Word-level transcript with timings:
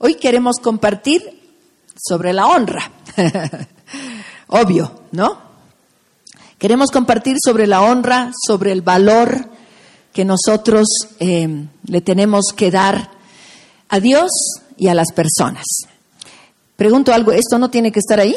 Hoy 0.00 0.14
queremos 0.14 0.58
compartir 0.62 1.40
sobre 1.96 2.32
la 2.32 2.46
honra. 2.46 2.92
Obvio, 4.46 5.02
¿no? 5.10 5.38
Queremos 6.56 6.92
compartir 6.92 7.36
sobre 7.44 7.66
la 7.66 7.82
honra, 7.82 8.30
sobre 8.46 8.70
el 8.70 8.82
valor 8.82 9.48
que 10.12 10.24
nosotros 10.24 10.86
eh, 11.18 11.66
le 11.84 12.00
tenemos 12.00 12.52
que 12.54 12.70
dar 12.70 13.10
a 13.88 13.98
Dios 13.98 14.30
y 14.76 14.86
a 14.86 14.94
las 14.94 15.10
personas. 15.12 15.64
Pregunto 16.76 17.12
algo, 17.12 17.32
¿esto 17.32 17.58
no 17.58 17.68
tiene 17.68 17.90
que 17.90 17.98
estar 17.98 18.20
ahí? 18.20 18.36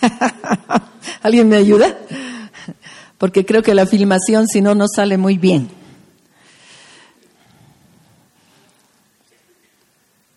¿Alguien 1.22 1.50
me 1.50 1.56
ayuda? 1.56 1.98
Porque 3.18 3.44
creo 3.44 3.62
que 3.62 3.74
la 3.74 3.86
filmación, 3.86 4.46
si 4.48 4.62
no, 4.62 4.74
no 4.74 4.86
sale 4.88 5.18
muy 5.18 5.36
bien. 5.36 5.81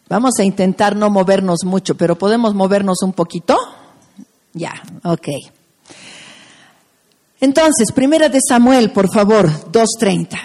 Vamos 0.08 0.34
a 0.40 0.44
intentar 0.44 0.96
no 0.96 1.10
movernos 1.10 1.64
mucho, 1.64 1.96
pero 1.96 2.18
¿podemos 2.18 2.54
movernos 2.54 3.02
un 3.02 3.14
poquito? 3.14 3.58
Ya, 4.54 4.74
ok. 5.04 5.28
Entonces, 7.40 7.92
primera 7.94 8.30
de 8.30 8.40
Samuel, 8.48 8.92
por 8.92 9.12
favor, 9.12 9.50
2.30. 9.72 10.38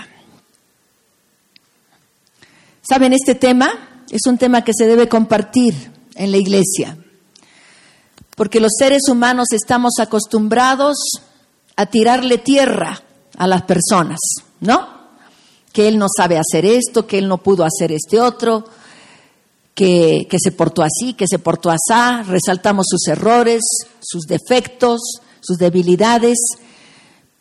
¿Saben 2.83 3.13
este 3.13 3.35
tema? 3.35 3.71
Es 4.11 4.23
un 4.27 4.39
tema 4.39 4.65
que 4.65 4.73
se 4.77 4.87
debe 4.87 5.09
compartir 5.09 5.75
en 6.17 6.33
la 6.33 6.39
iglesia, 6.39 6.97
porque 8.35 8.61
los 8.61 8.73
seres 8.77 9.09
humanos 9.09 9.49
estamos 9.53 9.93
acostumbrados 10.01 10.97
a 11.77 11.87
tirarle 11.87 12.39
tierra 12.39 13.01
a 13.37 13.47
las 13.47 13.63
personas, 13.63 14.19
¿no? 14.61 14.89
Que 15.73 15.87
él 15.87 15.99
no 15.99 16.07
sabe 16.15 16.39
hacer 16.39 16.65
esto, 16.65 17.07
que 17.07 17.19
él 17.19 17.29
no 17.29 17.39
pudo 17.39 17.65
hacer 17.65 17.93
este 17.93 18.19
otro, 18.19 18.65
que, 19.75 20.27
se 20.39 20.53
portó 20.53 20.83
así, 20.83 21.15
que 21.15 21.27
se 21.29 21.39
portó 21.39 21.71
así, 21.71 22.29
resaltamos 22.29 22.87
sus 22.89 23.07
errores, 23.09 23.63
sus 24.01 24.25
defectos, 24.25 25.01
sus 25.41 25.59
debilidades, 25.59 26.39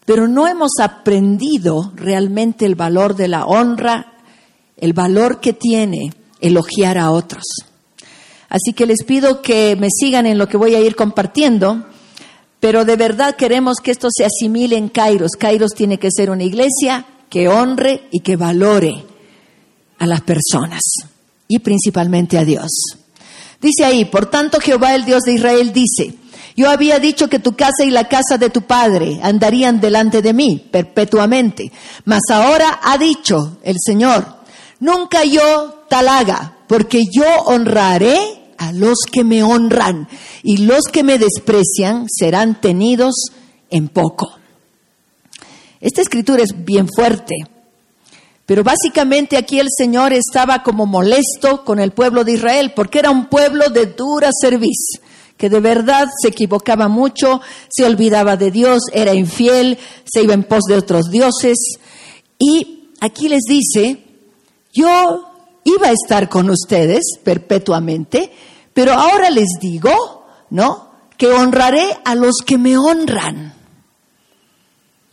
pero 0.05 0.27
no 0.27 0.47
hemos 0.47 0.79
aprendido 0.79 1.91
realmente 1.95 2.65
el 2.65 2.75
valor 2.75 3.15
de 3.15 3.27
la 3.27 3.45
honra, 3.45 4.13
el 4.77 4.93
valor 4.93 5.39
que 5.39 5.53
tiene 5.53 6.13
elogiar 6.39 6.97
a 6.97 7.11
otros. 7.11 7.43
Así 8.47 8.73
que 8.73 8.87
les 8.87 9.03
pido 9.03 9.41
que 9.41 9.75
me 9.75 9.89
sigan 9.91 10.25
en 10.25 10.37
lo 10.37 10.47
que 10.47 10.57
voy 10.57 10.73
a 10.73 10.79
ir 10.79 10.95
compartiendo, 10.95 11.85
pero 12.59 12.85
de 12.85 12.95
verdad 12.95 13.35
queremos 13.35 13.77
que 13.77 13.91
esto 13.91 14.07
se 14.11 14.25
asimile 14.25 14.77
en 14.77 14.89
Kairos. 14.89 15.33
Kairos 15.37 15.73
tiene 15.75 15.99
que 15.99 16.09
ser 16.11 16.31
una 16.31 16.43
iglesia 16.43 17.05
que 17.29 17.47
honre 17.47 18.07
y 18.11 18.21
que 18.21 18.37
valore 18.37 19.05
a 19.99 20.07
las 20.07 20.21
personas 20.21 20.81
y 21.49 21.59
principalmente 21.59 22.37
a 22.37 22.45
Dios. 22.45 22.69
Dice 23.59 23.83
ahí, 23.83 24.05
por 24.05 24.27
tanto 24.27 24.61
Jehová 24.61 24.95
el 24.95 25.03
Dios 25.03 25.23
de 25.23 25.33
Israel 25.33 25.73
dice, 25.73 26.13
yo 26.55 26.69
había 26.69 26.99
dicho 26.99 27.27
que 27.27 27.39
tu 27.39 27.55
casa 27.55 27.83
y 27.83 27.89
la 27.89 28.07
casa 28.07 28.37
de 28.37 28.49
tu 28.49 28.61
padre 28.61 29.19
andarían 29.21 29.81
delante 29.81 30.21
de 30.21 30.33
mí 30.33 30.65
perpetuamente, 30.71 31.71
mas 32.05 32.21
ahora 32.29 32.79
ha 32.83 32.97
dicho 32.97 33.57
el 33.63 33.75
Señor, 33.83 34.25
nunca 34.79 35.25
yo 35.25 35.85
tal 35.89 36.07
haga, 36.07 36.57
porque 36.67 37.03
yo 37.11 37.25
honraré 37.45 38.17
a 38.57 38.71
los 38.71 38.99
que 39.11 39.23
me 39.23 39.41
honran 39.41 40.07
y 40.43 40.57
los 40.57 40.83
que 40.91 41.03
me 41.03 41.17
desprecian 41.17 42.07
serán 42.09 42.61
tenidos 42.61 43.15
en 43.69 43.87
poco. 43.87 44.37
Esta 45.81 46.01
escritura 46.01 46.43
es 46.43 46.65
bien 46.65 46.87
fuerte, 46.93 47.35
pero 48.49 48.63
básicamente 48.63 49.37
aquí 49.37 49.59
el 49.59 49.67
Señor 49.69 50.11
estaba 50.11 50.63
como 50.63 50.87
molesto 50.87 51.63
con 51.63 51.79
el 51.79 51.91
pueblo 51.91 52.23
de 52.23 52.31
Israel, 52.31 52.73
porque 52.75 52.97
era 52.97 53.11
un 53.11 53.27
pueblo 53.27 53.69
de 53.69 53.85
dura 53.85 54.31
servicio 54.33 55.01
que 55.37 55.51
de 55.51 55.59
verdad 55.59 56.07
se 56.19 56.29
equivocaba 56.29 56.87
mucho, 56.87 57.41
se 57.69 57.85
olvidaba 57.85 58.37
de 58.37 58.49
Dios, 58.49 58.81
era 58.91 59.13
infiel, 59.13 59.77
se 60.03 60.23
iba 60.23 60.33
en 60.33 60.45
pos 60.45 60.63
de 60.63 60.77
otros 60.77 61.11
dioses. 61.11 61.59
Y 62.39 62.89
aquí 63.01 63.29
les 63.29 63.43
dice, 63.43 64.03
yo 64.73 65.31
iba 65.63 65.89
a 65.89 65.91
estar 65.91 66.27
con 66.27 66.49
ustedes 66.49 67.19
perpetuamente, 67.23 68.31
pero 68.73 68.93
ahora 68.93 69.29
les 69.29 69.59
digo, 69.61 70.25
¿no? 70.49 70.89
Que 71.17 71.27
honraré 71.27 71.99
a 72.03 72.15
los 72.15 72.37
que 72.43 72.57
me 72.57 72.79
honran. 72.79 73.53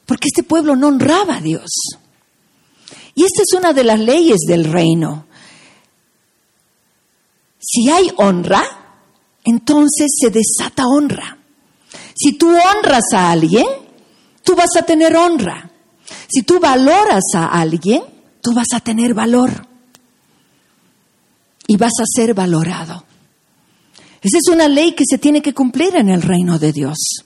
Porque 0.07 0.29
este 0.29 0.43
pueblo 0.43 0.75
no 0.75 0.89
honraba 0.89 1.37
a 1.37 1.41
Dios. 1.43 1.69
Y 3.17 3.25
esta 3.25 3.43
es 3.43 3.59
una 3.59 3.73
de 3.73 3.83
las 3.83 3.99
leyes 3.99 4.41
del 4.47 4.65
reino. 4.65 5.25
Si 7.59 7.91
hay 7.91 8.13
honra, 8.19 8.63
entonces 9.43 10.09
se 10.21 10.31
desata 10.31 10.87
honra. 10.87 11.39
Si 12.15 12.35
tú 12.35 12.49
honras 12.49 13.13
a 13.13 13.31
alguien, 13.31 13.67
tú 14.45 14.55
vas 14.55 14.77
a 14.79 14.83
tener 14.83 15.17
honra. 15.17 15.71
Si 16.29 16.43
tú 16.43 16.61
valoras 16.61 17.25
a 17.35 17.47
alguien, 17.47 18.03
tú 18.43 18.53
vas 18.53 18.69
a 18.75 18.81
tener 18.81 19.15
valor. 19.15 19.67
Y 21.67 21.77
vas 21.79 21.95
a 22.01 22.05
ser 22.07 22.35
valorado. 22.35 23.05
Esa 24.21 24.39
es 24.39 24.49
una 24.53 24.69
ley 24.69 24.93
que 24.93 25.05
se 25.09 25.17
tiene 25.17 25.41
que 25.41 25.55
cumplir 25.55 25.97
en 25.97 26.11
el 26.11 26.21
reino 26.21 26.59
de 26.59 26.73
Dios. 26.73 27.25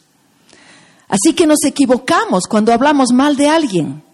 Así 1.09 1.35
que 1.35 1.47
nos 1.47 1.65
equivocamos 1.65 2.45
cuando 2.49 2.73
hablamos 2.73 3.11
mal 3.13 3.37
de 3.37 3.49
alguien, 3.49 4.05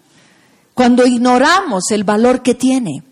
cuando 0.77 1.07
ignoramos 1.07 1.85
el 1.89 2.03
valor 2.03 2.43
que 2.43 2.53
tiene. 2.53 3.03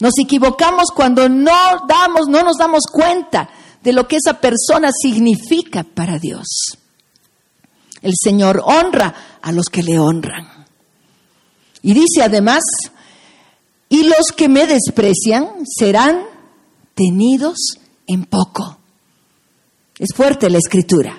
Nos 0.00 0.12
equivocamos 0.22 0.90
cuando 0.94 1.30
no 1.30 1.86
damos, 1.88 2.28
no 2.28 2.42
nos 2.42 2.58
damos 2.58 2.82
cuenta 2.92 3.48
de 3.82 3.94
lo 3.94 4.06
que 4.06 4.16
esa 4.16 4.38
persona 4.38 4.90
significa 4.92 5.82
para 5.82 6.18
Dios. 6.18 6.76
El 8.02 8.12
Señor 8.22 8.62
honra 8.62 9.38
a 9.40 9.50
los 9.50 9.64
que 9.72 9.82
le 9.82 9.98
honran. 9.98 10.66
Y 11.80 11.94
dice 11.94 12.22
además, 12.22 12.62
y 13.88 14.02
los 14.02 14.26
que 14.36 14.50
me 14.50 14.66
desprecian 14.66 15.48
serán 15.64 16.20
tenidos 16.94 17.78
en 18.06 18.26
poco. 18.26 18.76
Es 19.98 20.14
fuerte 20.14 20.50
la 20.50 20.58
escritura. 20.58 21.18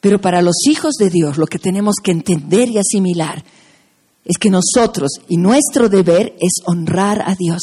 Pero 0.00 0.18
para 0.18 0.40
los 0.40 0.56
hijos 0.66 0.94
de 0.94 1.10
Dios 1.10 1.36
lo 1.36 1.46
que 1.46 1.58
tenemos 1.58 1.96
que 2.02 2.12
entender 2.12 2.70
y 2.70 2.78
asimilar 2.78 3.44
es 4.24 4.38
que 4.38 4.50
nosotros 4.50 5.20
y 5.28 5.36
nuestro 5.36 5.88
deber 5.88 6.34
es 6.40 6.62
honrar 6.64 7.22
a 7.26 7.34
Dios 7.34 7.60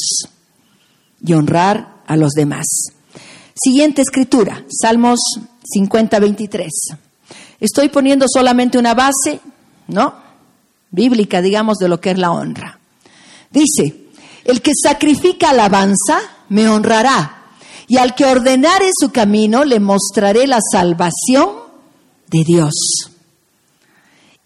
y 1.24 1.32
honrar 1.32 2.02
a 2.06 2.16
los 2.16 2.32
demás. 2.32 2.66
Siguiente 3.54 4.02
escritura, 4.02 4.64
Salmos 4.68 5.20
50, 5.64 6.18
23. 6.18 6.70
Estoy 7.60 7.88
poniendo 7.88 8.26
solamente 8.28 8.78
una 8.78 8.94
base, 8.94 9.40
¿no? 9.88 10.14
Bíblica, 10.90 11.42
digamos, 11.42 11.78
de 11.78 11.88
lo 11.88 12.00
que 12.00 12.12
es 12.12 12.18
la 12.18 12.30
honra. 12.30 12.78
Dice, 13.50 14.06
el 14.44 14.62
que 14.62 14.72
sacrifica 14.80 15.50
alabanza 15.50 16.20
me 16.48 16.68
honrará, 16.68 17.34
y 17.88 17.96
al 17.96 18.14
que 18.14 18.26
ordenare 18.26 18.90
su 18.98 19.10
camino 19.10 19.64
le 19.64 19.80
mostraré 19.80 20.46
la 20.46 20.60
salvación 20.72 21.48
de 22.28 22.44
Dios. 22.44 22.74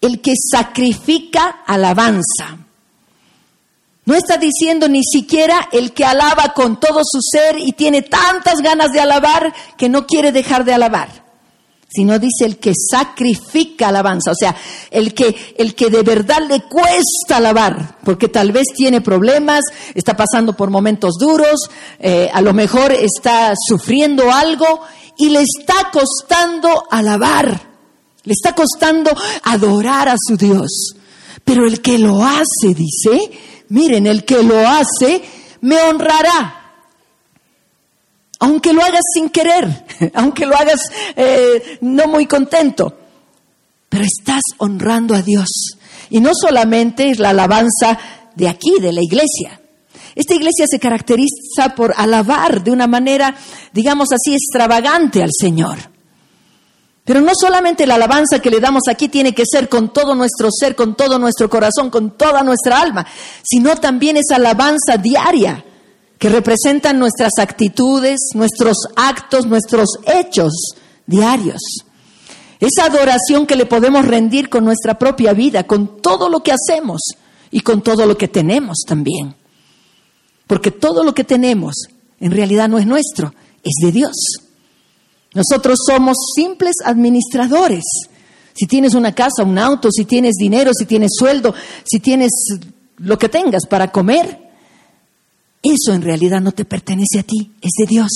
El 0.03 0.19
que 0.21 0.33
sacrifica 0.35 1.63
alabanza. 1.65 2.57
No 4.05 4.15
está 4.15 4.37
diciendo 4.37 4.89
ni 4.89 5.01
siquiera 5.03 5.69
el 5.71 5.93
que 5.93 6.03
alaba 6.03 6.53
con 6.53 6.79
todo 6.79 7.01
su 7.03 7.21
ser 7.21 7.57
y 7.57 7.71
tiene 7.71 8.01
tantas 8.01 8.59
ganas 8.61 8.91
de 8.91 8.99
alabar 8.99 9.53
que 9.77 9.87
no 9.87 10.05
quiere 10.05 10.33
dejar 10.33 10.65
de 10.65 10.73
alabar, 10.73 11.23
sino 11.87 12.19
dice 12.19 12.45
el 12.45 12.57
que 12.57 12.73
sacrifica 12.75 13.87
alabanza, 13.87 14.31
o 14.31 14.35
sea, 14.35 14.55
el 14.91 15.13
que, 15.13 15.55
el 15.57 15.73
que 15.73 15.89
de 15.89 16.01
verdad 16.01 16.41
le 16.49 16.63
cuesta 16.63 17.37
alabar, 17.37 17.99
porque 18.03 18.27
tal 18.27 18.51
vez 18.51 18.67
tiene 18.75 18.99
problemas, 18.99 19.61
está 19.95 20.17
pasando 20.17 20.51
por 20.51 20.69
momentos 20.69 21.13
duros, 21.17 21.69
eh, 21.99 22.29
a 22.33 22.41
lo 22.41 22.51
mejor 22.51 22.91
está 22.91 23.53
sufriendo 23.67 24.29
algo 24.33 24.81
y 25.17 25.29
le 25.29 25.43
está 25.43 25.91
costando 25.93 26.83
alabar, 26.91 27.72
le 28.23 28.33
está 28.33 28.53
costando 28.53 29.11
adorar 29.43 30.09
a 30.09 30.15
su 30.17 30.37
Dios. 30.37 30.95
Pero 31.43 31.67
el 31.67 31.81
que 31.81 31.97
lo 31.97 32.23
hace, 32.23 32.73
dice, 32.73 33.31
Miren, 33.73 34.05
el 34.05 34.23
que 34.23 34.43
lo 34.43 34.59
hace 34.59 35.23
me 35.61 35.81
honrará. 35.81 36.59
Aunque 38.39 38.71
lo 38.71 38.83
hagas 38.83 39.01
sin 39.15 39.29
querer, 39.29 39.85
aunque 40.13 40.45
lo 40.45 40.55
hagas 40.55 40.91
eh, 41.15 41.79
no 41.81 42.07
muy 42.07 42.27
contento, 42.27 42.95
pero 43.89 44.03
estás 44.03 44.41
honrando 44.57 45.15
a 45.15 45.23
Dios. 45.23 45.77
Y 46.11 46.19
no 46.19 46.33
solamente 46.39 47.09
es 47.09 47.17
la 47.17 47.29
alabanza 47.29 47.97
de 48.35 48.47
aquí, 48.47 48.75
de 48.79 48.93
la 48.93 49.01
iglesia. 49.01 49.59
Esta 50.13 50.35
iglesia 50.35 50.67
se 50.69 50.79
caracteriza 50.79 51.73
por 51.75 51.95
alabar 51.97 52.63
de 52.63 52.69
una 52.69 52.85
manera, 52.85 53.35
digamos 53.71 54.09
así, 54.11 54.35
extravagante 54.35 55.23
al 55.23 55.31
Señor. 55.31 55.92
Pero 57.05 57.19
no 57.19 57.33
solamente 57.35 57.85
la 57.85 57.95
alabanza 57.95 58.39
que 58.39 58.49
le 58.49 58.61
damos 58.61 58.83
aquí 58.89 59.09
tiene 59.09 59.33
que 59.33 59.43
ser 59.45 59.67
con 59.67 59.91
todo 59.91 60.15
nuestro 60.15 60.49
ser, 60.51 60.75
con 60.75 60.95
todo 60.95 61.19
nuestro 61.19 61.49
corazón, 61.49 61.89
con 61.89 62.11
toda 62.11 62.43
nuestra 62.43 62.79
alma, 62.79 63.05
sino 63.43 63.75
también 63.75 64.15
esa 64.15 64.37
alabanza 64.37 64.97
diaria 64.97 65.65
que 66.17 66.29
representan 66.29 66.99
nuestras 66.99 67.33
actitudes, 67.39 68.19
nuestros 68.33 68.77
actos, 68.95 69.45
nuestros 69.45 69.89
hechos 70.05 70.53
diarios. 71.05 71.61
Esa 72.61 72.85
adoración 72.85 73.45
que 73.45 73.57
le 73.57 73.65
podemos 73.65 74.05
rendir 74.05 74.47
con 74.47 74.63
nuestra 74.63 74.97
propia 74.97 75.33
vida, 75.33 75.63
con 75.63 76.01
todo 76.01 76.29
lo 76.29 76.39
que 76.39 76.53
hacemos 76.53 77.01
y 77.51 77.59
con 77.59 77.81
todo 77.81 78.05
lo 78.05 78.17
que 78.17 78.29
tenemos 78.29 78.77
también. 78.87 79.35
Porque 80.47 80.71
todo 80.71 81.03
lo 81.03 81.13
que 81.13 81.25
tenemos 81.25 81.75
en 82.21 82.31
realidad 82.31 82.69
no 82.69 82.77
es 82.77 82.87
nuestro, 82.87 83.33
es 83.61 83.73
de 83.81 83.91
Dios. 83.91 84.15
Nosotros 85.33 85.79
somos 85.85 86.17
simples 86.35 86.75
administradores. 86.83 87.83
Si 88.53 88.67
tienes 88.67 88.93
una 88.93 89.13
casa, 89.13 89.43
un 89.43 89.57
auto, 89.57 89.89
si 89.91 90.05
tienes 90.05 90.35
dinero, 90.35 90.71
si 90.73 90.85
tienes 90.85 91.11
sueldo, 91.17 91.53
si 91.83 91.99
tienes 91.99 92.31
lo 92.97 93.17
que 93.17 93.29
tengas 93.29 93.65
para 93.67 93.91
comer, 93.91 94.51
eso 95.61 95.93
en 95.93 96.01
realidad 96.01 96.41
no 96.41 96.51
te 96.51 96.65
pertenece 96.65 97.19
a 97.19 97.23
ti, 97.23 97.51
es 97.61 97.71
de 97.77 97.85
Dios. 97.87 98.11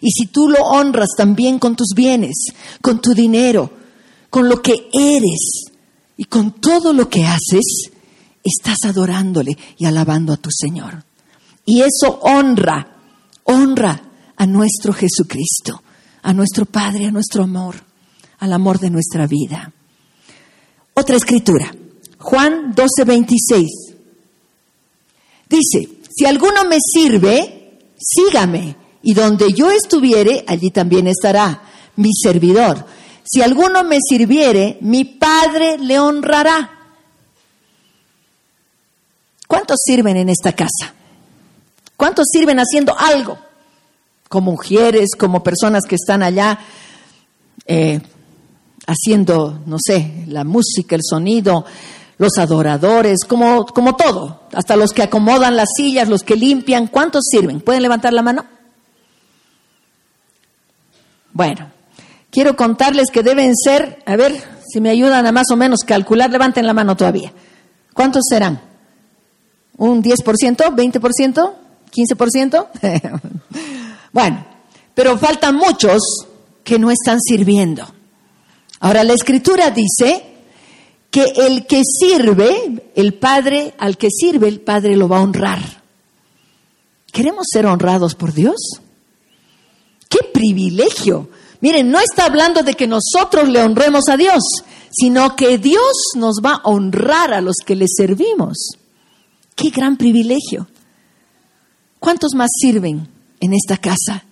Y 0.00 0.10
si 0.10 0.26
tú 0.26 0.48
lo 0.48 0.58
honras 0.58 1.10
también 1.16 1.58
con 1.58 1.74
tus 1.74 1.88
bienes, 1.94 2.46
con 2.80 3.00
tu 3.00 3.12
dinero, 3.12 3.70
con 4.30 4.48
lo 4.48 4.62
que 4.62 4.88
eres 4.92 5.72
y 6.16 6.24
con 6.26 6.52
todo 6.52 6.92
lo 6.92 7.08
que 7.08 7.24
haces, 7.24 7.90
estás 8.42 8.78
adorándole 8.84 9.56
y 9.76 9.84
alabando 9.84 10.32
a 10.32 10.36
tu 10.36 10.50
Señor. 10.50 11.04
Y 11.64 11.80
eso 11.80 12.20
honra, 12.22 12.98
honra 13.44 14.05
a 14.36 14.46
nuestro 14.46 14.92
Jesucristo, 14.92 15.82
a 16.22 16.32
nuestro 16.32 16.66
Padre, 16.66 17.06
a 17.06 17.10
nuestro 17.10 17.44
amor, 17.44 17.76
al 18.38 18.52
amor 18.52 18.78
de 18.78 18.90
nuestra 18.90 19.26
vida. 19.26 19.72
Otra 20.94 21.16
escritura, 21.16 21.74
Juan 22.18 22.72
12, 22.74 23.04
26. 23.04 23.66
Dice, 25.48 25.88
si 26.14 26.26
alguno 26.26 26.64
me 26.64 26.78
sirve, 26.80 27.78
sígame, 27.98 28.76
y 29.02 29.14
donde 29.14 29.52
yo 29.52 29.70
estuviere, 29.70 30.44
allí 30.48 30.70
también 30.70 31.06
estará 31.06 31.62
mi 31.96 32.10
servidor. 32.12 32.84
Si 33.24 33.40
alguno 33.40 33.84
me 33.84 33.98
sirviere, 34.00 34.78
mi 34.80 35.04
Padre 35.04 35.78
le 35.78 35.98
honrará. 35.98 36.70
¿Cuántos 39.46 39.78
sirven 39.84 40.16
en 40.16 40.28
esta 40.28 40.52
casa? 40.52 40.92
¿Cuántos 41.96 42.26
sirven 42.32 42.58
haciendo 42.58 42.98
algo? 42.98 43.38
Como 44.28 44.52
mujeres, 44.52 45.10
como 45.16 45.42
personas 45.42 45.84
que 45.88 45.94
están 45.94 46.22
allá 46.22 46.58
eh, 47.66 48.00
haciendo, 48.86 49.60
no 49.66 49.76
sé, 49.78 50.24
la 50.26 50.44
música, 50.44 50.96
el 50.96 51.02
sonido, 51.04 51.64
los 52.18 52.38
adoradores, 52.38 53.24
como, 53.26 53.66
como 53.66 53.96
todo, 53.96 54.42
hasta 54.52 54.76
los 54.76 54.92
que 54.92 55.02
acomodan 55.02 55.56
las 55.56 55.68
sillas, 55.76 56.08
los 56.08 56.22
que 56.22 56.36
limpian, 56.36 56.86
¿cuántos 56.86 57.24
sirven? 57.30 57.60
¿Pueden 57.60 57.82
levantar 57.82 58.12
la 58.12 58.22
mano? 58.22 58.46
Bueno, 61.32 61.70
quiero 62.30 62.56
contarles 62.56 63.10
que 63.10 63.22
deben 63.22 63.54
ser, 63.54 64.02
a 64.06 64.16
ver 64.16 64.42
si 64.66 64.80
me 64.80 64.90
ayudan 64.90 65.26
a 65.26 65.32
más 65.32 65.50
o 65.52 65.56
menos 65.56 65.80
calcular, 65.86 66.30
levanten 66.30 66.66
la 66.66 66.72
mano 66.72 66.96
todavía. 66.96 67.32
¿Cuántos 67.92 68.24
serán? 68.28 68.60
¿Un 69.76 70.02
10%? 70.02 70.16
¿20%? 70.74 71.52
¿15%? 71.92 73.82
Bueno, 74.16 74.46
pero 74.94 75.18
faltan 75.18 75.56
muchos 75.56 76.00
que 76.64 76.78
no 76.78 76.90
están 76.90 77.20
sirviendo. 77.20 77.86
Ahora, 78.80 79.04
la 79.04 79.12
escritura 79.12 79.70
dice 79.70 80.24
que 81.10 81.34
el 81.36 81.66
que 81.66 81.82
sirve, 81.84 82.90
el 82.94 83.12
Padre, 83.12 83.74
al 83.76 83.98
que 83.98 84.08
sirve, 84.10 84.48
el 84.48 84.62
Padre 84.62 84.96
lo 84.96 85.06
va 85.06 85.18
a 85.18 85.22
honrar. 85.22 85.82
¿Queremos 87.12 87.44
ser 87.52 87.66
honrados 87.66 88.14
por 88.14 88.32
Dios? 88.32 88.56
¡Qué 90.08 90.20
privilegio! 90.32 91.28
Miren, 91.60 91.90
no 91.90 92.00
está 92.00 92.24
hablando 92.24 92.62
de 92.62 92.72
que 92.72 92.86
nosotros 92.86 93.50
le 93.50 93.62
honremos 93.62 94.08
a 94.08 94.16
Dios, 94.16 94.42
sino 94.90 95.36
que 95.36 95.58
Dios 95.58 95.92
nos 96.14 96.36
va 96.42 96.54
a 96.54 96.68
honrar 96.70 97.34
a 97.34 97.42
los 97.42 97.56
que 97.66 97.76
le 97.76 97.84
servimos. 97.86 98.78
¡Qué 99.54 99.68
gran 99.68 99.98
privilegio! 99.98 100.68
¿Cuántos 101.98 102.34
más 102.34 102.48
sirven 102.58 103.14
en 103.40 103.54
esta 103.54 103.76
casa? 103.76 104.24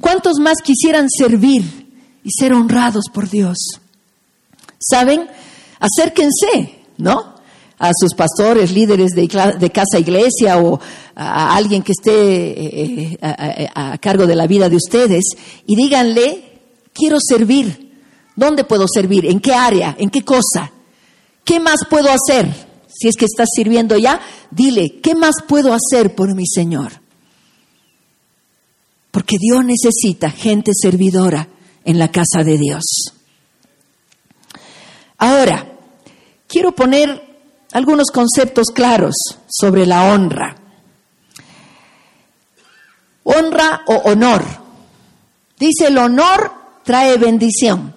¿Cuántos 0.00 0.38
más 0.40 0.58
quisieran 0.62 1.08
servir 1.10 1.62
y 2.24 2.30
ser 2.30 2.52
honrados 2.52 3.04
por 3.12 3.28
Dios? 3.28 3.58
¿Saben? 4.78 5.28
acérquense, 5.82 6.84
¿no? 6.98 7.32
A 7.78 7.90
sus 7.98 8.14
pastores, 8.14 8.70
líderes 8.70 9.10
de, 9.10 9.28
casa 9.70 9.98
iglesia 9.98 10.58
o 10.58 10.78
a, 11.16 11.56
alguien 11.56 11.82
que 11.82 11.92
esté 11.92 12.12
eh, 12.12 13.18
eh, 13.20 13.68
a, 13.74 13.98
cargo 13.98 14.26
de 14.26 14.36
la 14.36 14.46
vida 14.46 14.68
de 14.68 14.76
ustedes 14.76 15.24
y 15.66 15.74
díganle, 15.74 16.60
quiero 16.92 17.18
servir. 17.20 17.90
¿Dónde 18.36 18.64
puedo 18.64 18.86
servir? 18.88 19.26
¿En 19.26 19.40
qué 19.40 19.52
área? 19.52 19.96
¿En 19.98 20.08
qué 20.08 20.24
cosa? 20.24 20.72
¿Qué 21.44 21.58
más 21.58 21.80
puedo 21.90 22.08
hacer? 22.10 22.48
Si 22.88 23.08
es 23.08 23.16
que 23.16 23.24
estás 23.24 23.48
sirviendo 23.54 23.98
ya, 23.98 24.20
dile, 24.50 25.00
¿qué 25.02 25.14
más 25.14 25.34
puedo 25.46 25.74
hacer 25.74 26.14
por 26.14 26.34
mi 26.36 26.46
Señor? 26.46 27.01
Porque 29.12 29.36
Dios 29.38 29.64
necesita 29.64 30.30
gente 30.30 30.72
servidora 30.74 31.48
en 31.84 32.00
la 32.00 32.10
casa 32.10 32.42
de 32.42 32.58
Dios. 32.58 32.82
Ahora, 35.18 35.78
quiero 36.48 36.72
poner 36.72 37.22
algunos 37.72 38.10
conceptos 38.10 38.68
claros 38.74 39.14
sobre 39.48 39.86
la 39.86 40.12
honra. 40.12 40.56
Honra 43.22 43.82
o 43.86 43.94
honor. 44.10 44.42
Dice 45.58 45.86
el 45.86 45.98
honor 45.98 46.50
trae 46.82 47.18
bendición. 47.18 47.94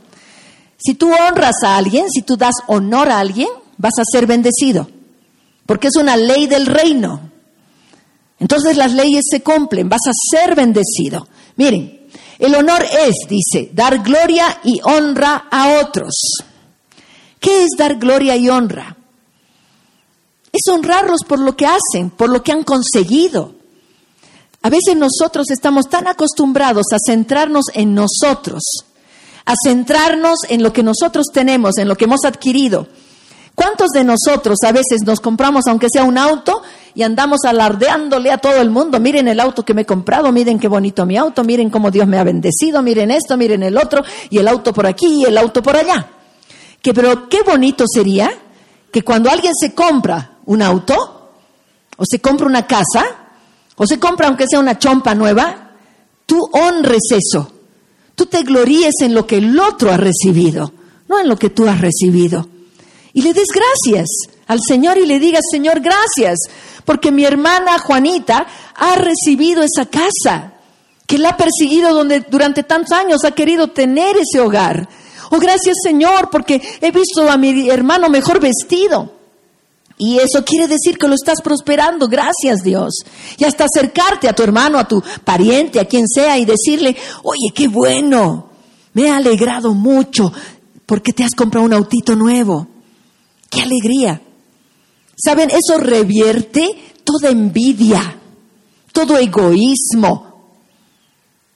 Si 0.78 0.94
tú 0.94 1.12
honras 1.12 1.56
a 1.64 1.78
alguien, 1.78 2.10
si 2.12 2.22
tú 2.22 2.38
das 2.38 2.56
honor 2.68 3.10
a 3.10 3.20
alguien, 3.20 3.50
vas 3.78 3.98
a 4.00 4.04
ser 4.06 4.28
bendecido, 4.28 4.88
porque 5.66 5.88
es 5.88 5.96
una 5.96 6.16
ley 6.16 6.48
del 6.48 6.66
reino. 6.68 7.32
Entonces 8.40 8.78
las 8.78 8.94
leyes 8.94 9.24
se 9.30 9.42
cumplen, 9.42 9.90
vas 9.90 10.08
a 10.08 10.12
ser 10.32 10.56
bendecido. 10.56 11.28
Miren, 11.56 12.08
el 12.38 12.56
honor 12.56 12.84
es, 12.84 13.16
dice, 13.30 13.70
dar 13.74 14.04
gloria 14.04 14.60
y 14.64 14.82
honra 14.84 15.48
a 15.50 15.80
otros. 15.82 16.14
¿Qué 17.40 17.64
es 17.64 17.70
dar 17.78 17.96
gloria 17.96 18.36
y 18.36 18.50
honra? 18.50 18.98
Es 20.52 20.72
honrarlos 20.72 21.22
por 21.28 21.40
lo 21.40 21.56
que 21.56 21.66
hacen, 21.66 22.10
por 22.10 22.30
lo 22.30 22.44
que 22.44 22.52
han 22.52 22.64
conseguido. 22.64 23.56
A 24.62 24.70
veces 24.70 24.96
nosotros 24.96 25.52
estamos 25.52 25.88
tan 25.90 26.08
acostumbrados 26.08 26.88
a 26.92 26.98
centrarnos 27.06 27.66
en 27.74 27.94
nosotros, 27.94 28.64
a 29.46 29.54
centrarnos 29.64 30.40
en 30.50 30.64
lo 30.64 30.74
que 30.74 30.82
nosotros 30.82 31.28
tenemos, 31.32 31.78
en 31.78 31.88
lo 31.88 31.96
que 31.96 32.06
hemos 32.06 32.26
adquirido. 32.26 32.88
¿Cuántos 33.54 33.90
de 33.92 34.04
nosotros 34.04 34.58
a 34.66 34.72
veces 34.72 35.04
nos 35.06 35.20
compramos, 35.20 35.68
aunque 35.68 35.88
sea 35.92 36.04
un 36.04 36.18
auto, 36.18 36.62
y 36.96 37.04
andamos 37.04 37.42
alardeándole 37.46 38.32
a 38.32 38.38
todo 38.38 38.62
el 38.62 38.70
mundo? 38.70 39.00
Miren 39.00 39.28
el 39.28 39.40
auto 39.40 39.64
que 39.64 39.74
me 39.74 39.82
he 39.82 39.86
comprado, 39.86 40.32
miren 40.32 40.58
qué 40.58 40.70
bonito 40.70 41.06
mi 41.06 41.18
auto, 41.18 41.44
miren 41.44 41.70
cómo 41.70 41.92
Dios 41.92 42.08
me 42.08 42.18
ha 42.18 42.24
bendecido, 42.24 42.82
miren 42.82 43.12
esto, 43.12 43.38
miren 43.38 43.62
el 43.64 43.78
otro, 43.78 44.04
y 44.30 44.38
el 44.38 44.48
auto 44.48 44.74
por 44.74 44.88
aquí 44.88 45.22
y 45.22 45.26
el 45.26 45.38
auto 45.38 45.62
por 45.62 45.76
allá. 45.76 46.10
Que 46.82 46.94
pero 46.94 47.28
qué 47.28 47.44
bonito 47.44 47.84
sería 47.88 48.32
que 48.92 49.04
cuando 49.04 49.30
alguien 49.30 49.54
se 49.54 49.76
compra 49.76 50.38
un 50.46 50.62
auto, 50.62 51.32
o 51.98 52.04
se 52.10 52.20
compra 52.20 52.48
una 52.48 52.66
casa, 52.66 53.06
o 53.76 53.86
se 53.86 54.00
compra 54.00 54.28
aunque 54.28 54.46
sea 54.50 54.60
una 54.60 54.80
chompa 54.80 55.14
nueva, 55.14 55.72
tú 56.26 56.40
honres 56.54 57.12
eso. 57.12 57.52
Tú 58.16 58.26
te 58.28 58.44
gloríes 58.44 58.96
en 59.02 59.14
lo 59.14 59.28
que 59.28 59.38
el 59.38 59.60
otro 59.60 59.92
ha 59.92 59.98
recibido, 59.98 60.72
no 61.10 61.20
en 61.20 61.28
lo 61.28 61.36
que 61.36 61.50
tú 61.50 61.68
has 61.68 61.82
recibido. 61.82 62.48
Y 63.14 63.22
le 63.22 63.34
des 63.34 63.48
gracias 63.54 64.08
al 64.48 64.60
Señor 64.62 64.98
y 64.98 65.06
le 65.06 65.20
digas, 65.20 65.44
Señor, 65.50 65.82
gracias, 65.82 66.40
porque 66.86 67.12
mi 67.12 67.26
hermana 67.26 67.80
Juanita 67.80 68.46
ha 68.76 68.96
recibido 68.96 69.64
esa 69.64 69.86
casa, 69.86 70.54
que 71.08 71.18
la 71.18 71.30
ha 71.30 71.38
perseguido 71.38 71.94
donde, 71.94 72.22
durante 72.22 72.64
tantos 72.64 72.92
años, 72.92 73.24
ha 73.24 73.32
querido 73.32 73.70
tener 73.70 74.16
ese 74.18 74.40
hogar. 74.40 74.88
Oh, 75.32 75.40
gracias 75.40 75.78
Señor, 75.84 76.30
porque 76.30 76.62
he 76.82 76.92
visto 76.92 77.30
a 77.30 77.38
mi 77.38 77.70
hermano 77.70 78.10
mejor 78.10 78.40
vestido. 78.40 79.14
Y 79.98 80.20
eso 80.20 80.44
quiere 80.44 80.68
decir 80.68 80.98
que 80.98 81.08
lo 81.08 81.16
estás 81.16 81.42
prosperando. 81.42 82.08
Gracias 82.08 82.64
Dios. 82.64 82.94
Y 83.38 83.46
hasta 83.46 83.66
acercarte 83.66 84.28
a 84.28 84.34
tu 84.34 84.44
hermano, 84.44 84.78
a 84.78 84.88
tu 84.88 85.02
pariente, 85.24 85.80
a 85.80 85.86
quien 85.86 86.08
sea, 86.08 86.38
y 86.38 86.46
decirle, 86.46 86.96
oye, 87.24 87.54
qué 87.54 87.68
bueno. 87.68 88.50
Me 88.94 89.10
ha 89.10 89.18
alegrado 89.18 89.74
mucho 89.74 90.32
porque 90.86 91.14
te 91.14 91.24
has 91.24 91.34
comprado 91.34 91.66
un 91.66 91.74
autito 91.74 92.16
nuevo. 92.16 92.68
Qué 93.50 93.62
alegría. 93.62 94.22
Saben, 95.16 95.50
eso 95.50 95.78
revierte 95.78 96.70
toda 97.04 97.30
envidia, 97.30 98.20
todo 98.92 99.18
egoísmo, 99.18 100.36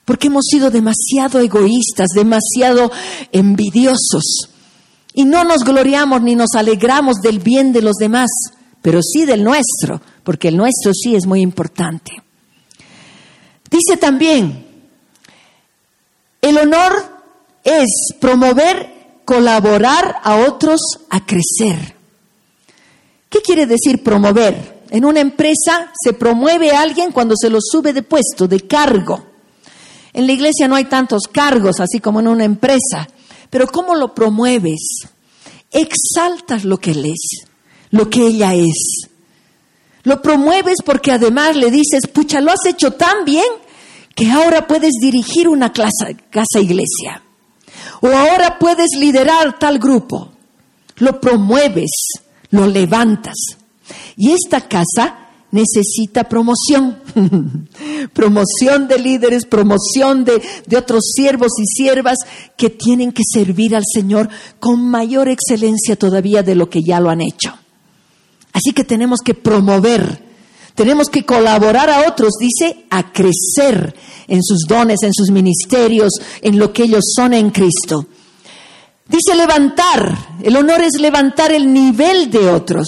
porque 0.04 0.28
hemos 0.28 0.46
sido 0.46 0.70
demasiado 0.70 1.40
egoístas, 1.40 2.08
demasiado 2.14 2.90
envidiosos. 3.32 4.48
Y 5.12 5.24
no 5.24 5.44
nos 5.44 5.64
gloriamos 5.64 6.22
ni 6.22 6.34
nos 6.34 6.54
alegramos 6.54 7.16
del 7.22 7.40
bien 7.40 7.72
de 7.72 7.82
los 7.82 7.96
demás, 7.96 8.30
pero 8.80 9.02
sí 9.02 9.24
del 9.24 9.44
nuestro, 9.44 10.00
porque 10.24 10.48
el 10.48 10.56
nuestro 10.56 10.92
sí 10.94 11.14
es 11.14 11.26
muy 11.26 11.40
importante. 11.40 12.12
Dice 13.70 13.96
también, 13.98 14.66
el 16.40 16.58
honor 16.58 16.92
es 17.62 18.14
promover, 18.18 19.20
colaborar 19.24 20.16
a 20.22 20.36
otros 20.36 20.80
a 21.10 21.24
crecer. 21.24 21.99
¿Qué 23.40 23.54
quiere 23.54 23.66
decir 23.66 24.02
promover? 24.02 24.82
En 24.90 25.02
una 25.06 25.20
empresa 25.20 25.90
se 25.98 26.12
promueve 26.12 26.72
a 26.72 26.82
alguien 26.82 27.10
cuando 27.10 27.34
se 27.40 27.48
lo 27.48 27.58
sube 27.58 27.94
de 27.94 28.02
puesto, 28.02 28.46
de 28.46 28.66
cargo. 28.66 29.28
En 30.12 30.26
la 30.26 30.32
iglesia 30.32 30.68
no 30.68 30.74
hay 30.74 30.84
tantos 30.84 31.22
cargos, 31.32 31.80
así 31.80 32.00
como 32.00 32.20
en 32.20 32.28
una 32.28 32.44
empresa. 32.44 33.08
Pero 33.48 33.66
¿cómo 33.68 33.94
lo 33.94 34.14
promueves? 34.14 35.04
Exaltas 35.70 36.66
lo 36.66 36.76
que 36.76 36.90
él 36.90 37.06
es, 37.06 37.46
lo 37.92 38.10
que 38.10 38.26
ella 38.26 38.54
es. 38.54 39.08
Lo 40.02 40.20
promueves 40.20 40.76
porque 40.84 41.12
además 41.12 41.56
le 41.56 41.70
dices, 41.70 42.08
pucha, 42.12 42.42
lo 42.42 42.50
has 42.50 42.66
hecho 42.66 42.90
tan 42.90 43.24
bien 43.24 43.48
que 44.14 44.30
ahora 44.30 44.66
puedes 44.66 44.92
dirigir 45.00 45.48
una 45.48 45.72
casa 45.72 46.60
iglesia. 46.60 47.22
O 48.02 48.08
ahora 48.08 48.58
puedes 48.58 48.90
liderar 48.98 49.58
tal 49.58 49.78
grupo. 49.78 50.30
Lo 50.96 51.18
promueves, 51.22 51.88
lo 52.50 52.66
levantas. 52.66 53.36
Y 54.16 54.32
esta 54.32 54.68
casa 54.68 55.30
necesita 55.52 56.28
promoción, 56.28 56.98
promoción 58.12 58.86
de 58.86 58.98
líderes, 58.98 59.46
promoción 59.46 60.24
de, 60.24 60.40
de, 60.66 60.76
otros 60.76 61.10
siervos 61.14 61.52
y 61.58 61.66
siervas 61.66 62.18
que 62.56 62.70
tienen 62.70 63.12
que 63.12 63.22
servir 63.24 63.74
al 63.74 63.82
Señor 63.92 64.28
con 64.60 64.80
mayor 64.88 65.28
excelencia 65.28 65.96
todavía 65.96 66.42
de 66.42 66.54
lo 66.54 66.70
que 66.70 66.82
ya 66.82 67.00
lo 67.00 67.10
han 67.10 67.20
hecho. 67.20 67.54
Así 68.52 68.72
que 68.72 68.84
tenemos 68.84 69.20
que 69.20 69.34
promover, 69.34 70.22
tenemos 70.74 71.08
que 71.08 71.24
colaborar 71.24 71.90
a 71.90 72.08
otros, 72.08 72.34
dice, 72.38 72.84
a 72.90 73.12
crecer 73.12 73.94
en 74.28 74.42
sus 74.42 74.64
dones, 74.68 75.02
en 75.02 75.12
sus 75.12 75.30
ministerios, 75.30 76.12
en 76.42 76.58
lo 76.58 76.72
que 76.72 76.84
ellos 76.84 77.04
son 77.14 77.34
en 77.34 77.50
Cristo. 77.50 78.06
Dice 79.10 79.34
levantar, 79.34 80.36
el 80.40 80.56
honor 80.56 80.82
es 80.82 81.00
levantar 81.00 81.50
el 81.50 81.72
nivel 81.72 82.30
de 82.30 82.48
otros. 82.48 82.86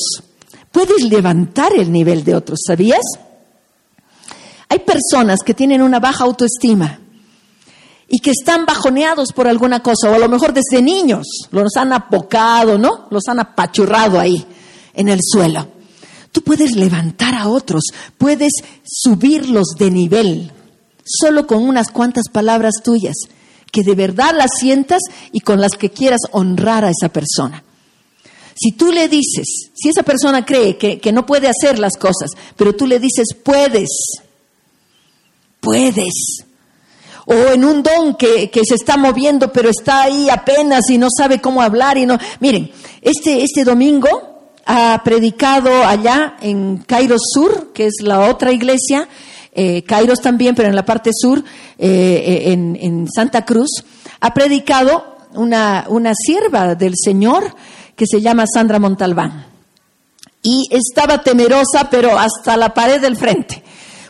Puedes 0.71 1.03
levantar 1.03 1.73
el 1.77 1.91
nivel 1.91 2.23
de 2.23 2.37
otros, 2.37 2.61
¿sabías? 2.65 3.03
Hay 4.69 4.79
personas 4.79 5.41
que 5.45 5.53
tienen 5.53 5.83
una 5.83 5.99
baja 5.99 6.23
autoestima 6.23 7.01
y 8.09 8.21
que 8.21 8.31
están 8.31 8.65
bajoneados 8.67 9.33
por 9.33 9.49
alguna 9.49 9.83
cosa, 9.83 10.11
o 10.11 10.15
a 10.15 10.19
lo 10.19 10.29
mejor 10.29 10.53
desde 10.53 10.81
niños 10.81 11.27
los 11.51 11.77
han 11.77 11.93
apocado, 11.93 12.79
¿no? 12.79 13.09
Los 13.11 13.27
han 13.27 13.41
apachurrado 13.41 14.21
ahí 14.21 14.47
en 14.95 15.09
el 15.09 15.19
suelo. 15.21 15.67
Tú 16.31 16.43
puedes 16.43 16.77
levantar 16.77 17.35
a 17.35 17.49
otros, 17.49 17.83
puedes 18.17 18.53
subirlos 18.85 19.75
de 19.77 19.91
nivel, 19.91 20.53
solo 21.05 21.49
con 21.49 21.65
unas 21.65 21.89
cuantas 21.89 22.29
palabras 22.31 22.75
tuyas, 22.85 23.17
que 23.73 23.83
de 23.83 23.95
verdad 23.97 24.35
las 24.37 24.51
sientas 24.61 25.01
y 25.33 25.41
con 25.41 25.61
las 25.61 25.73
que 25.73 25.91
quieras 25.91 26.21
honrar 26.31 26.85
a 26.85 26.91
esa 26.91 27.09
persona. 27.09 27.65
Si 28.55 28.73
tú 28.73 28.93
le 28.93 29.09
dices, 29.09 29.71
si 29.75 29.89
esa 29.89 30.03
persona 30.03 30.45
cree 30.45 30.77
que, 30.77 31.13
no 31.13 31.25
puede 31.27 31.49
hacer 31.49 31.79
las 31.79 31.97
cosas, 31.97 32.31
pero 32.57 32.75
tú 32.77 32.87
le 32.87 33.01
dices, 33.01 33.29
puedes, 33.43 33.89
puedes. 35.59 36.45
O 37.25 37.35
en 37.35 37.65
un 37.65 37.83
don 37.83 38.15
que, 38.17 38.51
que, 38.51 38.61
se 38.65 38.75
está 38.75 38.97
moviendo, 38.99 39.53
pero 39.53 39.71
está 39.71 40.03
ahí 40.03 40.29
apenas 40.29 40.91
y 40.91 40.99
no 40.99 41.09
sabe 41.11 41.41
cómo 41.41 41.63
hablar 41.63 41.97
y 41.97 42.05
no. 42.05 42.19
Miren, 42.41 42.71
este, 43.01 43.43
este 43.43 43.65
domingo 43.65 44.09
ha 44.67 45.01
predicado 45.03 45.85
allá 45.85 46.37
en 46.43 46.79
Cairo 46.79 47.17
Sur, 47.19 47.73
que 47.73 47.87
es 47.87 47.95
la 48.03 48.29
otra 48.29 48.53
iglesia, 48.53 49.09
eh, 49.53 49.85
también, 50.23 50.55
pero 50.55 50.69
en 50.69 50.77
la 50.77 50.85
parte 50.85 51.11
sur, 51.13 51.39
eh, 51.39 51.45
eh, 51.79 52.53
en, 52.53 52.77
en, 52.81 53.09
Santa 53.11 53.45
Cruz, 53.45 53.85
ha 54.21 54.33
predicado 54.33 55.17
una, 55.35 55.87
una 55.89 56.13
sierva 56.15 56.75
del 56.75 56.95
Señor 56.97 57.55
que 57.95 58.07
se 58.07 58.21
llama 58.21 58.45
Sandra 58.53 58.79
Montalbán. 58.79 59.47
Y 60.43 60.69
estaba 60.71 61.23
temerosa, 61.23 61.89
pero 61.91 62.19
hasta 62.19 62.57
la 62.57 62.75
pared 62.75 63.01
del 63.01 63.17
frente, 63.17 63.63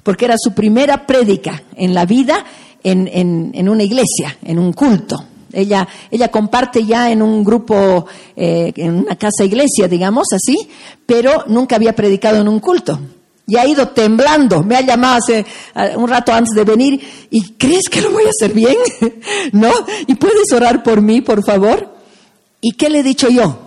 porque 0.02 0.24
era 0.24 0.36
su 0.38 0.52
primera 0.52 1.06
prédica 1.06 1.62
en 1.76 1.92
la 1.92 2.06
vida 2.06 2.44
en, 2.82 3.52
en, 3.54 3.68
una 3.68 3.82
iglesia, 3.82 4.36
en 4.42 4.58
un 4.58 4.72
culto. 4.72 5.24
Ella, 5.52 5.86
ella 6.10 6.28
comparte 6.28 6.84
ya 6.84 7.10
en 7.10 7.20
un 7.20 7.44
grupo, 7.44 8.06
eh, 8.34 8.72
en 8.76 8.94
una 8.94 9.16
casa 9.16 9.44
iglesia, 9.44 9.86
digamos 9.88 10.28
así, 10.32 10.56
pero 11.04 11.44
nunca 11.48 11.76
había 11.76 11.94
predicado 11.94 12.40
en 12.40 12.48
un 12.48 12.60
culto. 12.60 12.98
Y 13.46 13.56
ha 13.56 13.66
ido 13.66 13.88
temblando. 13.88 14.62
Me 14.62 14.76
ha 14.76 14.80
llamado 14.80 15.18
hace 15.18 15.44
eh, 15.74 15.94
un 15.96 16.08
rato 16.08 16.32
antes 16.32 16.54
de 16.54 16.64
venir 16.64 17.00
y 17.30 17.52
¿crees 17.54 17.88
que 17.90 18.00
lo 18.00 18.10
voy 18.10 18.24
a 18.24 18.30
hacer 18.30 18.52
bien? 18.52 18.76
¿No? 19.52 19.72
¿Y 20.06 20.14
puedes 20.14 20.52
orar 20.52 20.82
por 20.82 21.02
mí, 21.02 21.20
por 21.20 21.44
favor? 21.44 21.92
¿Y 22.60 22.72
qué 22.72 22.88
le 22.88 23.00
he 23.00 23.02
dicho 23.02 23.28
yo? 23.28 23.58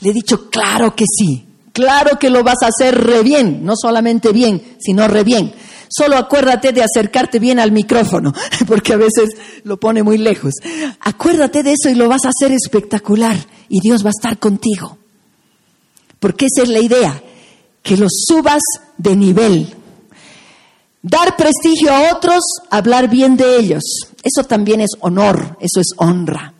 Le 0.00 0.10
he 0.10 0.14
dicho, 0.14 0.48
claro 0.48 0.96
que 0.96 1.04
sí, 1.06 1.44
claro 1.72 2.18
que 2.18 2.30
lo 2.30 2.42
vas 2.42 2.62
a 2.62 2.68
hacer 2.68 2.98
re 2.98 3.22
bien, 3.22 3.64
no 3.64 3.74
solamente 3.76 4.32
bien, 4.32 4.76
sino 4.80 5.06
re 5.06 5.24
bien. 5.24 5.52
Solo 5.90 6.16
acuérdate 6.16 6.72
de 6.72 6.82
acercarte 6.82 7.38
bien 7.38 7.58
al 7.58 7.72
micrófono, 7.72 8.32
porque 8.66 8.94
a 8.94 8.96
veces 8.96 9.30
lo 9.64 9.78
pone 9.78 10.02
muy 10.02 10.18
lejos. 10.18 10.54
Acuérdate 11.00 11.62
de 11.62 11.72
eso 11.72 11.90
y 11.90 11.94
lo 11.94 12.08
vas 12.08 12.24
a 12.24 12.30
hacer 12.30 12.52
espectacular 12.52 13.36
y 13.68 13.80
Dios 13.80 14.04
va 14.04 14.08
a 14.08 14.16
estar 14.16 14.38
contigo. 14.38 14.98
Porque 16.18 16.46
esa 16.46 16.62
es 16.62 16.68
la 16.68 16.78
idea, 16.78 17.22
que 17.82 17.96
lo 17.96 18.06
subas 18.08 18.62
de 18.98 19.16
nivel. 19.16 19.74
Dar 21.02 21.36
prestigio 21.36 21.92
a 21.92 22.14
otros, 22.14 22.42
hablar 22.70 23.08
bien 23.08 23.36
de 23.36 23.58
ellos. 23.58 23.82
Eso 24.22 24.44
también 24.44 24.80
es 24.80 24.90
honor, 25.00 25.56
eso 25.60 25.80
es 25.80 25.88
honra. 25.96 26.52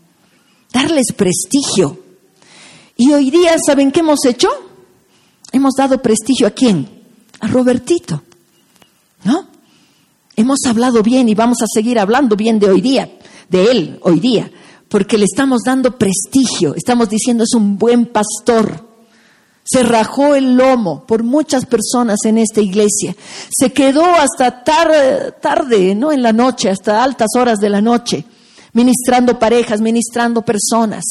Darles 0.73 1.12
prestigio. 1.15 1.99
Y 2.97 3.12
hoy 3.12 3.31
día, 3.31 3.57
¿saben 3.65 3.91
qué 3.91 4.00
hemos 4.00 4.25
hecho? 4.25 4.49
Hemos 5.53 5.75
dado 5.75 6.00
prestigio 6.00 6.47
a 6.47 6.50
quién? 6.50 6.89
A 7.41 7.49
Robertito. 7.49 8.23
¿No? 9.25 9.49
Hemos 10.37 10.61
hablado 10.67 11.03
bien 11.03 11.29
y 11.29 11.35
vamos 11.35 11.61
a 11.61 11.67
seguir 11.73 11.99
hablando 11.99 12.35
bien 12.35 12.59
de 12.59 12.71
hoy 12.71 12.81
día, 12.81 13.11
de 13.50 13.71
él 13.71 13.99
hoy 14.03 14.21
día, 14.21 14.50
porque 14.89 15.19
le 15.19 15.25
estamos 15.25 15.62
dando 15.67 15.99
prestigio, 15.99 16.75
estamos 16.75 17.11
diciendo 17.11 17.45
es 17.45 17.53
un 17.55 17.77
buen 17.77 18.07
pastor. 18.07 18.89
Se 19.71 19.85
rajó 19.85 20.35
el 20.35 20.57
lomo 20.57 21.07
por 21.07 21.23
muchas 21.23 21.65
personas 21.65 22.19
en 22.25 22.39
esta 22.39 22.61
iglesia. 22.61 23.15
Se 23.57 23.73
quedó 23.73 24.05
hasta 24.17 24.65
tarde, 24.65 25.95
no 25.95 26.11
en 26.11 26.25
la 26.25 26.33
noche, 26.33 26.71
hasta 26.71 27.05
altas 27.05 27.29
horas 27.37 27.61
de 27.61 27.69
la 27.69 27.81
noche, 27.81 28.25
ministrando 28.73 29.39
parejas, 29.39 29.81
ministrando 29.81 30.43
personas. 30.43 31.05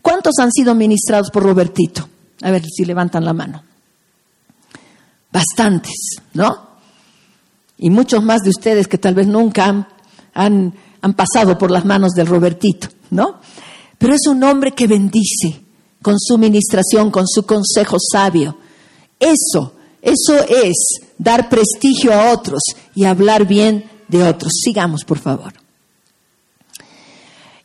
¿Cuántos 0.00 0.34
han 0.40 0.50
sido 0.50 0.74
ministrados 0.74 1.30
por 1.30 1.44
Robertito? 1.44 2.08
A 2.42 2.50
ver 2.50 2.64
si 2.64 2.84
levantan 2.84 3.24
la 3.24 3.34
mano. 3.34 3.62
Bastantes, 5.30 6.16
¿no? 6.34 6.70
Y 7.78 7.88
muchos 7.88 8.24
más 8.24 8.42
de 8.42 8.50
ustedes 8.50 8.88
que 8.88 8.98
tal 8.98 9.14
vez 9.14 9.28
nunca 9.28 9.86
han, 10.34 10.74
han, 11.00 11.14
pasado 11.14 11.56
por 11.56 11.70
las 11.70 11.84
manos 11.84 12.14
del 12.14 12.26
Robertito, 12.26 12.88
¿no? 13.10 13.38
Pero 13.96 14.12
es 14.12 14.26
un 14.26 14.42
hombre 14.42 14.72
que 14.72 14.88
bendice 14.88 15.61
con 16.02 16.18
su 16.18 16.36
ministración, 16.36 17.10
con 17.10 17.26
su 17.26 17.44
consejo 17.44 17.96
sabio. 17.98 18.58
Eso, 19.18 19.72
eso 20.02 20.44
es 20.48 20.76
dar 21.16 21.48
prestigio 21.48 22.12
a 22.12 22.32
otros 22.32 22.60
y 22.94 23.04
hablar 23.04 23.46
bien 23.46 23.88
de 24.08 24.24
otros. 24.24 24.52
Sigamos, 24.62 25.04
por 25.04 25.18
favor. 25.18 25.54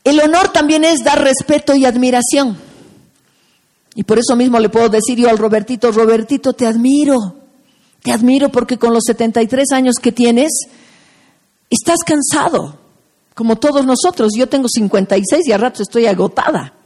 El 0.03 0.21
honor 0.21 0.53
también 0.53 0.85
es 0.85 1.03
dar 1.03 1.21
respeto 1.21 1.75
y 1.75 1.83
admiración. 1.83 2.57
Y 3.95 4.03
por 4.03 4.19
eso 4.19 4.35
mismo 4.35 4.59
le 4.59 4.69
puedo 4.69 4.87
decir 4.87 5.17
yo 5.17 5.29
al 5.29 5.39
Robertito, 5.39 5.91
Robertito, 5.91 6.53
te 6.53 6.65
admiro. 6.65 7.35
Te 8.03 8.11
admiro 8.11 8.49
porque 8.49 8.77
con 8.77 8.93
los 8.93 9.03
73 9.05 9.71
años 9.71 9.95
que 9.95 10.11
tienes, 10.11 10.51
estás 11.69 11.97
cansado, 12.05 12.79
como 13.33 13.57
todos 13.57 13.85
nosotros. 13.85 14.31
Yo 14.37 14.47
tengo 14.47 14.69
56 14.69 15.47
y 15.47 15.51
a 15.51 15.57
ratos 15.57 15.81
estoy 15.81 16.05
agotada. 16.05 16.76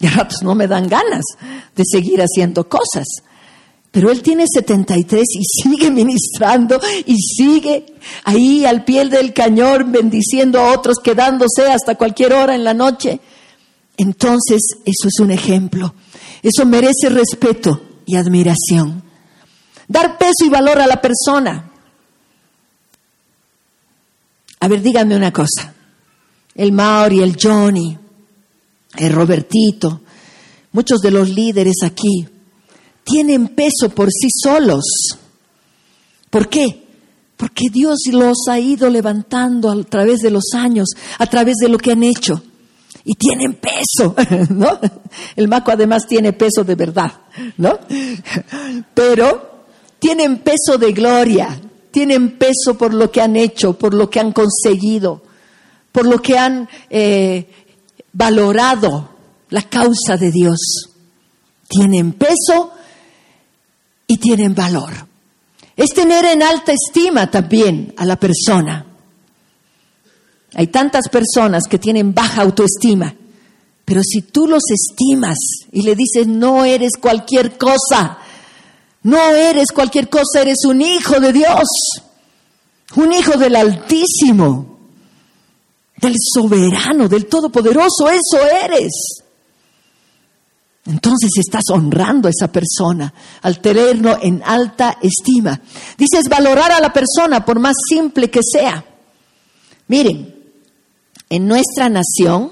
Y 0.00 0.06
a 0.06 0.10
ratos 0.10 0.42
no 0.42 0.54
me 0.54 0.66
dan 0.66 0.88
ganas 0.88 1.24
de 1.76 1.84
seguir 1.84 2.20
haciendo 2.20 2.68
cosas. 2.68 3.06
Pero 3.90 4.10
él 4.10 4.22
tiene 4.22 4.44
73 4.52 5.24
y 5.34 5.62
sigue 5.62 5.90
ministrando 5.90 6.80
y 7.06 7.16
sigue 7.16 7.86
ahí 8.24 8.64
al 8.64 8.84
pie 8.84 9.04
del 9.06 9.32
cañón 9.32 9.90
bendiciendo 9.90 10.60
a 10.60 10.72
otros, 10.72 10.98
quedándose 11.02 11.66
hasta 11.66 11.96
cualquier 11.96 12.32
hora 12.32 12.54
en 12.54 12.64
la 12.64 12.72
noche. 12.72 13.20
Entonces, 13.96 14.60
eso 14.84 15.08
es 15.08 15.20
un 15.20 15.32
ejemplo. 15.32 15.94
Eso 16.42 16.64
merece 16.64 17.08
respeto 17.10 17.80
y 18.06 18.16
admiración. 18.16 19.02
Dar 19.88 20.16
peso 20.16 20.46
y 20.46 20.48
valor 20.48 20.80
a 20.80 20.86
la 20.86 21.00
persona. 21.00 21.70
A 24.60 24.68
ver, 24.68 24.82
díganme 24.82 25.16
una 25.16 25.32
cosa. 25.32 25.74
El 26.54 26.72
Mauri, 26.72 27.20
el 27.22 27.36
Johnny, 27.40 27.98
el 28.96 29.12
Robertito, 29.12 30.00
muchos 30.72 31.00
de 31.00 31.10
los 31.10 31.28
líderes 31.28 31.82
aquí, 31.82 32.26
tienen 33.04 33.48
peso 33.48 33.90
por 33.94 34.08
sí 34.10 34.28
solos. 34.30 34.84
¿Por 36.30 36.48
qué? 36.48 36.86
Porque 37.36 37.70
Dios 37.72 37.98
los 38.12 38.48
ha 38.48 38.58
ido 38.58 38.90
levantando 38.90 39.70
a 39.70 39.82
través 39.84 40.20
de 40.20 40.30
los 40.30 40.52
años, 40.54 40.90
a 41.18 41.26
través 41.26 41.56
de 41.56 41.68
lo 41.68 41.78
que 41.78 41.92
han 41.92 42.02
hecho. 42.02 42.42
Y 43.04 43.14
tienen 43.14 43.54
peso, 43.54 44.14
¿no? 44.50 44.78
El 45.34 45.48
maco 45.48 45.70
además 45.70 46.06
tiene 46.06 46.32
peso 46.34 46.64
de 46.64 46.74
verdad, 46.74 47.12
¿no? 47.56 47.78
Pero 48.94 49.64
tienen 49.98 50.38
peso 50.38 50.76
de 50.78 50.92
gloria, 50.92 51.58
tienen 51.90 52.36
peso 52.36 52.76
por 52.76 52.92
lo 52.92 53.10
que 53.10 53.22
han 53.22 53.36
hecho, 53.36 53.72
por 53.72 53.94
lo 53.94 54.10
que 54.10 54.20
han 54.20 54.32
conseguido, 54.32 55.22
por 55.92 56.06
lo 56.06 56.20
que 56.20 56.38
han 56.38 56.68
eh, 56.88 57.59
valorado 58.12 59.10
la 59.50 59.62
causa 59.62 60.16
de 60.16 60.30
Dios. 60.30 60.58
Tienen 61.68 62.12
peso 62.12 62.72
y 64.06 64.18
tienen 64.18 64.54
valor. 64.54 64.92
Es 65.76 65.90
tener 65.90 66.24
en 66.24 66.42
alta 66.42 66.72
estima 66.72 67.30
también 67.30 67.94
a 67.96 68.04
la 68.04 68.16
persona. 68.16 68.86
Hay 70.54 70.66
tantas 70.66 71.08
personas 71.08 71.64
que 71.68 71.78
tienen 71.78 72.12
baja 72.12 72.42
autoestima, 72.42 73.14
pero 73.84 74.02
si 74.02 74.22
tú 74.22 74.46
los 74.46 74.64
estimas 74.70 75.38
y 75.72 75.82
le 75.82 75.94
dices, 75.94 76.26
no 76.26 76.64
eres 76.64 76.92
cualquier 77.00 77.56
cosa, 77.56 78.18
no 79.02 79.34
eres 79.34 79.72
cualquier 79.72 80.08
cosa, 80.08 80.42
eres 80.42 80.64
un 80.66 80.82
hijo 80.82 81.20
de 81.20 81.32
Dios, 81.32 81.68
un 82.96 83.12
hijo 83.12 83.38
del 83.38 83.56
Altísimo, 83.56 84.69
del 86.00 86.14
soberano, 86.16 87.08
del 87.08 87.26
Todopoderoso, 87.26 88.08
eso 88.08 88.46
eres. 88.64 89.22
Entonces 90.86 91.30
estás 91.38 91.64
honrando 91.70 92.26
a 92.26 92.30
esa 92.30 92.50
persona 92.50 93.12
al 93.42 93.60
tenerlo 93.60 94.18
en 94.20 94.42
alta 94.44 94.98
estima. 95.02 95.60
Dices 95.98 96.24
valorar 96.28 96.72
a 96.72 96.80
la 96.80 96.92
persona 96.92 97.44
por 97.44 97.60
más 97.60 97.76
simple 97.88 98.30
que 98.30 98.40
sea. 98.42 98.84
Miren, 99.88 100.34
en 101.28 101.46
nuestra 101.46 101.88
nación 101.88 102.50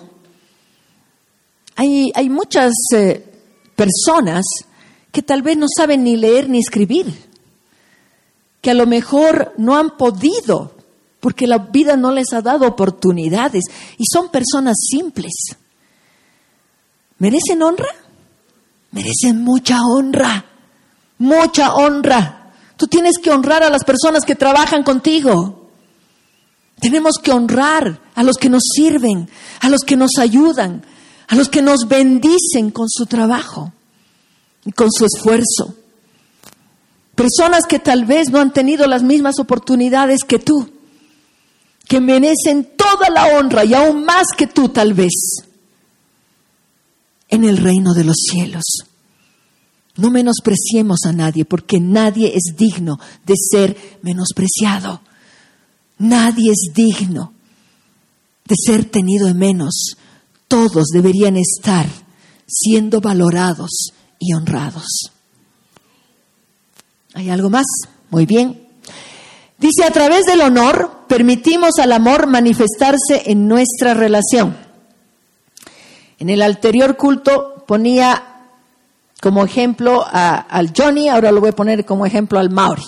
hay, 1.75 2.13
hay 2.15 2.29
muchas 2.29 2.73
eh, 2.95 3.25
personas 3.75 4.45
que 5.11 5.23
tal 5.23 5.43
vez 5.43 5.57
no 5.57 5.67
saben 5.75 6.05
ni 6.05 6.17
leer 6.17 6.49
ni 6.49 6.59
escribir, 6.59 7.29
que 8.61 8.73
a 8.73 8.75
lo 8.75 8.87
mejor 8.87 9.55
no 9.57 9.77
han 9.77 9.97
podido 9.97 10.78
porque 11.21 11.47
la 11.47 11.59
vida 11.59 11.97
no 11.97 12.13
les 12.13 12.33
ha 12.33 12.43
dado 12.43 12.67
oportunidades 12.67 13.65
y 13.97 14.05
son 14.11 14.31
personas 14.31 14.77
simples. 14.89 15.33
¿Merecen 17.19 17.63
honra? 17.63 17.89
Merecen 18.93 19.43
mucha 19.43 19.81
honra, 19.83 20.45
mucha 21.19 21.75
honra. 21.75 22.53
Tú 22.77 22.87
tienes 22.87 23.19
que 23.19 23.31
honrar 23.31 23.63
a 23.63 23.71
las 23.71 23.85
personas 23.85 24.25
que 24.25 24.37
trabajan 24.37 24.83
contigo. 24.83 25.69
Tenemos 26.81 27.17
que 27.21 27.33
honrar 27.33 28.01
a 28.15 28.23
los 28.23 28.37
que 28.37 28.49
nos 28.49 28.63
sirven, 28.73 29.29
a 29.61 29.69
los 29.69 29.81
que 29.81 29.97
nos 29.97 30.19
ayudan, 30.19 30.85
a 31.27 31.35
los 31.35 31.49
que 31.49 31.61
nos 31.61 31.89
bendicen 31.89 32.71
con 32.71 32.89
su 32.89 33.07
trabajo 33.07 33.73
y 34.65 34.71
con 34.71 34.91
su 34.93 35.05
esfuerzo. 35.05 35.75
Personas 37.17 37.65
que 37.69 37.81
tal 37.81 38.05
vez 38.05 38.31
no 38.31 38.41
han 38.41 38.53
tenido 38.53 38.87
las 38.87 39.03
mismas 39.03 39.41
oportunidades 39.41 40.21
que 40.23 40.39
tú, 40.39 40.71
que 41.89 42.01
merecen 42.01 42.73
toda 42.77 43.09
la 43.11 43.39
honra 43.39 43.65
y 43.65 43.73
aún 43.73 44.05
más 44.05 44.27
que 44.37 44.47
tú 44.47 44.69
tal 44.69 44.93
vez 44.93 45.43
en 47.31 47.45
el 47.45 47.57
reino 47.57 47.95
de 47.95 48.05
los 48.05 48.17
cielos. 48.31 48.63
No 49.97 50.11
menospreciemos 50.11 51.01
a 51.07 51.13
nadie 51.13 51.45
porque 51.45 51.81
nadie 51.81 52.33
es 52.35 52.57
digno 52.57 52.99
de 53.27 53.35
ser 53.37 53.77
menospreciado. 54.03 55.01
Nadie 55.99 56.53
es 56.53 56.73
digno 56.73 57.33
de 58.45 58.55
ser 58.55 58.85
tenido 58.85 59.27
en 59.27 59.39
menos. 59.39 59.97
Todos 60.47 60.89
deberían 60.93 61.37
estar 61.37 61.87
siendo 62.47 63.01
valorados 63.01 63.93
y 64.19 64.35
honrados. 64.35 65.11
¿Hay 67.15 67.31
algo 67.31 67.51
más? 67.51 67.67
Muy 68.11 68.27
bien. 68.27 68.68
Dice, 69.59 69.85
a 69.85 69.91
través 69.91 70.25
del 70.25 70.41
honor 70.41 71.05
permitimos 71.09 71.79
al 71.81 71.93
amor 71.93 72.29
manifestarse 72.29 73.25
en 73.27 73.49
nuestra 73.49 73.93
relación. 73.93 74.57
En 76.21 76.31
el 76.31 76.43
anterior 76.43 76.97
culto 76.97 77.65
ponía 77.67 78.25
como 79.21 79.45
ejemplo 79.45 80.05
al 80.09 80.73
Johnny, 80.77 81.09
ahora 81.09 81.33
lo 81.33 81.41
voy 81.41 81.51
a 81.51 81.57
poner 81.57 81.85
como 81.85 82.07
ejemplo 82.07 82.39
al 82.39 82.51
Mauri. 82.51 82.85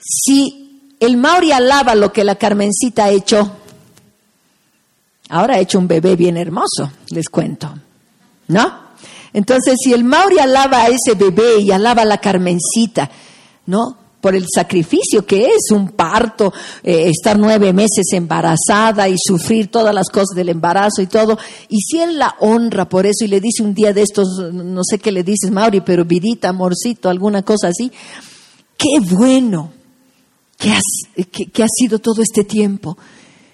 Si 0.00 0.96
el 0.98 1.16
Mauri 1.16 1.52
alaba 1.52 1.94
lo 1.94 2.12
que 2.12 2.24
la 2.24 2.34
Carmencita 2.34 3.04
ha 3.04 3.10
hecho, 3.10 3.52
ahora 5.28 5.54
ha 5.54 5.60
hecho 5.60 5.78
un 5.78 5.86
bebé 5.86 6.16
bien 6.16 6.36
hermoso, 6.36 6.90
les 7.10 7.28
cuento, 7.28 7.72
¿no? 8.48 8.84
Entonces, 9.32 9.76
si 9.82 9.92
el 9.92 10.04
Mauri 10.04 10.38
alaba 10.38 10.82
a 10.82 10.88
ese 10.88 11.14
bebé 11.16 11.60
y 11.60 11.70
alaba 11.70 12.02
a 12.02 12.06
la 12.06 12.18
Carmencita, 12.18 13.10
¿no? 13.66 14.03
Por 14.24 14.34
el 14.34 14.46
sacrificio 14.48 15.26
que 15.26 15.44
es 15.44 15.70
un 15.70 15.90
parto, 15.90 16.50
eh, 16.82 17.10
estar 17.10 17.38
nueve 17.38 17.74
meses 17.74 18.06
embarazada 18.12 19.06
y 19.06 19.16
sufrir 19.18 19.70
todas 19.70 19.94
las 19.94 20.08
cosas 20.08 20.34
del 20.34 20.48
embarazo 20.48 21.02
y 21.02 21.08
todo. 21.08 21.36
Y 21.68 21.82
si 21.82 22.00
él 22.00 22.18
la 22.18 22.34
honra 22.40 22.88
por 22.88 23.04
eso 23.04 23.26
y 23.26 23.28
le 23.28 23.38
dice 23.38 23.62
un 23.62 23.74
día 23.74 23.92
de 23.92 24.00
estos, 24.00 24.50
no 24.50 24.80
sé 24.82 24.98
qué 24.98 25.12
le 25.12 25.24
dices, 25.24 25.50
Mauri, 25.50 25.82
pero 25.82 26.06
vidita, 26.06 26.48
amorcito, 26.48 27.10
alguna 27.10 27.42
cosa 27.42 27.68
así, 27.68 27.92
qué 28.78 28.98
bueno 29.14 29.74
que 30.56 30.70
has, 30.70 31.26
que, 31.30 31.50
que 31.50 31.62
has 31.62 31.70
sido 31.78 31.98
todo 31.98 32.22
este 32.22 32.44
tiempo. 32.44 32.96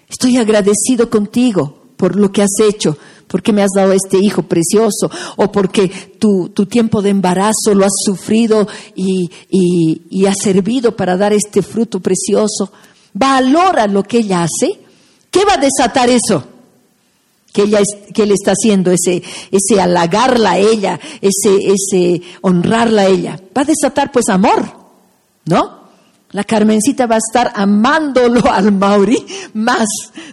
Estoy 0.07 0.37
agradecido 0.37 1.09
contigo 1.09 1.81
por 1.97 2.15
lo 2.15 2.31
que 2.31 2.43
has 2.43 2.59
hecho, 2.63 2.97
porque 3.31 3.53
me 3.53 3.63
has 3.63 3.71
dado 3.73 3.93
este 3.93 4.17
hijo 4.17 4.43
precioso, 4.43 5.09
o 5.37 5.51
porque 5.53 5.87
tu, 6.19 6.49
tiempo 6.65 7.01
de 7.01 7.11
embarazo 7.11 7.73
lo 7.73 7.85
has 7.85 7.93
sufrido 8.05 8.67
y, 8.93 9.31
y, 9.49 10.25
servido 10.33 10.95
para 10.97 11.15
dar 11.15 11.31
este 11.31 11.61
fruto 11.61 12.01
precioso. 12.01 12.73
Valora 13.13 13.87
lo 13.87 14.03
que 14.03 14.19
ella 14.19 14.43
hace. 14.43 14.79
¿Qué 15.29 15.45
va 15.45 15.53
a 15.53 15.57
desatar 15.57 16.09
eso? 16.09 16.43
Que, 17.53 17.63
ella, 17.63 17.79
que 18.13 18.23
él 18.23 18.31
está 18.31 18.51
haciendo, 18.51 18.91
ese, 18.91 19.23
ese 19.49 19.79
halagarla 19.79 20.51
a 20.51 20.57
ella, 20.57 20.99
ese, 21.21 21.71
ese 21.73 22.21
honrarla 22.41 23.03
a 23.03 23.07
ella. 23.07 23.39
Va 23.57 23.61
a 23.61 23.65
desatar 23.65 24.11
pues 24.11 24.27
amor, 24.27 24.65
¿no? 25.45 25.80
La 26.31 26.43
Carmencita 26.45 27.07
va 27.07 27.15
a 27.15 27.19
estar 27.19 27.51
amándolo 27.55 28.49
al 28.49 28.71
Mauri 28.71 29.25
más 29.53 29.87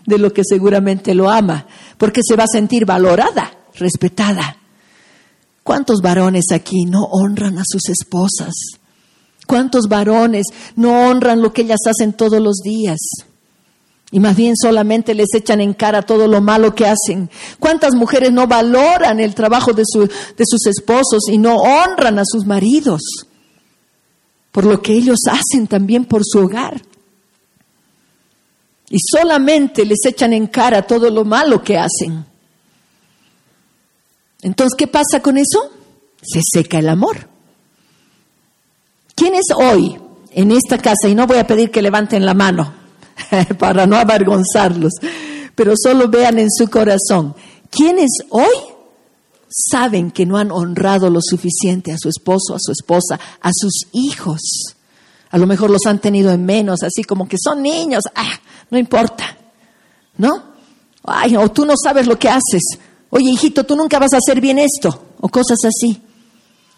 de 0.06 0.18
lo 0.18 0.32
que 0.32 0.42
seguramente 0.44 1.14
lo 1.14 1.28
ama, 1.28 1.66
porque 1.96 2.20
se 2.24 2.36
va 2.36 2.44
a 2.44 2.52
sentir 2.52 2.86
valorada, 2.86 3.52
respetada. 3.74 4.56
¿Cuántos 5.64 6.00
varones 6.00 6.46
aquí 6.52 6.84
no 6.84 7.02
honran 7.04 7.58
a 7.58 7.64
sus 7.66 7.88
esposas? 7.88 8.54
¿Cuántos 9.46 9.88
varones 9.88 10.46
no 10.76 11.08
honran 11.08 11.42
lo 11.42 11.52
que 11.52 11.62
ellas 11.62 11.80
hacen 11.86 12.12
todos 12.12 12.40
los 12.40 12.58
días? 12.58 12.98
Y 14.10 14.20
más 14.20 14.36
bien 14.36 14.54
solamente 14.56 15.14
les 15.14 15.34
echan 15.34 15.60
en 15.60 15.74
cara 15.74 16.02
todo 16.02 16.28
lo 16.28 16.40
malo 16.40 16.74
que 16.74 16.86
hacen. 16.86 17.28
¿Cuántas 17.58 17.94
mujeres 17.94 18.32
no 18.32 18.46
valoran 18.46 19.20
el 19.20 19.34
trabajo 19.34 19.72
de, 19.72 19.82
de 19.82 20.44
sus 20.46 20.66
esposos 20.66 21.28
y 21.30 21.38
no 21.38 21.56
honran 21.56 22.18
a 22.18 22.24
sus 22.24 22.46
maridos? 22.46 23.02
Por 24.52 24.64
lo 24.64 24.80
que 24.80 24.92
ellos 24.92 25.20
hacen 25.30 25.66
también 25.66 26.04
por 26.04 26.22
su 26.24 26.40
hogar. 26.40 26.82
Y 28.90 28.98
solamente 29.00 29.84
les 29.84 30.04
echan 30.06 30.32
en 30.32 30.46
cara 30.46 30.82
todo 30.82 31.10
lo 31.10 31.24
malo 31.24 31.62
que 31.62 31.76
hacen. 31.76 32.24
Entonces, 34.42 34.74
¿qué 34.76 34.86
pasa 34.86 35.20
con 35.20 35.36
eso? 35.36 35.70
Se 36.22 36.40
seca 36.42 36.78
el 36.78 36.88
amor. 36.88 37.28
¿Quién 39.14 39.34
es 39.34 39.46
hoy 39.54 39.98
en 40.30 40.52
esta 40.52 40.78
casa? 40.78 41.08
Y 41.08 41.14
no 41.14 41.26
voy 41.26 41.38
a 41.38 41.46
pedir 41.46 41.70
que 41.70 41.82
levanten 41.82 42.24
la 42.24 42.34
mano 42.34 42.72
para 43.58 43.86
no 43.86 43.96
avergonzarlos, 43.96 44.92
pero 45.54 45.74
solo 45.76 46.08
vean 46.08 46.38
en 46.38 46.50
su 46.50 46.70
corazón. 46.70 47.34
¿Quién 47.70 47.98
es 47.98 48.10
hoy 48.30 48.77
saben 49.48 50.10
que 50.10 50.26
no 50.26 50.36
han 50.36 50.50
honrado 50.50 51.10
lo 51.10 51.20
suficiente 51.22 51.92
a 51.92 51.98
su 51.98 52.08
esposo, 52.08 52.54
a 52.54 52.58
su 52.58 52.72
esposa, 52.72 53.18
a 53.40 53.50
sus 53.52 53.86
hijos. 53.92 54.40
A 55.30 55.38
lo 55.38 55.46
mejor 55.46 55.70
los 55.70 55.86
han 55.86 55.98
tenido 55.98 56.30
en 56.30 56.44
menos, 56.44 56.82
así 56.82 57.04
como 57.04 57.28
que 57.28 57.36
son 57.42 57.62
niños, 57.62 58.04
ah, 58.14 58.38
no 58.70 58.78
importa, 58.78 59.36
¿no? 60.16 60.42
Ay, 61.04 61.36
o 61.36 61.50
tú 61.50 61.64
no 61.64 61.74
sabes 61.82 62.06
lo 62.06 62.18
que 62.18 62.28
haces. 62.28 62.62
Oye, 63.10 63.30
hijito, 63.30 63.64
tú 63.64 63.76
nunca 63.76 63.98
vas 63.98 64.12
a 64.14 64.18
hacer 64.18 64.40
bien 64.40 64.58
esto, 64.58 65.06
o 65.20 65.28
cosas 65.28 65.58
así. 65.64 66.00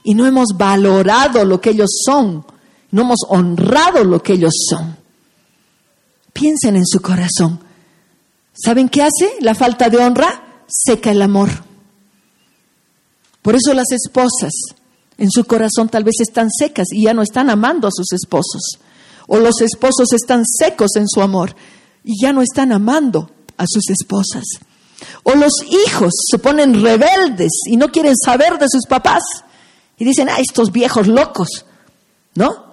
Y 0.02 0.14
no 0.14 0.26
hemos 0.26 0.48
valorado 0.56 1.44
lo 1.44 1.60
que 1.60 1.70
ellos 1.70 1.90
son, 2.04 2.44
no 2.90 3.02
hemos 3.02 3.20
honrado 3.28 4.04
lo 4.04 4.22
que 4.22 4.34
ellos 4.34 4.54
son. 4.68 4.96
Piensen 6.32 6.76
en 6.76 6.86
su 6.86 7.00
corazón. 7.00 7.60
¿Saben 8.52 8.88
qué 8.88 9.02
hace 9.02 9.34
la 9.40 9.54
falta 9.54 9.88
de 9.88 9.98
honra? 9.98 10.64
Seca 10.66 11.10
el 11.10 11.22
amor. 11.22 11.69
Por 13.42 13.54
eso 13.54 13.72
las 13.74 13.90
esposas 13.90 14.52
en 15.16 15.30
su 15.30 15.44
corazón 15.44 15.88
tal 15.88 16.04
vez 16.04 16.16
están 16.20 16.50
secas 16.50 16.88
y 16.90 17.04
ya 17.04 17.14
no 17.14 17.22
están 17.22 17.50
amando 17.50 17.88
a 17.88 17.92
sus 17.92 18.12
esposos. 18.12 18.62
O 19.26 19.38
los 19.38 19.60
esposos 19.60 20.12
están 20.12 20.44
secos 20.44 20.96
en 20.96 21.08
su 21.08 21.22
amor 21.22 21.54
y 22.02 22.20
ya 22.20 22.32
no 22.32 22.42
están 22.42 22.72
amando 22.72 23.30
a 23.56 23.64
sus 23.66 23.88
esposas. 23.90 24.44
O 25.22 25.34
los 25.34 25.62
hijos 25.68 26.12
se 26.30 26.38
ponen 26.38 26.82
rebeldes 26.82 27.52
y 27.66 27.76
no 27.76 27.88
quieren 27.88 28.16
saber 28.16 28.58
de 28.58 28.66
sus 28.68 28.86
papás 28.86 29.22
y 29.98 30.04
dicen, 30.04 30.28
ah, 30.30 30.38
estos 30.38 30.72
viejos 30.72 31.06
locos, 31.06 31.66
¿no? 32.34 32.70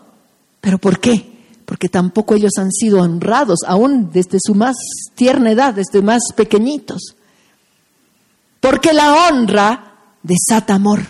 ¿Pero 0.62 0.77
por 0.77 0.99
qué? 0.99 1.38
Porque 1.65 1.89
tampoco 1.89 2.36
ellos 2.36 2.53
han 2.58 2.71
sido 2.71 3.01
honrados, 3.01 3.60
aún 3.67 4.10
desde 4.12 4.38
su 4.41 4.56
más 4.56 4.75
tierna 5.15 5.51
edad, 5.51 5.73
desde 5.73 6.01
más 6.01 6.23
pequeñitos. 6.36 7.15
Porque 8.62 8.93
la 8.93 9.27
honra 9.27 9.87
desata 10.27 10.75
amor. 10.75 11.01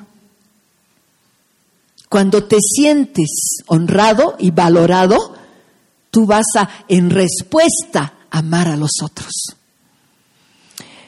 Cuando 2.10 2.45
te 2.45 2.58
sientes 2.62 3.58
honrado 3.67 4.36
y 4.39 4.51
valorado, 4.51 5.34
tú 6.10 6.25
vas 6.25 6.45
a, 6.56 6.69
en 6.88 7.10
respuesta, 7.10 8.13
amar 8.32 8.69
a 8.69 8.77
los 8.77 8.91
otros. 9.03 9.34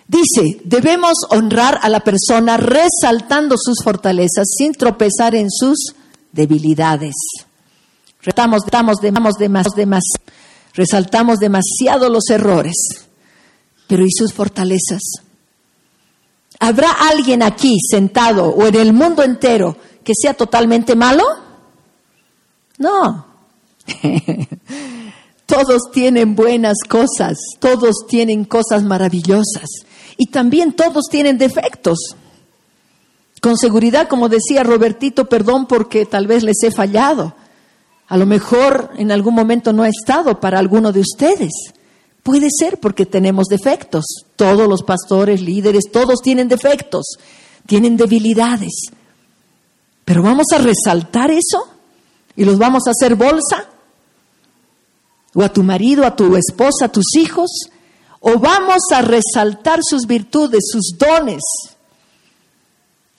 Dice, 0.08 0.60
debemos 0.66 1.14
honrar 1.30 1.80
a 1.82 1.88
la 1.88 2.00
persona 2.00 2.58
resaltando 2.58 3.56
sus 3.58 3.84
fortalezas 3.84 4.48
sin 4.58 4.74
tropezar 4.74 5.36
en 5.36 5.52
sus 5.52 5.94
debilidades. 6.32 7.14
Resaltamos, 8.22 8.64
resaltamos 10.74 11.38
demasiado 11.38 12.10
los 12.10 12.30
errores, 12.30 12.76
pero 13.88 14.04
¿y 14.04 14.12
sus 14.12 14.34
fortalezas? 14.34 15.29
¿Habrá 16.60 16.92
alguien 16.92 17.42
aquí 17.42 17.78
sentado 17.90 18.50
o 18.50 18.68
en 18.68 18.76
el 18.76 18.94
mundo 18.94 19.24
entero 19.24 19.78
que 20.04 20.14
sea 20.14 20.34
totalmente 20.34 20.96
malo? 20.96 21.24
No. 22.78 23.26
todos 25.46 25.90
tienen 25.92 26.36
buenas 26.36 26.78
cosas, 26.88 27.38
todos 27.60 28.06
tienen 28.08 28.46
cosas 28.46 28.84
maravillosas 28.84 29.70
y 30.18 30.28
también 30.28 30.74
todos 30.74 31.06
tienen 31.10 31.38
defectos. 31.38 31.98
Con 33.42 33.58
seguridad, 33.58 34.10
como 34.10 34.28
decía 34.28 34.64
Robertito, 34.64 35.30
perdón 35.30 35.66
porque 35.66 36.06
tal 36.06 36.28
vez 36.28 36.44
les 36.44 36.62
he 36.64 36.72
fallado. 36.72 37.34
A 38.08 38.18
lo 38.18 38.26
mejor 38.26 38.92
en 38.98 39.12
algún 39.12 39.34
momento 39.34 39.72
no 39.72 39.84
ha 39.84 39.90
estado 39.90 40.40
para 40.40 40.60
alguno 40.60 40.92
de 40.92 41.00
ustedes. 41.00 41.74
Puede 42.24 42.50
ser 42.52 42.80
porque 42.80 43.06
tenemos 43.06 43.48
defectos. 43.48 44.06
Todos 44.36 44.68
los 44.68 44.84
pastores, 44.84 45.42
líderes, 45.42 45.86
todos 45.92 46.20
tienen 46.22 46.48
defectos, 46.48 47.18
tienen 47.66 47.98
debilidades. 47.98 48.74
Pero 50.06 50.24
vamos 50.24 50.48
a 50.54 50.58
resaltar 50.58 51.32
eso 51.32 51.68
y 52.36 52.46
los 52.46 52.58
vamos 52.58 52.84
a 52.88 52.92
hacer 52.92 53.16
bolsa. 53.16 53.70
O 55.36 55.44
a 55.44 55.54
tu 55.54 55.64
marido, 55.64 56.06
a 56.06 56.16
tu 56.16 56.36
esposa, 56.36 56.86
a 56.86 56.92
tus 56.92 57.16
hijos 57.16 57.70
o 58.20 58.38
vamos 58.38 58.84
a 58.94 59.02
resaltar 59.02 59.80
sus 59.82 60.06
virtudes, 60.06 60.62
sus 60.72 60.98
dones, 60.98 61.42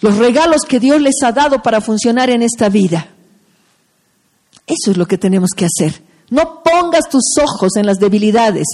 los 0.00 0.16
regalos 0.16 0.62
que 0.62 0.80
Dios 0.80 1.00
les 1.00 1.22
ha 1.22 1.32
dado 1.32 1.62
para 1.62 1.80
funcionar 1.80 2.30
en 2.30 2.42
esta 2.42 2.68
vida. 2.68 3.08
Eso 4.66 4.90
es 4.90 4.96
lo 4.96 5.06
que 5.06 5.18
tenemos 5.18 5.50
que 5.50 5.66
hacer. 5.66 6.02
No 6.30 6.62
pongas 6.62 7.08
tus 7.10 7.24
ojos 7.42 7.76
en 7.76 7.86
las 7.86 7.98
debilidades, 7.98 8.66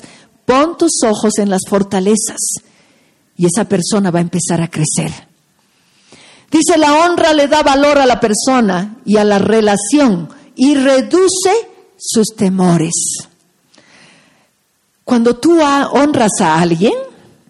pon 0.45 0.77
tus 0.77 1.03
ojos 1.03 1.39
en 1.39 1.51
las 1.51 1.63
fortalezas 1.69 2.39
y 3.37 3.47
esa 3.47 3.65
persona 3.65 4.11
va 4.11 4.19
a 4.21 4.23
empezar 4.23 4.61
a 4.61 4.69
crecer. 4.69 5.13
Dice, 6.51 6.79
la 6.79 7.05
honra 7.05 7.33
le 7.33 7.49
da 7.49 7.63
valor 7.63 7.99
a 7.99 8.07
la 8.07 8.21
persona 8.21 8.97
y 9.05 9.17
a 9.17 9.25
la 9.25 9.39
relación 9.39 10.29
y 10.55 10.75
reduce 10.75 11.53
sus 11.99 12.29
temores. 12.37 12.93
Cuando 15.05 15.37
tú 15.37 15.61
honras 15.61 16.41
a 16.41 16.61
alguien, 16.61 16.95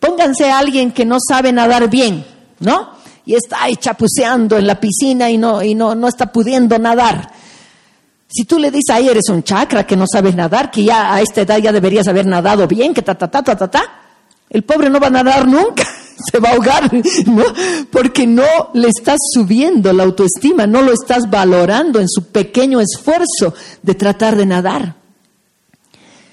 pónganse 0.01 0.51
a 0.51 0.59
alguien 0.59 0.93
que 0.93 1.05
no 1.05 1.19
sabe 1.27 1.53
nadar 1.53 1.89
bien, 1.89 2.25
¿no? 2.61 2.91
Y 3.25 3.35
está 3.35 3.65
ahí 3.65 3.77
chapuceando 3.77 4.57
en 4.57 4.67
la 4.67 4.79
piscina 4.79 5.31
y 5.31 5.37
no, 5.37 5.63
y 5.63 5.75
no, 5.75 5.95
no 5.95 6.09
está 6.09 6.33
pudiendo 6.33 6.79
nadar. 6.79 7.33
Si 8.29 8.45
tú 8.45 8.59
le 8.59 8.71
dices, 8.71 8.91
ahí 8.91 9.09
eres 9.09 9.29
un 9.29 9.43
chakra 9.43 9.87
que 9.87 9.97
no 9.97 10.05
sabes 10.11 10.35
nadar, 10.35 10.71
que 10.71 10.85
ya 10.85 11.15
a 11.15 11.21
esta 11.21 11.43
edad 11.43 11.59
ya 11.59 11.73
deberías 11.73 12.09
haber 12.09 12.27
nadado 12.27 12.67
bien, 12.67 12.93
que 12.93 13.03
ta, 13.03 13.15
ta, 13.15 13.29
ta, 13.31 13.43
ta, 13.43 13.57
ta, 13.57 13.71
ta, 13.71 13.83
el 14.51 14.63
pobre 14.63 14.91
no 14.91 15.01
va 15.01 15.09
a 15.09 15.11
nadar 15.11 15.47
nunca, 15.47 15.85
se 16.31 16.39
va 16.39 16.51
a 16.51 16.53
ahogar, 16.53 16.93
¿no? 17.27 17.45
Porque 17.91 18.27
no 18.27 18.71
le 18.75 18.89
estás 18.89 19.19
subiendo 19.33 19.93
la 19.93 20.05
autoestima, 20.05 20.67
no 20.67 20.83
lo 20.83 20.93
estás 20.93 21.31
valorando 21.31 22.01
en 22.01 22.09
su 22.09 22.27
pequeño 22.27 22.81
esfuerzo 22.81 23.55
de 23.83 23.95
tratar 23.95 24.37
de 24.37 24.47
nadar. 24.47 24.97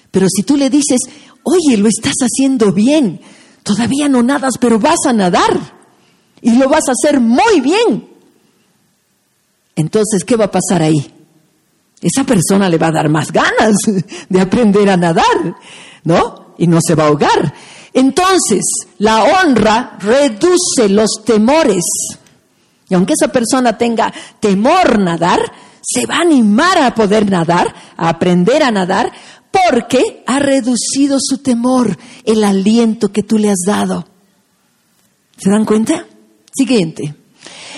Pero 0.10 0.28
si 0.30 0.44
tú 0.44 0.58
le 0.58 0.70
dices, 0.70 1.00
oye, 1.44 1.78
lo 1.78 1.88
estás 1.88 2.16
haciendo 2.22 2.72
bien, 2.72 3.20
todavía 3.64 4.10
no 4.10 4.22
nadas, 4.24 4.58
pero 4.60 4.80
vas 4.80 5.06
a 5.08 5.14
nadar 5.14 5.60
y 6.42 6.56
lo 6.56 6.70
vas 6.70 6.88
a 6.88 6.92
hacer 6.92 7.20
muy 7.20 7.62
bien. 7.62 8.10
Entonces, 9.76 10.24
¿qué 10.24 10.36
va 10.36 10.46
a 10.46 10.52
pasar 10.52 10.84
ahí? 10.84 11.13
Esa 12.04 12.26
persona 12.26 12.68
le 12.68 12.78
va 12.78 12.88
a 12.88 12.92
dar 12.92 13.10
más 13.10 13.32
ganas 13.32 13.78
de 14.30 14.42
aprender 14.42 14.90
a 14.90 14.98
nadar, 14.98 15.56
¿no? 16.04 16.54
Y 16.58 16.68
no 16.68 16.80
se 16.86 16.96
va 16.96 17.06
a 17.06 17.08
ahogar. 17.08 17.54
Entonces, 17.94 18.64
la 18.98 19.24
honra 19.24 19.98
reduce 20.00 20.90
los 20.90 21.24
temores. 21.24 21.84
Y 22.90 22.94
aunque 22.94 23.14
esa 23.14 23.32
persona 23.32 23.78
tenga 23.78 24.14
temor 24.40 25.00
nadar, 25.00 25.40
se 25.82 26.06
va 26.06 26.18
a 26.18 26.22
animar 26.22 26.78
a 26.78 26.94
poder 26.94 27.30
nadar, 27.30 27.74
a 27.96 28.10
aprender 28.10 28.64
a 28.64 28.72
nadar, 28.72 29.12
porque 29.50 30.24
ha 30.26 30.40
reducido 30.40 31.20
su 31.22 31.38
temor, 31.38 31.98
el 32.26 32.44
aliento 32.44 33.12
que 33.12 33.24
tú 33.24 33.38
le 33.38 33.50
has 33.50 33.62
dado. 33.66 34.08
¿Se 35.38 35.50
dan 35.50 35.66
cuenta? 35.66 36.06
Siguiente. 36.54 37.16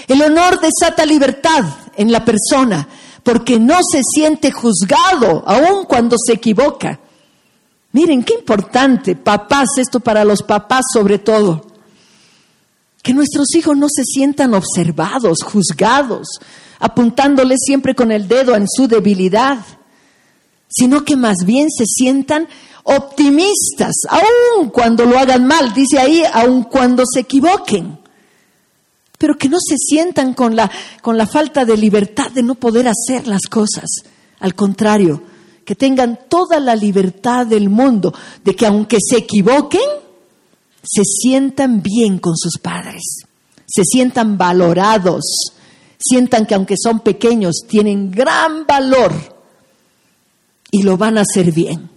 El 0.07 0.21
honor 0.21 0.59
desata 0.59 1.05
libertad 1.05 1.65
en 1.97 2.11
la 2.11 2.23
persona 2.23 2.87
porque 3.25 3.59
no 3.59 3.79
se 3.83 4.01
siente 4.03 4.53
juzgado 4.53 5.43
aun 5.45 5.83
cuando 5.85 6.15
se 6.17 6.33
equivoca. 6.33 7.01
Miren, 7.91 8.23
qué 8.23 8.35
importante, 8.35 9.17
papás, 9.17 9.67
esto 9.77 9.99
para 9.99 10.23
los 10.23 10.41
papás 10.43 10.85
sobre 10.93 11.19
todo. 11.19 11.65
Que 13.03 13.13
nuestros 13.13 13.53
hijos 13.55 13.75
no 13.75 13.87
se 13.89 14.03
sientan 14.05 14.53
observados, 14.53 15.39
juzgados, 15.43 16.39
apuntándoles 16.79 17.59
siempre 17.65 17.93
con 17.93 18.13
el 18.13 18.29
dedo 18.29 18.55
en 18.55 18.67
su 18.69 18.87
debilidad 18.87 19.59
sino 20.67 21.05
que 21.05 21.15
más 21.15 21.37
bien 21.45 21.69
se 21.69 21.85
sientan 21.85 22.47
optimistas, 22.83 23.93
aun 24.09 24.69
cuando 24.69 25.05
lo 25.05 25.17
hagan 25.17 25.45
mal, 25.45 25.73
dice 25.73 25.99
ahí, 25.99 26.23
aun 26.33 26.63
cuando 26.63 27.03
se 27.11 27.21
equivoquen, 27.21 27.97
pero 29.25 29.39
que 29.39 29.49
no 29.49 29.57
se 29.59 29.75
sientan 29.75 30.35
con 30.35 30.55
la, 30.55 30.69
con 31.01 31.17
la 31.17 31.25
falta 31.25 31.65
de 31.65 31.75
libertad 31.75 32.29
de 32.29 32.43
no 32.43 32.53
poder 32.53 32.87
hacer 32.87 33.25
las 33.25 33.47
cosas, 33.49 33.89
al 34.39 34.53
contrario, 34.53 35.19
que 35.65 35.73
tengan 35.73 36.19
toda 36.29 36.59
la 36.59 36.75
libertad 36.75 37.47
del 37.47 37.71
mundo 37.71 38.13
de 38.43 38.55
que 38.55 38.67
aunque 38.67 38.97
se 39.03 39.17
equivoquen, 39.17 39.81
se 40.83 41.01
sientan 41.03 41.81
bien 41.81 42.19
con 42.19 42.37
sus 42.37 42.59
padres, 42.59 43.01
se 43.65 43.81
sientan 43.83 44.37
valorados, 44.37 45.23
sientan 45.97 46.45
que 46.45 46.53
aunque 46.53 46.75
son 46.77 46.99
pequeños, 46.99 47.63
tienen 47.67 48.11
gran 48.11 48.67
valor 48.67 49.11
y 50.69 50.83
lo 50.83 50.97
van 50.97 51.17
a 51.17 51.21
hacer 51.21 51.51
bien. 51.51 51.89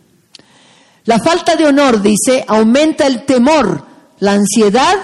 La 1.05 1.19
falta 1.19 1.57
de 1.57 1.67
honor, 1.67 2.01
dice, 2.01 2.43
aumenta 2.49 3.07
el 3.07 3.27
temor, 3.27 3.85
la 4.19 4.33
ansiedad 4.33 4.95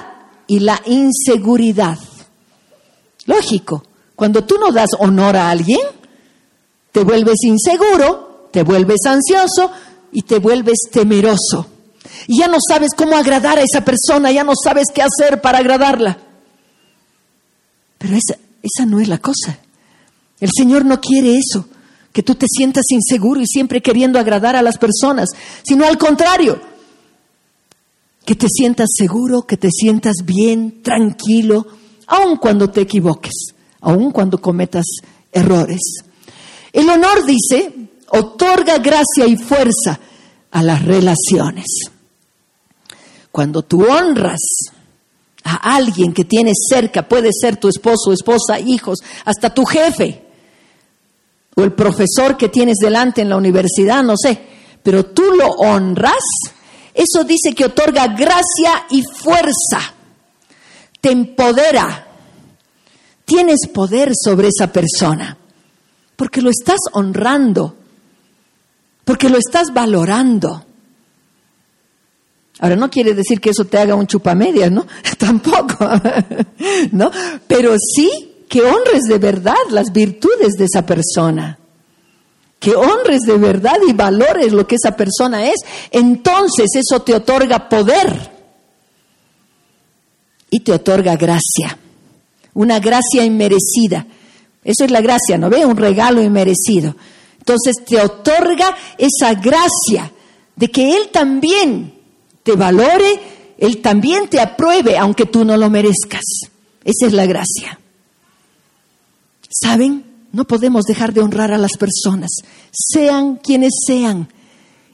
y 0.46 0.60
la 0.60 0.80
inseguridad. 0.86 1.98
Lógico, 3.26 3.84
cuando 4.16 4.44
tú 4.44 4.56
no 4.58 4.70
das 4.72 4.90
honor 4.98 5.36
a 5.36 5.50
alguien, 5.50 5.80
te 6.92 7.02
vuelves 7.02 7.42
inseguro, 7.42 8.48
te 8.52 8.62
vuelves 8.62 9.00
ansioso 9.06 9.70
y 10.12 10.22
te 10.22 10.38
vuelves 10.38 10.78
temeroso. 10.90 11.66
Y 12.28 12.38
ya 12.38 12.48
no 12.48 12.58
sabes 12.66 12.90
cómo 12.96 13.16
agradar 13.16 13.58
a 13.58 13.62
esa 13.62 13.84
persona, 13.84 14.30
ya 14.30 14.44
no 14.44 14.52
sabes 14.54 14.86
qué 14.94 15.02
hacer 15.02 15.40
para 15.40 15.58
agradarla. 15.58 16.18
Pero 17.98 18.14
esa, 18.14 18.38
esa 18.62 18.86
no 18.86 19.00
es 19.00 19.08
la 19.08 19.18
cosa. 19.18 19.58
El 20.40 20.50
Señor 20.56 20.84
no 20.84 21.00
quiere 21.00 21.36
eso 21.36 21.66
que 22.12 22.22
tú 22.22 22.36
te 22.36 22.46
sientas 22.48 22.84
inseguro 22.90 23.40
y 23.40 23.46
siempre 23.46 23.82
queriendo 23.82 24.20
agradar 24.20 24.54
a 24.54 24.62
las 24.62 24.78
personas, 24.78 25.30
sino 25.64 25.84
al 25.84 25.98
contrario, 25.98 26.60
que 28.24 28.36
te 28.36 28.46
sientas 28.48 28.88
seguro, 28.96 29.42
que 29.42 29.56
te 29.56 29.68
sientas 29.70 30.14
bien, 30.24 30.80
tranquilo, 30.82 31.66
aun 32.06 32.36
cuando 32.36 32.70
te 32.70 32.82
equivoques, 32.82 33.54
aun 33.80 34.10
cuando 34.10 34.40
cometas 34.40 34.86
errores. 35.32 35.80
El 36.72 36.88
honor, 36.88 37.24
dice, 37.24 37.72
otorga 38.08 38.78
gracia 38.78 39.26
y 39.26 39.36
fuerza 39.36 39.98
a 40.50 40.62
las 40.62 40.84
relaciones. 40.84 41.66
Cuando 43.30 43.62
tú 43.62 43.84
honras 43.84 44.40
a 45.42 45.76
alguien 45.76 46.12
que 46.12 46.24
tienes 46.24 46.66
cerca, 46.68 47.08
puede 47.08 47.30
ser 47.32 47.56
tu 47.56 47.68
esposo, 47.68 48.12
esposa, 48.12 48.60
hijos, 48.60 49.00
hasta 49.24 49.52
tu 49.52 49.64
jefe 49.64 50.24
o 51.56 51.62
el 51.62 51.72
profesor 51.72 52.36
que 52.36 52.48
tienes 52.48 52.78
delante 52.78 53.22
en 53.22 53.28
la 53.28 53.36
universidad, 53.36 54.02
no 54.02 54.14
sé, 54.16 54.40
pero 54.82 55.06
tú 55.06 55.22
lo 55.36 55.46
honras, 55.46 56.22
eso 56.92 57.24
dice 57.24 57.54
que 57.54 57.66
otorga 57.66 58.08
gracia 58.08 58.86
y 58.90 59.02
fuerza, 59.02 59.93
te 61.04 61.10
empodera, 61.10 62.06
tienes 63.26 63.68
poder 63.70 64.12
sobre 64.18 64.48
esa 64.48 64.72
persona, 64.72 65.36
porque 66.16 66.40
lo 66.40 66.48
estás 66.48 66.78
honrando, 66.92 67.76
porque 69.04 69.28
lo 69.28 69.36
estás 69.36 69.74
valorando. 69.74 70.64
Ahora, 72.58 72.76
no 72.76 72.88
quiere 72.88 73.12
decir 73.12 73.38
que 73.38 73.50
eso 73.50 73.66
te 73.66 73.76
haga 73.76 73.94
un 73.94 74.06
chupamedias, 74.06 74.72
¿no? 74.72 74.86
Tampoco, 75.18 75.76
¿no? 76.92 77.10
Pero 77.46 77.74
sí 77.78 78.46
que 78.48 78.62
honres 78.62 79.02
de 79.06 79.18
verdad 79.18 79.60
las 79.72 79.92
virtudes 79.92 80.54
de 80.54 80.64
esa 80.64 80.86
persona. 80.86 81.58
Que 82.58 82.74
honres 82.74 83.20
de 83.26 83.36
verdad 83.36 83.76
y 83.86 83.92
valores 83.92 84.54
lo 84.54 84.66
que 84.66 84.76
esa 84.76 84.96
persona 84.96 85.48
es. 85.48 85.56
Entonces 85.90 86.70
eso 86.74 87.02
te 87.02 87.14
otorga 87.14 87.68
poder 87.68 88.33
y 90.54 90.60
te 90.60 90.70
otorga 90.70 91.16
gracia. 91.16 91.76
Una 92.54 92.78
gracia 92.78 93.24
inmerecida. 93.24 94.06
Eso 94.62 94.84
es 94.84 94.90
la 94.92 95.00
gracia, 95.00 95.36
¿no 95.36 95.50
ve? 95.50 95.66
Un 95.66 95.76
regalo 95.76 96.22
inmerecido. 96.22 96.94
Entonces 97.38 97.84
te 97.84 98.00
otorga 98.00 98.72
esa 98.96 99.34
gracia 99.34 100.12
de 100.54 100.70
que 100.70 100.96
Él 100.96 101.08
también 101.12 101.92
te 102.44 102.52
valore, 102.52 103.18
Él 103.58 103.82
también 103.82 104.28
te 104.28 104.38
apruebe, 104.40 104.96
aunque 104.96 105.26
tú 105.26 105.44
no 105.44 105.56
lo 105.56 105.68
merezcas. 105.70 106.22
Esa 106.84 107.06
es 107.08 107.12
la 107.12 107.26
gracia. 107.26 107.80
¿Saben? 109.50 110.04
No 110.30 110.44
podemos 110.44 110.84
dejar 110.84 111.12
de 111.12 111.20
honrar 111.20 111.52
a 111.52 111.58
las 111.58 111.76
personas, 111.76 112.30
sean 112.70 113.40
quienes 113.42 113.72
sean. 113.84 114.28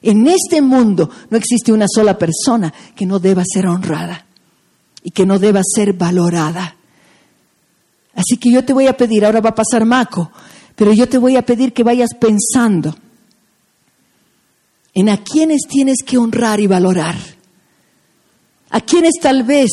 En 0.00 0.26
este 0.26 0.62
mundo 0.62 1.10
no 1.28 1.36
existe 1.36 1.70
una 1.70 1.86
sola 1.86 2.16
persona 2.16 2.72
que 2.96 3.04
no 3.04 3.18
deba 3.18 3.42
ser 3.44 3.66
honrada 3.66 4.24
y 5.02 5.10
que 5.10 5.26
no 5.26 5.38
deba 5.38 5.60
ser 5.62 5.92
valorada. 5.92 6.76
Así 8.14 8.36
que 8.36 8.50
yo 8.50 8.64
te 8.64 8.72
voy 8.72 8.86
a 8.86 8.96
pedir, 8.96 9.24
ahora 9.24 9.40
va 9.40 9.50
a 9.50 9.54
pasar 9.54 9.84
Maco, 9.84 10.30
pero 10.76 10.92
yo 10.92 11.08
te 11.08 11.18
voy 11.18 11.36
a 11.36 11.46
pedir 11.46 11.72
que 11.72 11.82
vayas 11.82 12.14
pensando 12.14 12.94
en 14.94 15.08
a 15.08 15.22
quienes 15.22 15.62
tienes 15.68 15.98
que 16.04 16.18
honrar 16.18 16.60
y 16.60 16.66
valorar 16.66 17.16
a 18.70 18.80
quienes 18.80 19.14
tal 19.20 19.42
vez 19.42 19.70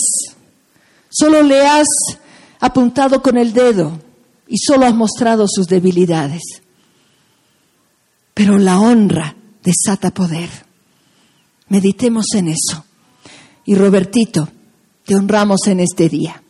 solo 1.10 1.44
le 1.44 1.66
has 1.66 1.88
apuntado 2.60 3.22
con 3.22 3.38
el 3.38 3.54
dedo 3.54 4.00
y 4.48 4.58
solo 4.58 4.86
has 4.86 4.96
mostrado 4.96 5.46
sus 5.48 5.68
debilidades. 5.68 6.42
Pero 8.34 8.58
la 8.58 8.80
honra 8.80 9.36
desata 9.64 10.12
poder. 10.12 10.50
Meditemos 11.70 12.26
en 12.34 12.50
eso. 12.50 12.86
Y 13.66 13.76
Robertito, 13.76 14.50
te 15.08 15.16
honramos 15.16 15.68
en 15.68 15.80
este 15.80 16.10
día 16.10 16.44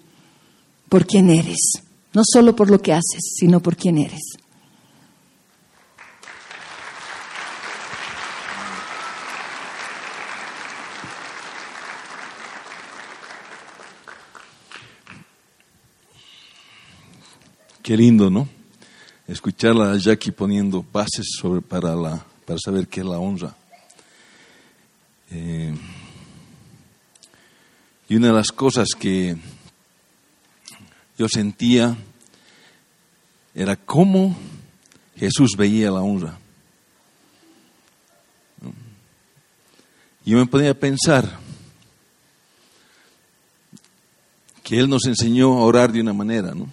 por 0.89 1.05
quien 1.05 1.29
eres, 1.29 1.83
no 2.13 2.23
solo 2.25 2.55
por 2.55 2.71
lo 2.71 2.81
que 2.81 2.91
haces, 2.91 3.35
sino 3.37 3.59
por 3.59 3.77
quien 3.77 3.99
eres. 3.99 4.19
Qué 17.83 17.95
lindo, 17.95 18.31
¿no? 18.31 18.49
Escucharla 19.27 19.91
a 19.91 19.97
Jackie 19.97 20.31
poniendo 20.31 20.83
bases 20.91 21.27
sobre, 21.39 21.61
para, 21.61 21.95
la, 21.95 22.25
para 22.43 22.57
saber 22.57 22.87
qué 22.87 23.01
es 23.01 23.05
la 23.05 23.19
honra. 23.19 23.55
Eh, 25.29 25.75
y 28.09 28.15
una 28.15 28.27
de 28.27 28.33
las 28.33 28.51
cosas 28.51 28.89
que 28.97 29.35
yo 31.17 31.27
sentía 31.27 31.95
era 33.53 33.75
cómo 33.75 34.37
Jesús 35.15 35.55
veía 35.57 35.91
la 35.91 36.01
honra. 36.01 36.37
Yo 40.25 40.37
me 40.37 40.45
ponía 40.45 40.71
a 40.71 40.75
pensar 40.75 41.39
que 44.63 44.77
Él 44.77 44.89
nos 44.89 45.05
enseñó 45.05 45.57
a 45.57 45.63
orar 45.63 45.91
de 45.91 46.01
una 46.01 46.13
manera, 46.13 46.53
¿no? 46.53 46.69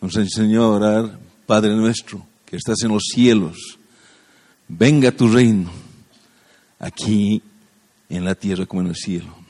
nos 0.00 0.16
enseñó 0.16 0.64
a 0.64 0.68
orar, 0.68 1.18
Padre 1.46 1.74
nuestro, 1.74 2.26
que 2.44 2.56
estás 2.56 2.76
en 2.82 2.90
los 2.90 3.04
cielos, 3.12 3.78
venga 4.68 5.10
tu 5.10 5.28
reino, 5.28 5.70
aquí 6.78 7.42
en 8.08 8.24
la 8.24 8.34
tierra 8.34 8.66
como 8.66 8.82
en 8.82 8.88
el 8.88 8.96
cielo. 8.96 9.43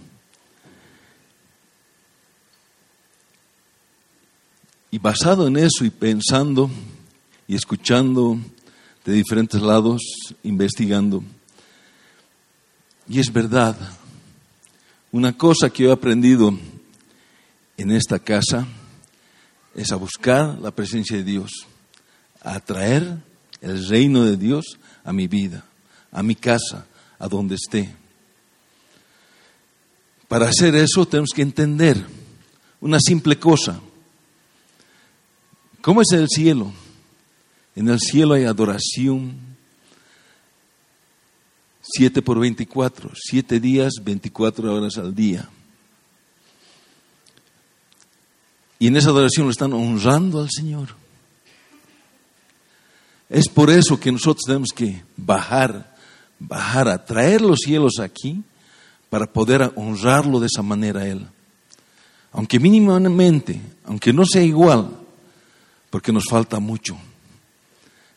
Y 4.94 4.98
basado 4.98 5.48
en 5.48 5.56
eso 5.56 5.84
y 5.84 5.90
pensando 5.90 6.70
y 7.48 7.56
escuchando 7.56 8.38
de 9.04 9.12
diferentes 9.12 9.60
lados, 9.60 10.00
investigando, 10.44 11.24
y 13.08 13.18
es 13.18 13.32
verdad, 13.32 13.76
una 15.10 15.36
cosa 15.36 15.68
que 15.68 15.86
he 15.86 15.90
aprendido 15.90 16.56
en 17.76 17.90
esta 17.90 18.20
casa, 18.20 18.68
es 19.74 19.90
a 19.90 19.96
buscar 19.96 20.60
la 20.60 20.70
presencia 20.70 21.16
de 21.16 21.24
Dios, 21.24 21.50
a 22.40 22.54
atraer 22.54 23.16
el 23.62 23.88
reino 23.88 24.22
de 24.22 24.36
Dios 24.36 24.78
a 25.02 25.12
mi 25.12 25.26
vida, 25.26 25.64
a 26.12 26.22
mi 26.22 26.36
casa, 26.36 26.86
a 27.18 27.26
donde 27.26 27.56
esté. 27.56 27.92
Para 30.28 30.50
hacer 30.50 30.76
eso 30.76 31.04
tenemos 31.04 31.30
que 31.34 31.42
entender 31.42 32.00
una 32.80 33.00
simple 33.00 33.36
cosa. 33.40 33.80
¿Cómo 35.84 36.00
es 36.00 36.12
el 36.12 36.30
cielo? 36.30 36.72
En 37.76 37.90
el 37.90 38.00
cielo 38.00 38.32
hay 38.32 38.44
adoración 38.44 39.38
7 41.82 42.22
por 42.22 42.40
24, 42.40 43.10
7 43.14 43.60
días, 43.60 43.92
24 44.02 44.74
horas 44.74 44.96
al 44.96 45.14
día. 45.14 45.46
Y 48.78 48.86
en 48.86 48.96
esa 48.96 49.10
adoración 49.10 49.44
lo 49.44 49.50
están 49.50 49.74
honrando 49.74 50.40
al 50.40 50.48
Señor. 50.50 50.96
Es 53.28 53.46
por 53.48 53.68
eso 53.68 54.00
que 54.00 54.10
nosotros 54.10 54.44
tenemos 54.46 54.70
que 54.74 55.04
bajar, 55.18 55.94
bajar 56.38 56.88
a 56.88 57.04
traer 57.04 57.42
los 57.42 57.58
cielos 57.58 57.98
aquí 58.00 58.42
para 59.10 59.30
poder 59.30 59.70
honrarlo 59.76 60.40
de 60.40 60.46
esa 60.46 60.62
manera 60.62 61.02
a 61.02 61.08
Él. 61.08 61.26
Aunque 62.32 62.58
mínimamente, 62.58 63.60
aunque 63.84 64.14
no 64.14 64.24
sea 64.24 64.42
igual, 64.42 65.03
porque 65.94 66.10
nos 66.10 66.24
falta 66.28 66.58
mucho. 66.58 66.96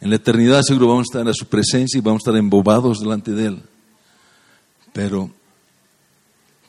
En 0.02 0.10
la 0.10 0.16
eternidad 0.16 0.64
seguro 0.64 0.88
vamos 0.88 1.04
a 1.04 1.20
estar 1.20 1.28
a 1.30 1.34
su 1.36 1.46
presencia 1.46 2.00
y 2.00 2.02
vamos 2.02 2.22
a 2.22 2.32
estar 2.32 2.36
embobados 2.36 3.02
delante 3.02 3.34
de 3.34 3.46
Él. 3.46 3.62
Pero 4.94 5.30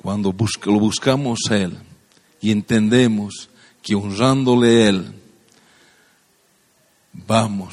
cuando 0.03 0.35
lo 0.67 0.79
buscamos 0.79 1.39
a 1.49 1.57
Él 1.57 1.79
y 2.43 2.51
entendemos 2.51 3.49
que 3.81 3.95
honrándole 3.95 4.69
a 4.69 4.89
Él, 4.91 5.13
vamos, 7.15 7.73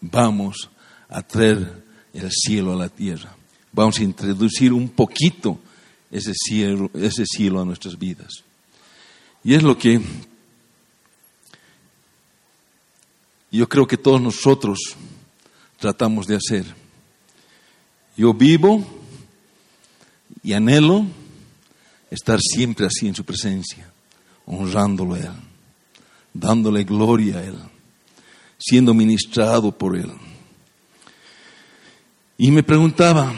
vamos 0.00 0.68
a 1.08 1.22
traer 1.22 1.84
el 2.12 2.28
cielo 2.32 2.72
a 2.72 2.76
la 2.76 2.88
tierra. 2.88 3.36
Vamos 3.70 4.00
a 4.00 4.02
introducir 4.02 4.72
un 4.72 4.88
poquito 4.88 5.60
ese 6.10 6.32
cielo 6.34 7.60
a 7.60 7.64
nuestras 7.64 7.96
vidas. 7.96 8.42
Y 9.44 9.54
es 9.54 9.62
lo 9.62 9.78
que 9.78 10.00
yo 13.50 13.68
creo 13.68 13.86
que 13.86 13.96
todos 13.96 14.20
nosotros 14.20 14.78
tratamos 15.78 16.26
de 16.26 16.36
hacer. 16.36 16.66
Yo 18.16 18.34
vivo 18.34 18.84
y 20.42 20.52
anhelo 20.52 21.06
estar 22.10 22.40
siempre 22.40 22.86
así 22.86 23.06
en 23.06 23.14
su 23.14 23.24
presencia 23.24 23.90
honrándolo 24.44 25.14
a 25.14 25.18
Él, 25.18 25.32
dándole 26.32 26.84
gloria 26.84 27.38
a 27.38 27.44
Él, 27.44 27.58
siendo 28.58 28.94
ministrado 28.94 29.76
por 29.76 29.96
Él. 29.96 30.10
Y 32.36 32.50
me 32.50 32.62
preguntaba, 32.62 33.34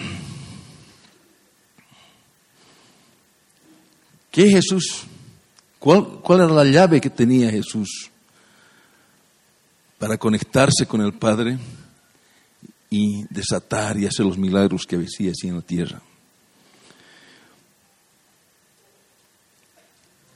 ¿qué 4.31 4.49
Jesús? 4.49 5.05
¿Cuál, 5.79 6.21
¿Cuál 6.23 6.41
era 6.41 6.53
la 6.53 6.65
llave 6.65 7.01
que 7.01 7.11
tenía 7.11 7.51
Jesús 7.51 8.11
para 10.01 10.17
conectarse 10.17 10.87
con 10.87 11.03
el 11.03 11.13
Padre 11.13 11.59
y 12.89 13.23
desatar 13.29 13.99
y 13.99 14.07
hacer 14.07 14.25
los 14.25 14.39
milagros 14.39 14.87
que 14.87 14.97
hacía 14.97 15.31
así 15.31 15.47
en 15.47 15.57
la 15.57 15.61
tierra? 15.61 16.01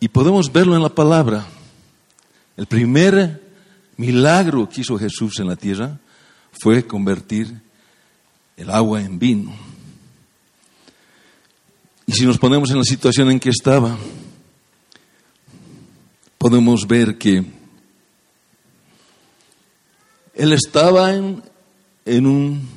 Y 0.00 0.08
podemos 0.08 0.52
verlo 0.52 0.76
en 0.76 0.82
la 0.82 0.90
palabra. 0.90 1.46
El 2.58 2.66
primer 2.66 3.42
milagro 3.96 4.68
que 4.68 4.82
hizo 4.82 4.98
Jesús 4.98 5.40
en 5.40 5.48
la 5.48 5.56
tierra 5.56 5.98
fue 6.60 6.86
convertir 6.86 7.58
el 8.58 8.68
agua 8.68 9.00
en 9.00 9.18
vino. 9.18 9.50
Y 12.04 12.12
si 12.12 12.26
nos 12.26 12.36
ponemos 12.36 12.70
en 12.70 12.76
la 12.76 12.84
situación 12.84 13.30
en 13.30 13.40
que 13.40 13.48
estaba, 13.48 13.96
podemos 16.36 16.86
ver 16.86 17.16
que 17.16 17.53
él 20.34 20.52
estaba 20.52 21.14
en, 21.14 21.42
en, 22.04 22.26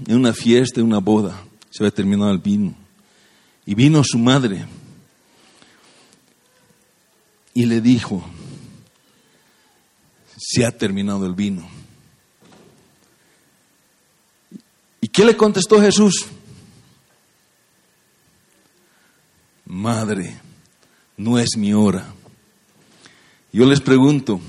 una 0.10 0.34
fiesta, 0.34 0.80
en 0.80 0.88
una 0.88 1.00
boda, 1.00 1.44
se 1.70 1.84
había 1.84 1.92
terminado 1.92 2.32
el 2.32 2.40
vino, 2.40 2.76
y 3.66 3.76
vino 3.76 4.04
su 4.04 4.18
madre 4.18 4.66
y 7.54 7.66
le 7.66 7.82
dijo, 7.82 8.24
se 10.38 10.64
ha 10.64 10.72
terminado 10.72 11.26
el 11.26 11.34
vino. 11.34 11.68
¿Y 15.02 15.08
qué 15.08 15.26
le 15.26 15.36
contestó 15.36 15.82
Jesús? 15.82 16.28
Madre, 19.66 20.40
no 21.18 21.40
es 21.40 21.58
mi 21.58 21.74
hora. 21.74 22.14
Yo 23.52 23.66
les 23.66 23.82
pregunto, 23.82 24.40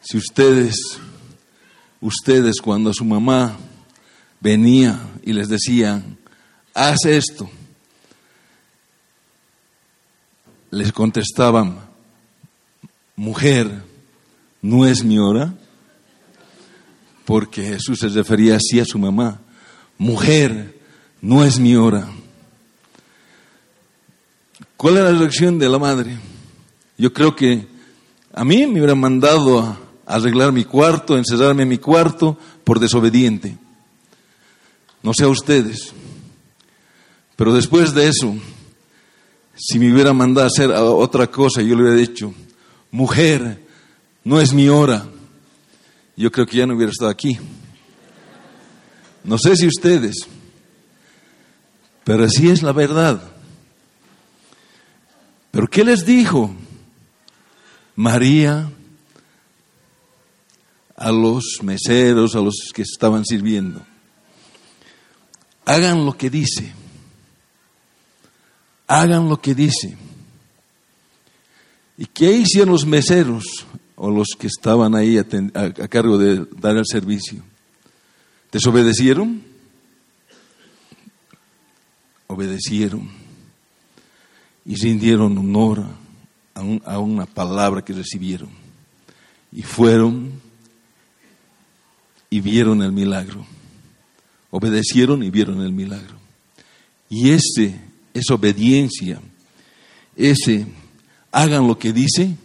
si 0.00 0.16
ustedes, 0.16 0.98
ustedes 2.06 2.60
cuando 2.60 2.92
su 2.94 3.04
mamá 3.04 3.56
venía 4.40 4.96
y 5.24 5.32
les 5.32 5.48
decía, 5.48 6.04
haz 6.72 7.04
esto, 7.04 7.50
les 10.70 10.92
contestaban, 10.92 11.80
mujer, 13.16 13.82
no 14.62 14.86
es 14.86 15.02
mi 15.02 15.18
hora, 15.18 15.52
porque 17.24 17.64
Jesús 17.64 17.98
se 17.98 18.08
refería 18.08 18.56
así 18.56 18.78
a 18.78 18.84
su 18.84 19.00
mamá, 19.00 19.40
mujer, 19.98 20.78
no 21.20 21.44
es 21.44 21.58
mi 21.58 21.74
hora. 21.74 22.06
¿Cuál 24.76 24.98
era 24.98 25.10
la 25.10 25.18
reacción 25.18 25.58
de 25.58 25.68
la 25.68 25.80
madre? 25.80 26.16
Yo 26.98 27.12
creo 27.12 27.34
que 27.34 27.66
a 28.32 28.44
mí 28.44 28.64
me 28.66 28.74
hubieran 28.74 29.00
mandado 29.00 29.58
a 29.58 29.85
arreglar 30.06 30.52
mi 30.52 30.64
cuarto, 30.64 31.16
encerrarme 31.16 31.64
en 31.64 31.68
mi 31.68 31.78
cuarto 31.78 32.38
por 32.64 32.78
desobediente. 32.78 33.58
No 35.02 35.12
sé 35.12 35.24
a 35.24 35.28
ustedes. 35.28 35.92
Pero 37.34 37.52
después 37.52 37.92
de 37.92 38.08
eso, 38.08 38.34
si 39.54 39.78
me 39.78 39.92
hubiera 39.92 40.12
mandado 40.12 40.46
a 40.46 40.48
hacer 40.48 40.70
otra 40.70 41.26
cosa, 41.26 41.60
yo 41.60 41.74
le 41.74 41.82
hubiera 41.82 41.98
dicho, 41.98 42.32
mujer, 42.90 43.62
no 44.24 44.40
es 44.40 44.52
mi 44.52 44.68
hora. 44.68 45.06
Yo 46.16 46.30
creo 46.32 46.46
que 46.46 46.56
ya 46.56 46.66
no 46.66 46.74
hubiera 46.74 46.92
estado 46.92 47.10
aquí. 47.10 47.38
No 49.22 49.38
sé 49.38 49.56
si 49.56 49.66
ustedes, 49.66 50.26
pero 52.04 52.24
así 52.24 52.48
es 52.48 52.62
la 52.62 52.72
verdad. 52.72 53.20
Pero 55.50 55.66
¿qué 55.66 55.84
les 55.84 56.06
dijo 56.06 56.54
María 57.96 58.70
a 60.96 61.12
los 61.12 61.58
meseros, 61.62 62.34
a 62.34 62.40
los 62.40 62.70
que 62.74 62.82
estaban 62.82 63.24
sirviendo? 63.24 63.84
Hagan 65.64 66.04
lo 66.06 66.16
que 66.16 66.30
dice. 66.30 66.72
Hagan 68.86 69.28
lo 69.28 69.40
que 69.40 69.54
dice. 69.54 69.96
¿Y 71.98 72.06
qué 72.06 72.32
hicieron 72.32 72.72
los 72.72 72.86
meseros 72.86 73.66
o 73.96 74.10
los 74.10 74.28
que 74.38 74.46
estaban 74.46 74.94
ahí 74.94 75.18
a, 75.18 75.22
a 75.22 75.88
cargo 75.88 76.18
de 76.18 76.46
dar 76.60 76.76
el 76.76 76.86
servicio? 76.86 77.42
¿Desobedecieron? 78.52 79.42
Obedecieron 82.28 83.26
y 84.66 84.74
rindieron 84.74 85.38
honor 85.38 85.84
a, 86.84 86.98
una 86.98 87.26
palabra 87.26 87.84
que 87.84 87.92
recibieron. 87.92 88.48
Y 89.52 89.62
fueron 89.62 90.32
y 92.30 92.40
vieron 92.40 92.82
el 92.82 92.92
milagro. 92.92 93.46
Obedecieron 94.50 95.22
y 95.22 95.30
vieron 95.30 95.60
el 95.60 95.72
milagro. 95.72 96.16
Y 97.08 97.30
ese, 97.30 97.78
esa 98.14 98.34
obediencia, 98.34 99.20
ese 100.16 100.66
hagan 101.32 101.66
lo 101.66 101.78
que 101.78 101.92
dice, 101.92 102.36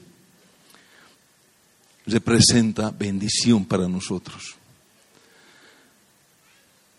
representa 2.06 2.92
bendición 2.92 3.66
para 3.66 3.88
nosotros. 3.88 4.56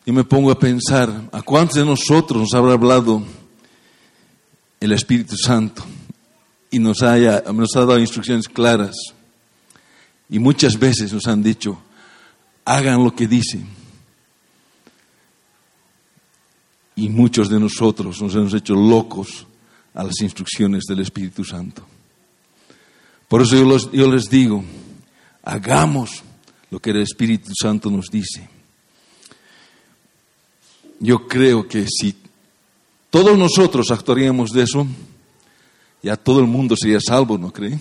Yo 0.05 0.13
me 0.13 0.25
pongo 0.25 0.51
a 0.51 0.59
pensar, 0.59 1.29
¿a 1.31 1.43
cuántos 1.43 1.77
de 1.77 1.85
nosotros 1.85 2.43
nos 2.43 2.55
habrá 2.55 2.73
hablado 2.73 3.23
el 4.83 4.93
Espíritu 4.93 5.37
Santo 5.37 5.85
y 6.73 6.81
nos, 6.81 7.03
haya, 7.03 7.45
nos 7.53 7.77
ha 7.77 7.81
dado 7.81 8.01
instrucciones 8.01 8.49
claras. 8.49 8.97
Y 10.29 10.41
muchas 10.41 10.79
veces 10.79 11.13
nos 11.13 11.27
han 11.29 11.43
dicho, 11.43 11.81
hagan 12.65 13.05
lo 13.05 13.15
que 13.15 13.27
dicen. 13.27 13.67
Y 16.95 17.09
muchos 17.09 17.49
de 17.49 17.59
nosotros 17.59 18.21
nos 18.21 18.35
hemos 18.35 18.55
hecho 18.55 18.75
locos 18.75 19.47
a 19.95 20.05
las 20.05 20.21
instrucciones 20.21 20.85
del 20.85 21.01
Espíritu 21.01 21.45
Santo. 21.45 21.85
Por 23.29 23.43
eso 23.43 23.57
yo, 23.57 23.91
yo 23.93 24.11
les 24.11 24.29
digo, 24.29 24.63
hagamos 25.43 26.23
lo 26.71 26.81
que 26.81 26.91
el 26.91 26.99
Espíritu 26.99 27.53
Santo 27.61 27.91
nos 27.91 28.07
dice. 28.11 28.49
Yo 31.01 31.27
creo 31.27 31.67
que 31.67 31.87
si 31.89 32.15
todos 33.11 33.37
nosotros 33.37 33.91
actuaríamos 33.91 34.51
de 34.51 34.63
eso, 34.63 34.87
ya 36.03 36.17
todo 36.17 36.41
el 36.41 36.47
mundo 36.47 36.77
sería 36.77 36.99
salvo, 37.01 37.37
¿no 37.37 37.53
cree? 37.53 37.79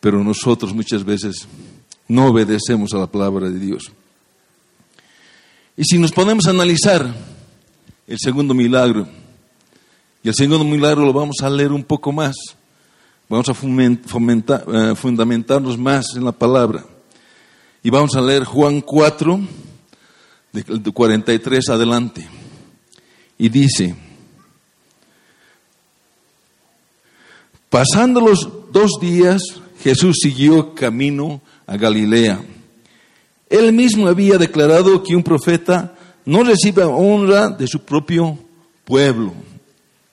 Pero 0.00 0.22
nosotros 0.22 0.74
muchas 0.74 1.04
veces 1.04 1.46
no 2.08 2.26
obedecemos 2.26 2.92
a 2.94 2.98
la 2.98 3.06
palabra 3.06 3.50
de 3.50 3.58
Dios. 3.58 3.90
Y 5.76 5.84
si 5.84 5.98
nos 5.98 6.12
ponemos 6.12 6.46
a 6.46 6.50
analizar 6.50 7.14
el 8.06 8.18
segundo 8.18 8.54
milagro, 8.54 9.06
y 10.22 10.28
el 10.28 10.34
segundo 10.34 10.64
milagro 10.64 11.04
lo 11.04 11.12
vamos 11.12 11.36
a 11.42 11.50
leer 11.50 11.72
un 11.72 11.84
poco 11.84 12.12
más, 12.12 12.34
vamos 13.28 13.48
a 13.48 13.52
eh, 13.52 14.94
fundamentarnos 14.96 15.78
más 15.78 16.16
en 16.16 16.24
la 16.24 16.32
palabra. 16.32 16.84
Y 17.82 17.90
vamos 17.90 18.16
a 18.16 18.20
leer 18.20 18.44
Juan 18.44 18.80
4, 18.80 19.40
de 20.52 20.92
43 20.92 21.68
adelante. 21.68 22.28
Y 23.38 23.48
dice, 23.48 23.94
pasando 27.68 28.20
los 28.20 28.48
dos 28.72 28.92
días, 29.00 29.42
Jesús 29.80 30.16
siguió 30.22 30.74
camino 30.74 31.42
a 31.66 31.76
Galilea. 31.76 32.40
Él 33.48 33.72
mismo 33.72 34.08
había 34.08 34.38
declarado 34.38 35.02
que 35.02 35.14
un 35.14 35.22
profeta 35.22 35.96
no 36.24 36.42
recibe 36.42 36.82
honra 36.82 37.48
de 37.48 37.66
su 37.66 37.80
propio 37.80 38.38
pueblo. 38.84 39.32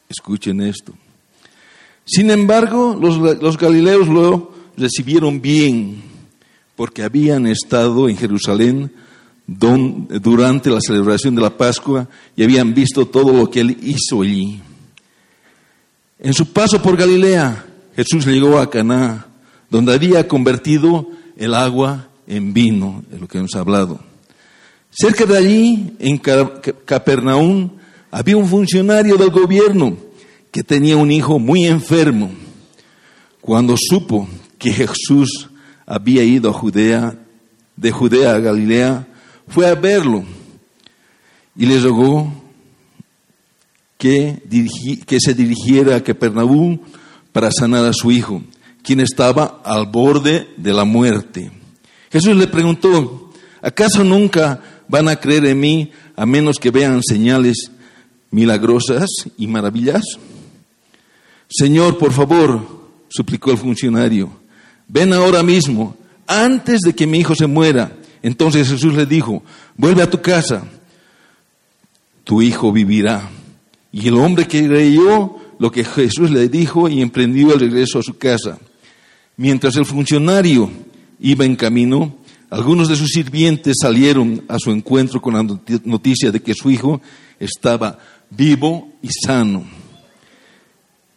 Escuchen 0.09 0.61
esto. 0.61 0.93
Sin 2.05 2.29
embargo, 2.29 2.97
los, 2.99 3.17
los 3.41 3.57
galileos 3.57 4.07
lo 4.07 4.51
recibieron 4.77 5.41
bien, 5.41 6.03
porque 6.75 7.03
habían 7.03 7.47
estado 7.47 8.09
en 8.09 8.17
Jerusalén 8.17 8.91
durante 9.45 10.69
la 10.69 10.79
celebración 10.81 11.35
de 11.35 11.41
la 11.41 11.57
Pascua 11.57 12.07
y 12.35 12.43
habían 12.43 12.73
visto 12.73 13.07
todo 13.07 13.33
lo 13.33 13.49
que 13.49 13.61
él 13.61 13.77
hizo 13.81 14.21
allí. 14.21 14.61
En 16.19 16.33
su 16.33 16.51
paso 16.53 16.81
por 16.81 16.95
Galilea, 16.95 17.65
Jesús 17.95 18.25
llegó 18.25 18.57
a 18.57 18.69
Caná, 18.69 19.27
donde 19.69 19.93
había 19.93 20.27
convertido 20.27 21.09
el 21.43 21.53
agua 21.53 22.07
en 22.25 22.53
vino, 22.53 23.03
de 23.09 23.19
lo 23.19 23.27
que 23.27 23.37
hemos 23.37 23.55
hablado. 23.55 23.99
Cerca 24.89 25.25
de 25.25 25.37
allí, 25.37 25.93
en 25.99 26.17
Capernaum, 26.17 27.69
había 28.11 28.37
un 28.37 28.47
funcionario 28.47 29.17
del 29.17 29.29
gobierno 29.29 29.97
que 30.51 30.63
tenía 30.63 30.95
un 30.95 31.11
hijo 31.11 31.39
muy 31.39 31.65
enfermo. 31.65 32.31
Cuando 33.41 33.75
supo 33.77 34.27
que 34.57 34.71
Jesús 34.71 35.49
había 35.85 36.23
ido 36.23 36.49
a 36.49 36.53
Judea, 36.53 37.17
de 37.75 37.91
Judea 37.91 38.35
a 38.35 38.39
Galilea, 38.39 39.07
fue 39.47 39.67
a 39.67 39.75
verlo 39.75 40.23
y 41.57 41.65
le 41.65 41.79
rogó 41.79 42.31
que, 43.97 44.41
que 45.05 45.19
se 45.19 45.33
dirigiera 45.33 45.97
a 45.97 46.03
Capernaum 46.03 46.79
para 47.33 47.51
sanar 47.51 47.83
a 47.85 47.93
su 47.93 48.11
hijo, 48.11 48.41
quien 48.83 48.99
estaba 48.99 49.61
al 49.63 49.87
borde 49.87 50.49
de 50.57 50.73
la 50.73 50.83
muerte. 50.83 51.51
Jesús 52.11 52.35
le 52.35 52.47
preguntó, 52.47 53.31
¿acaso 53.61 54.03
nunca 54.03 54.61
van 54.87 55.07
a 55.07 55.15
creer 55.15 55.45
en 55.45 55.59
mí 55.59 55.91
a 56.15 56.25
menos 56.25 56.59
que 56.59 56.69
vean 56.69 57.01
señales 57.01 57.71
milagrosas 58.29 59.09
y 59.37 59.47
maravillas? 59.47 60.03
Señor, 61.49 61.97
por 61.97 62.11
favor, 62.11 62.83
suplicó 63.07 63.51
el 63.51 63.57
funcionario, 63.57 64.31
ven 64.87 65.13
ahora 65.13 65.41
mismo, 65.43 65.95
antes 66.27 66.81
de 66.81 66.93
que 66.93 67.07
mi 67.07 67.19
hijo 67.19 67.35
se 67.35 67.47
muera. 67.47 67.95
Entonces 68.21 68.69
Jesús 68.69 68.93
le 68.93 69.05
dijo, 69.05 69.43
vuelve 69.75 70.01
a 70.01 70.09
tu 70.09 70.21
casa, 70.21 70.63
tu 72.23 72.41
hijo 72.41 72.71
vivirá. 72.71 73.29
Y 73.91 74.07
el 74.07 74.15
hombre 74.15 74.47
que 74.47 74.65
creyó 74.67 75.35
lo 75.59 75.71
que 75.71 75.83
Jesús 75.83 76.31
le 76.31 76.49
dijo 76.49 76.89
y 76.89 77.01
emprendió 77.01 77.53
el 77.53 77.59
regreso 77.59 77.99
a 77.99 78.03
su 78.03 78.17
casa. 78.17 78.57
Mientras 79.37 79.75
el 79.77 79.85
funcionario 79.85 80.69
iba 81.19 81.45
en 81.45 81.55
camino, 81.55 82.15
algunos 82.49 82.87
de 82.87 82.95
sus 82.95 83.09
sirvientes 83.09 83.77
salieron 83.81 84.43
a 84.47 84.59
su 84.59 84.71
encuentro 84.71 85.21
con 85.21 85.33
la 85.33 85.43
noticia 85.83 86.31
de 86.31 86.41
que 86.41 86.53
su 86.53 86.69
hijo 86.69 87.01
estaba 87.39 87.97
vivo 88.29 88.93
y 89.01 89.09
sano. 89.09 89.65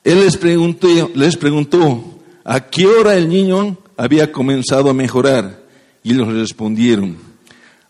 Él 0.02 0.20
les 0.20 0.36
preguntó, 0.36 0.88
les 1.14 1.36
preguntó 1.36 2.20
a 2.44 2.60
qué 2.60 2.86
hora 2.86 3.16
el 3.16 3.28
niño 3.28 3.76
había 3.96 4.32
comenzado 4.32 4.88
a 4.88 4.94
mejorar 4.94 5.62
y 6.02 6.12
ellos 6.12 6.28
respondieron, 6.28 7.16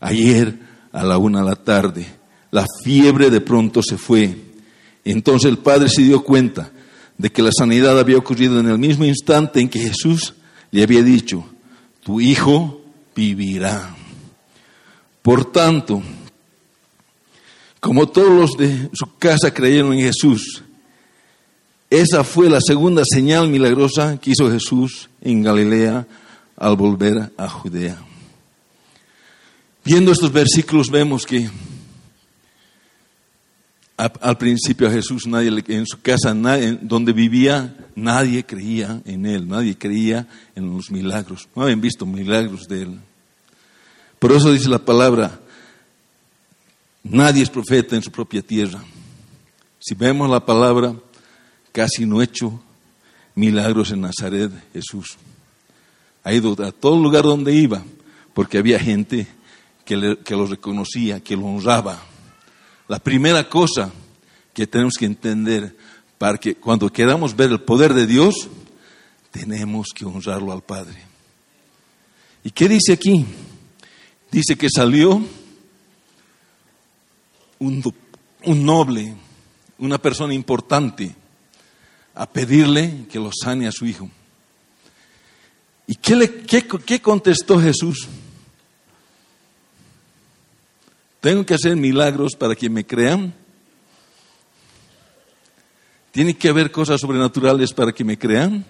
ayer 0.01 0.59
a 0.93 1.05
la 1.05 1.19
una 1.19 1.41
de 1.41 1.51
la 1.51 1.57
tarde, 1.57 2.07
la 2.51 2.65
fiebre 2.83 3.31
de 3.31 3.41
pronto 3.41 3.81
se 3.83 3.99
fue. 3.99 4.35
Entonces 5.05 5.49
el 5.51 5.59
padre 5.59 5.89
se 5.89 6.03
dio 6.03 6.25
cuenta 6.25 6.73
de 7.19 7.31
que 7.31 7.43
la 7.43 7.51
sanidad 7.57 7.99
había 7.99 8.19
ocurrido 8.19 8.61
en 8.61 8.69
el 8.69 8.79
mismo 8.79 9.05
instante 9.05 9.61
en 9.61 9.69
que 9.69 9.81
Jesús 9.81 10.35
le 10.71 10.83
había 10.83 11.03
dicho, 11.03 11.45
tu 12.03 12.21
hijo 12.21 12.81
vivirá. 13.15 13.95
Por 15.23 15.51
tanto, 15.51 16.03
como 17.81 18.09
todos 18.09 18.31
los 18.31 18.57
de 18.57 18.91
su 18.93 19.17
casa 19.19 19.53
creyeron 19.53 19.95
en 19.95 20.01
Jesús, 20.01 20.63
esa 21.89 22.25
fue 22.25 22.51
la 22.51 22.61
segunda 22.61 23.03
señal 23.05 23.49
milagrosa 23.49 24.19
que 24.19 24.33
hizo 24.33 24.51
Jesús 24.51 25.09
en 25.21 25.43
Galilea 25.43 26.07
al 26.57 26.77
volver 26.77 27.33
a 27.37 27.49
Judea. 27.49 27.97
Viendo 29.85 30.11
estos 30.11 30.33
versículos 30.33 30.91
vemos 30.91 31.25
que 31.25 31.49
al 33.97 34.37
principio 34.37 34.89
a 34.89 34.91
Jesús 34.91 35.27
nadie 35.27 35.51
en 35.69 35.87
su 35.87 36.01
casa 36.03 36.35
donde 36.83 37.13
vivía 37.13 37.75
nadie 37.95 38.45
creía 38.45 39.01
en 39.07 39.25
él, 39.25 39.49
nadie 39.49 39.77
creía 39.77 40.29
en 40.55 40.71
los 40.73 40.91
milagros, 40.91 41.49
no 41.57 41.63
habían 41.63 41.81
visto 41.81 42.05
milagros 42.05 42.69
de 42.69 42.83
él. 42.83 43.01
Por 44.19 44.33
eso 44.33 44.53
dice 44.53 44.69
la 44.69 44.79
palabra, 44.79 45.41
nadie 47.03 47.43
es 47.43 47.51
profeta 47.51 47.97
en 47.97 48.03
su 48.03 48.11
propia 48.11 48.43
tierra. 48.43 48.83
Si 49.79 49.95
vemos 49.95 50.29
la 50.29 50.45
palabra, 50.45 50.95
casi 51.73 52.07
no 52.07 52.23
hecho 52.23 52.61
milagros 53.35 53.93
en 53.93 54.01
Nazaret, 54.01 54.51
Jesús. 54.73 55.17
Ha 56.25 56.33
ido 56.33 56.57
a 56.65 56.73
todo 56.73 57.01
lugar 57.01 57.23
donde 57.23 57.55
iba, 57.55 57.85
porque 58.35 58.59
había 58.59 58.81
gente 58.81 59.27
que, 59.85 59.97
lo 59.97 60.47
reconocía, 60.47 61.21
que 61.21 61.37
lo 61.37 61.45
honraba. 61.47 62.03
La 62.89 62.99
primera 62.99 63.49
cosa 63.49 63.93
que 64.55 64.67
tenemos 64.67 64.95
que 64.99 65.07
entender 65.07 65.77
para 66.19 66.39
que 66.39 66.55
cuando 66.55 66.91
queramos 66.91 67.37
ver 67.37 67.51
el 67.51 67.61
poder 67.61 67.93
de 67.95 68.07
Dios, 68.07 68.49
tenemos 69.31 69.89
que 69.95 70.05
honrarlo 70.05 70.53
al 70.53 70.63
Padre. 70.63 71.03
¿Y 72.43 72.51
qué 72.51 72.69
dice 72.69 72.93
aquí? 72.93 73.27
Dice 74.31 74.57
que 74.57 74.69
salió 74.71 75.23
un, 77.59 77.83
noble, 78.45 79.15
una 79.79 79.99
persona 79.99 80.33
importante, 80.33 81.15
a 82.15 82.31
pedirle 82.31 83.07
que 83.11 83.19
lo 83.19 83.31
sane 83.33 83.67
a 83.67 83.73
su 83.73 83.85
hijo. 83.85 84.09
¿Y 85.87 85.97
qué, 85.97 86.17
le, 86.17 86.43
qué, 86.43 87.01
contestó 87.01 87.61
Jesús? 87.61 88.09
¿Tengo 91.21 91.45
que 91.45 91.55
hacer 91.55 91.77
milagros 91.77 92.35
para 92.37 92.55
que 92.55 92.69
me 92.69 92.85
crean? 92.85 93.35
¿Tiene 96.13 96.37
que 96.37 96.49
haber 96.49 96.71
cosas 96.71 97.01
sobrenaturales 97.01 97.73
para 97.73 97.93
que 97.93 98.05
me 98.05 98.19
crean? 98.19 98.65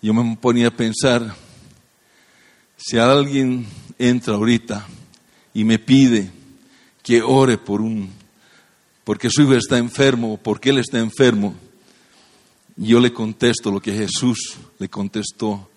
Yo 0.00 0.14
me 0.14 0.36
ponía 0.36 0.68
a 0.68 0.70
pensar, 0.70 1.34
si 2.76 2.98
alguien 2.98 3.66
entra 3.98 4.34
ahorita 4.34 4.86
y 5.52 5.64
me 5.64 5.78
pide 5.78 6.30
que 7.02 7.22
ore 7.22 7.58
por 7.58 7.80
un 7.80 8.10
porque 9.08 9.30
su 9.30 9.40
hijo 9.40 9.54
está 9.54 9.78
enfermo 9.78 10.34
o 10.34 10.36
porque 10.36 10.68
él 10.68 10.76
está 10.78 10.98
enfermo. 10.98 11.54
yo 12.76 13.00
le 13.00 13.10
contesto 13.10 13.70
lo 13.70 13.80
que 13.80 13.94
Jesús 13.94 14.58
le 14.78 14.90
contestó 14.90 15.70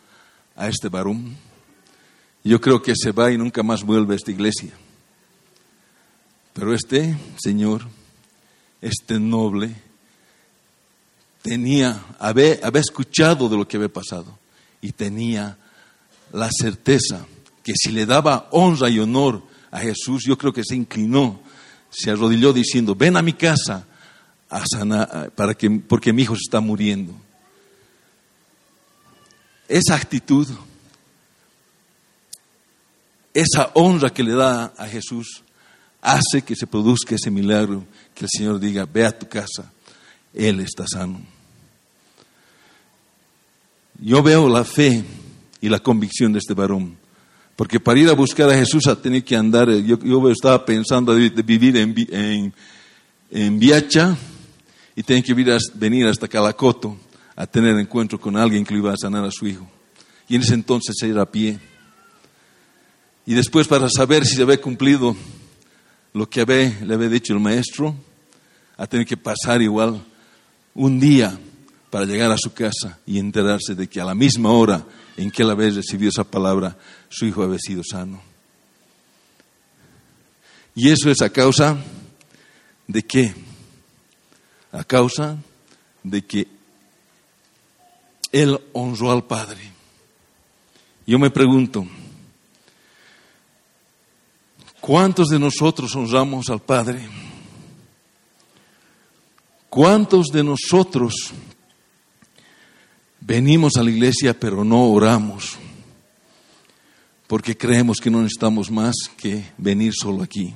a 0.53 0.67
este 0.67 0.89
varón. 0.89 1.37
Yo 2.43 2.59
creo 2.59 2.81
que 2.81 2.93
se 2.95 3.11
va 3.11 3.31
y 3.31 3.37
nunca 3.37 3.63
más 3.63 3.83
vuelve 3.83 4.13
a 4.13 4.17
esta 4.17 4.31
iglesia. 4.31 4.71
Pero 6.53 6.73
este 6.73 7.17
señor, 7.37 7.87
este 8.81 9.19
noble, 9.19 9.75
tenía, 11.41 12.03
había, 12.19 12.53
escuchado 12.75 13.47
de 13.47 13.57
lo 13.57 13.67
que 13.67 13.77
había 13.77 13.93
pasado 13.93 14.37
y 14.81 14.91
tenía 14.91 15.57
la 16.33 16.49
certeza 16.51 17.25
que 17.63 17.73
si 17.75 17.91
le 17.91 18.05
daba 18.05 18.47
honra 18.51 18.89
y 18.89 18.99
honor 18.99 19.43
a 19.69 19.79
Jesús, 19.79 20.23
yo 20.25 20.37
creo 20.37 20.51
que 20.51 20.63
se 20.63 20.75
inclinó 20.75 21.41
se 21.91 22.09
arrodilló 22.09 22.53
diciendo, 22.53 22.95
ven 22.95 23.17
a 23.17 23.21
mi 23.21 23.33
casa 23.33 23.85
a 24.49 25.29
para 25.35 25.53
que, 25.53 25.69
porque 25.69 26.13
mi 26.13 26.23
hijo 26.23 26.35
se 26.35 26.43
está 26.45 26.59
muriendo. 26.59 27.13
Esa 29.67 29.95
actitud, 29.95 30.47
esa 33.33 33.71
honra 33.73 34.09
que 34.09 34.23
le 34.23 34.33
da 34.33 34.73
a 34.77 34.87
Jesús, 34.87 35.43
hace 36.01 36.41
que 36.41 36.55
se 36.55 36.67
produzca 36.67 37.15
ese 37.15 37.31
milagro, 37.31 37.85
que 38.13 38.25
el 38.25 38.29
Señor 38.31 38.59
diga, 38.59 38.85
ve 38.85 39.05
a 39.05 39.17
tu 39.17 39.27
casa, 39.27 39.71
Él 40.33 40.59
está 40.59 40.85
sano. 40.87 41.21
Yo 43.99 44.23
veo 44.23 44.49
la 44.49 44.63
fe 44.63 45.03
y 45.61 45.69
la 45.69 45.79
convicción 45.79 46.33
de 46.33 46.39
este 46.39 46.55
varón. 46.55 46.97
Porque 47.55 47.79
para 47.79 47.99
ir 47.99 48.09
a 48.09 48.13
buscar 48.13 48.49
a 48.49 48.55
Jesús 48.55 48.87
a 48.87 48.99
tener 48.99 49.23
que 49.23 49.35
andar, 49.35 49.69
eh, 49.69 49.83
yo, 49.85 50.29
estaba 50.29 50.65
pensando 50.65 51.13
de, 51.13 51.29
vivir 51.29 51.77
en, 51.77 52.53
en, 53.29 53.59
Viacha 53.59 54.17
y 54.95 55.03
tener 55.03 55.23
que 55.23 55.35
venir 55.75 56.07
hasta 56.07 56.27
Calacoto 56.27 56.97
a 57.35 57.45
tener 57.45 57.77
encuentro 57.77 58.19
con 58.19 58.35
alguien 58.35 58.65
que 58.65 58.73
le 58.73 58.79
iba 58.79 58.91
a 58.91 58.97
sanar 58.97 59.23
a 59.23 59.31
su 59.31 59.45
hijo. 59.45 59.69
Y 60.27 60.35
en 60.35 60.41
ese 60.41 60.55
entonces 60.55 60.95
ir 61.03 61.19
a 61.19 61.29
pie. 61.29 61.59
Y 63.25 63.33
después 63.33 63.67
para 63.67 63.87
saber 63.89 64.25
si 64.25 64.35
se 64.35 64.41
había 64.41 64.59
cumplido 64.59 65.15
lo 66.13 66.29
que 66.29 66.45
le 66.45 66.93
había 66.93 67.09
dicho 67.09 67.33
el 67.33 67.39
maestro, 67.39 67.95
a 68.77 68.87
tener 68.87 69.05
que 69.05 69.17
pasar 69.17 69.61
igual 69.61 70.03
un 70.73 70.99
día 70.99 71.37
para 71.89 72.05
llegar 72.05 72.31
a 72.31 72.37
su 72.37 72.53
casa 72.53 72.99
y 73.05 73.19
enterarse 73.19 73.75
de 73.75 73.87
que 73.87 74.01
a 74.01 74.05
la 74.05 74.15
misma 74.15 74.51
hora 74.51 74.85
en 75.17 75.29
que 75.29 75.43
él 75.43 75.51
había 75.51 75.69
recibido 75.69 76.09
esa 76.09 76.23
palabra, 76.23 76.77
su 77.09 77.25
hijo 77.25 77.43
había 77.43 77.59
sido 77.59 77.83
sano. 77.83 78.21
Y 80.73 80.89
eso 80.89 81.11
es 81.11 81.21
a 81.21 81.29
causa 81.29 81.77
de 82.87 83.03
qué? 83.03 83.33
A 84.71 84.83
causa 84.83 85.37
de 86.01 86.25
que 86.25 86.47
él 88.31 88.59
honró 88.73 89.11
al 89.11 89.25
Padre. 89.25 89.59
Yo 91.05 91.19
me 91.19 91.29
pregunto, 91.29 91.85
¿cuántos 94.81 95.29
de 95.29 95.39
nosotros 95.39 95.95
honramos 95.95 96.49
al 96.49 96.59
Padre? 96.59 97.07
¿Cuántos 99.69 100.27
de 100.27 100.43
nosotros 100.43 101.31
venimos 103.21 103.77
a 103.77 103.83
la 103.83 103.91
iglesia 103.91 104.37
pero 104.37 104.65
no 104.65 104.83
oramos? 104.91 105.57
porque 107.31 107.55
creemos 107.55 108.01
que 108.01 108.11
no 108.11 108.21
necesitamos 108.21 108.69
más 108.69 108.93
que 109.15 109.53
venir 109.57 109.93
solo 109.93 110.21
aquí. 110.21 110.53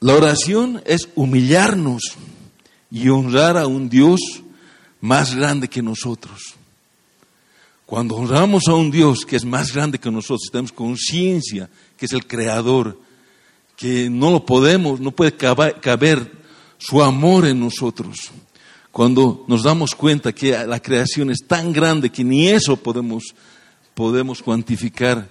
La 0.00 0.14
oración 0.14 0.82
es 0.84 1.08
humillarnos 1.14 2.02
y 2.90 3.08
honrar 3.08 3.56
a 3.56 3.68
un 3.68 3.88
Dios 3.88 4.20
más 5.00 5.36
grande 5.36 5.68
que 5.68 5.80
nosotros. 5.80 6.56
Cuando 7.94 8.16
honramos 8.16 8.66
a 8.66 8.74
un 8.74 8.90
Dios 8.90 9.24
que 9.24 9.36
es 9.36 9.44
más 9.44 9.72
grande 9.72 10.00
que 10.00 10.10
nosotros, 10.10 10.48
tenemos 10.50 10.72
conciencia 10.72 11.70
que 11.96 12.06
es 12.06 12.12
el 12.12 12.26
creador, 12.26 12.98
que 13.76 14.10
no 14.10 14.32
lo 14.32 14.44
podemos, 14.44 14.98
no 14.98 15.12
puede 15.12 15.36
caber 15.36 16.32
su 16.76 17.00
amor 17.00 17.46
en 17.46 17.60
nosotros 17.60 18.32
cuando 18.90 19.44
nos 19.46 19.62
damos 19.62 19.94
cuenta 19.94 20.32
que 20.32 20.66
la 20.66 20.80
creación 20.80 21.30
es 21.30 21.46
tan 21.46 21.72
grande 21.72 22.10
que 22.10 22.24
ni 22.24 22.48
eso 22.48 22.76
podemos, 22.76 23.32
podemos 23.94 24.42
cuantificar 24.42 25.28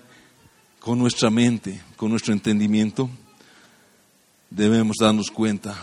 con 0.80 0.98
nuestra 0.98 1.30
mente, 1.30 1.82
con 1.98 2.12
nuestro 2.12 2.32
entendimiento, 2.32 3.10
debemos 4.50 4.96
darnos 5.02 5.30
cuenta 5.30 5.76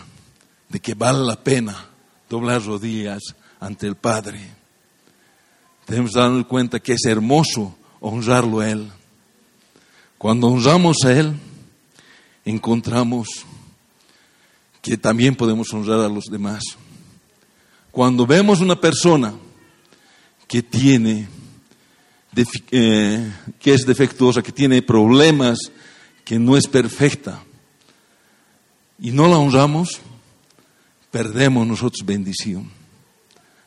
de 0.70 0.80
que 0.80 0.94
vale 0.94 1.26
la 1.26 1.36
pena 1.36 1.90
doblar 2.26 2.64
rodillas 2.64 3.20
ante 3.60 3.86
el 3.86 3.96
Padre. 3.96 4.59
Debemos 5.90 6.12
darnos 6.12 6.46
cuenta 6.46 6.78
que 6.78 6.92
es 6.92 7.04
hermoso 7.04 7.76
honrarlo 7.98 8.60
a 8.60 8.70
Él. 8.70 8.88
Cuando 10.18 10.46
honramos 10.46 10.98
a 11.04 11.12
Él, 11.12 11.34
encontramos 12.44 13.26
que 14.80 14.96
también 14.96 15.34
podemos 15.34 15.74
honrar 15.74 15.98
a 15.98 16.08
los 16.08 16.26
demás. 16.26 16.62
Cuando 17.90 18.24
vemos 18.24 18.60
una 18.60 18.80
persona 18.80 19.34
que 20.46 20.62
tiene, 20.62 21.26
eh, 22.70 23.32
que 23.58 23.74
es 23.74 23.84
defectuosa, 23.84 24.44
que 24.44 24.52
tiene 24.52 24.82
problemas, 24.82 25.58
que 26.24 26.38
no 26.38 26.56
es 26.56 26.68
perfecta, 26.68 27.42
y 29.00 29.10
no 29.10 29.26
la 29.26 29.38
honramos, 29.38 30.00
perdemos 31.10 31.66
nosotros 31.66 32.06
bendición. 32.06 32.70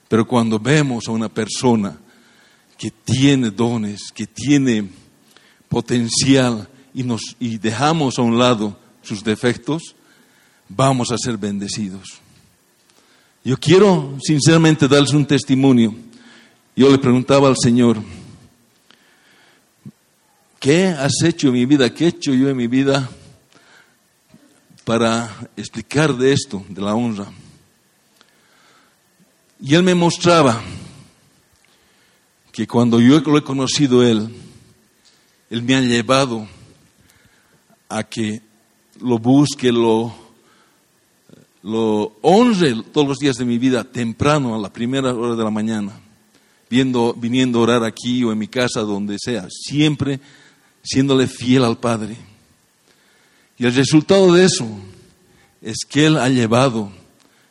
Pero 0.07 0.25
cuando 0.25 0.57
vemos 0.57 1.09
a 1.09 1.11
una 1.11 1.27
persona 1.27 1.99
que 2.77 2.91
tiene 2.91 3.51
dones, 3.51 4.11
que 4.13 4.27
tiene 4.27 4.89
potencial 5.69 6.67
y, 6.93 7.03
nos, 7.03 7.35
y 7.39 7.57
dejamos 7.57 8.19
a 8.19 8.21
un 8.21 8.37
lado 8.37 8.77
sus 9.01 9.23
defectos, 9.23 9.95
vamos 10.69 11.11
a 11.11 11.17
ser 11.17 11.37
bendecidos. 11.37 12.19
Yo 13.43 13.57
quiero 13.57 14.17
sinceramente 14.23 14.87
darles 14.87 15.13
un 15.13 15.25
testimonio. 15.25 15.93
Yo 16.75 16.89
le 16.89 16.97
preguntaba 16.97 17.49
al 17.49 17.57
Señor, 17.61 18.01
¿qué 20.59 20.87
has 20.87 21.21
hecho 21.23 21.47
en 21.47 21.53
mi 21.53 21.65
vida? 21.65 21.93
¿Qué 21.93 22.05
he 22.05 22.07
hecho 22.07 22.33
yo 22.33 22.49
en 22.49 22.57
mi 22.57 22.67
vida 22.67 23.09
para 24.85 25.29
explicar 25.57 26.15
de 26.15 26.31
esto, 26.33 26.63
de 26.69 26.81
la 26.81 26.95
honra? 26.95 27.27
Y 29.59 29.75
Él 29.75 29.83
me 29.83 29.93
mostraba 29.93 30.61
que 32.53 32.67
cuando 32.67 33.01
yo 33.01 33.19
lo 33.19 33.37
he 33.37 33.43
conocido 33.43 34.03
Él, 34.03 34.29
Él 35.49 35.63
me 35.63 35.75
ha 35.75 35.81
llevado 35.81 36.47
a 37.89 38.03
que 38.03 38.43
lo 39.01 39.17
busque, 39.17 39.71
lo 39.71 40.13
honre 42.21 42.75
todos 42.93 43.07
los 43.07 43.17
días 43.17 43.37
de 43.37 43.45
mi 43.45 43.57
vida 43.57 43.83
temprano, 43.83 44.53
a 44.53 44.59
la 44.59 44.71
primera 44.71 45.15
hora 45.15 45.35
de 45.35 45.43
la 45.43 45.49
mañana, 45.49 45.99
viendo, 46.69 47.15
viniendo 47.15 47.57
a 47.57 47.63
orar 47.63 47.83
aquí 47.83 48.23
o 48.23 48.31
en 48.31 48.37
mi 48.37 48.47
casa, 48.47 48.81
donde 48.81 49.17
sea, 49.19 49.47
siempre 49.49 50.19
siéndole 50.83 51.25
fiel 51.25 51.63
al 51.63 51.79
Padre. 51.79 52.15
Y 53.57 53.65
el 53.65 53.73
resultado 53.73 54.31
de 54.31 54.45
eso 54.45 54.67
es 55.59 55.77
que 55.89 56.05
Él 56.05 56.17
ha 56.17 56.29
llevado, 56.29 56.91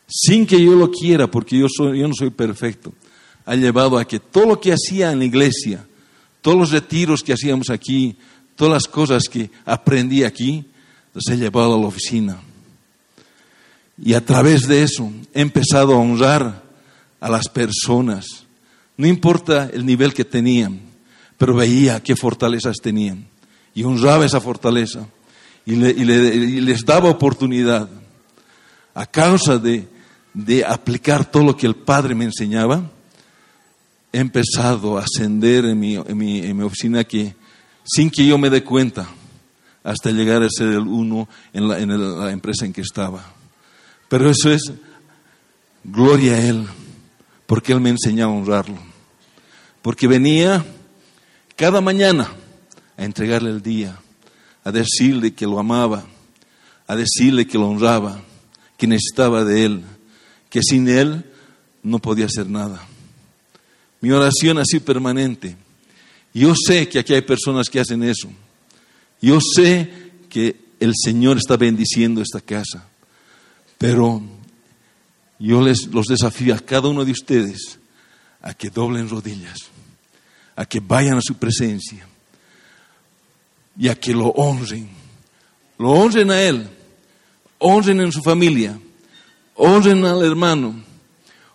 sin 0.07 0.47
que 0.47 0.63
yo 0.63 0.77
lo 0.77 0.93
quiera, 0.93 1.29
porque 1.29 1.59
yo, 1.59 1.67
soy, 1.69 1.99
yo 1.99 2.07
no 2.07 2.15
soy 2.15 2.31
perfecto, 2.31 2.93
ha 3.45 3.55
llevado 3.55 3.99
a 3.99 4.05
que 4.05 4.21
todo 4.21 4.47
lo 4.47 4.61
que 4.61 4.73
hacía 4.73 5.13
en 5.13 5.19
la 5.21 5.25
iglesia, 5.25 5.87
todos 6.41 6.59
los 6.59 6.71
retiros 6.71 7.23
que 7.23 7.33
hacíamos 7.33 7.71
aquí, 7.71 8.17
todas 8.57 8.73
las 8.75 8.85
cosas 8.85 9.25
que 9.25 9.51
aprendí 9.65 10.25
aquí, 10.25 10.65
los 11.15 11.27
he 11.29 11.37
llevado 11.37 11.75
a 11.75 11.79
la 11.79 11.87
oficina 11.87 12.39
y 14.05 14.15
a 14.15 14.25
través 14.25 14.67
de 14.67 14.83
eso 14.83 15.13
he 15.33 15.41
empezado 15.41 15.95
a 15.95 15.99
honrar 15.99 16.63
a 17.21 17.29
las 17.29 17.49
personas. 17.49 18.27
No 18.97 19.07
importa 19.07 19.71
el 19.73 19.87
nivel 19.87 20.13
que 20.13 20.25
tenían, 20.25 20.81
pero 21.39 21.55
veía 21.55 22.03
qué 22.03 22.17
fortalezas 22.17 22.79
tenían. 22.83 23.27
Y 23.75 23.85
honraba 23.85 24.27
esa 24.27 24.41
fortaleza. 24.41 25.07
Y, 25.65 25.77
les 25.77 26.85
daba 26.85 27.11
oportunidad. 27.11 27.89
A 28.95 29.07
causa 29.07 29.59
de, 29.59 29.87
aplicar 30.67 31.31
todo 31.31 31.45
lo 31.45 31.57
que 31.57 31.67
el 31.67 31.77
Padre 31.77 32.15
me 32.15 32.25
enseñaba, 32.25 32.91
he 34.13 34.19
empezado 34.19 34.99
a 34.99 35.05
ascender 35.05 35.65
en 35.65 35.81
mi, 35.81 35.97
en 35.97 36.17
mi, 36.57 36.63
oficina 36.63 37.03
que, 37.05 37.35
sin 37.85 38.11
que 38.11 38.27
yo 38.27 38.37
me 38.37 38.51
dé 38.51 38.63
cuenta, 38.63 39.09
hasta 39.83 40.11
llegar 40.11 40.43
a 40.43 40.49
ser 40.51 40.69
el 40.69 40.87
uno 40.87 41.29
en 41.53 41.67
la, 41.67 41.81
en 41.81 42.19
la 42.21 42.31
empresa 42.31 42.67
en 42.67 42.73
que 42.73 42.83
estaba. 42.83 43.35
Pero 44.09 44.31
eso 44.31 44.53
es 44.53 44.73
gloria 45.83 46.35
a 46.35 46.47
Él, 46.47 46.67
porque 47.47 47.73
Él 47.73 47.81
me 47.81 47.91
enseñó 47.91 48.27
a 48.27 48.29
honrarlo. 48.29 48.79
Porque 49.81 50.07
venía 50.07 50.65
cada 51.57 51.81
mañana 51.81 52.29
a 52.97 53.05
entregarle 53.05 53.51
el 53.51 53.63
día, 53.63 53.99
a 54.63 54.71
decirle 54.71 55.33
que 55.35 55.47
lo 55.47 55.59
amaba, 55.59 56.05
a 56.87 56.95
decirle 56.95 57.47
que 57.47 57.59
lo 57.59 57.69
honraba, 57.69 58.21
que 58.77 58.87
necesitaba 58.87 59.45
de 59.45 59.65
Él, 59.65 59.83
que 60.51 60.61
sin 60.63 60.89
Él 60.89 61.25
no 61.83 61.99
podía 61.99 62.27
hacer 62.27 62.49
nada. 62.49 62.87
Mi 64.03 64.11
oración 64.11 64.59
así 64.59 64.81
permanente. 64.81 65.57
Yo 66.35 66.55
sé 66.55 66.89
que 66.89 66.99
aquí 66.99 67.15
hay 67.15 67.23
personas 67.23 67.71
que 67.71 67.81
hacen 67.81 68.03
eso. 68.03 68.31
Yo 69.23 69.39
sé 69.41 69.91
que 70.29 70.57
el 70.81 70.93
Señor 70.95 71.39
está 71.39 71.57
bendiciendo 71.57 72.21
esta 72.21 72.41
casa. 72.41 72.87
Pero 73.79 74.21
yo 75.39 75.63
les 75.63 75.87
los 75.87 76.07
desafío 76.07 76.55
a 76.55 76.59
cada 76.59 76.89
uno 76.89 77.05
de 77.05 77.13
ustedes 77.13 77.79
a 78.41 78.55
que 78.55 78.71
doblen 78.71 79.09
rodillas, 79.09 79.59
a 80.57 80.67
que 80.67 80.81
vayan 80.81 81.19
a 81.19 81.23
su 81.23 81.37
presencia 81.37 82.07
y 83.77 83.89
a 83.89 83.95
que 83.95 84.13
lo 84.13 84.29
honren. 84.29 84.89
Lo 85.79 85.91
honren 85.91 86.31
a 86.31 86.41
Él, 86.41 86.69
honren 87.59 88.01
en 88.01 88.13
su 88.13 88.21
familia, 88.23 88.79
honren 89.55 90.05
al 90.05 90.25
hermano, 90.25 90.75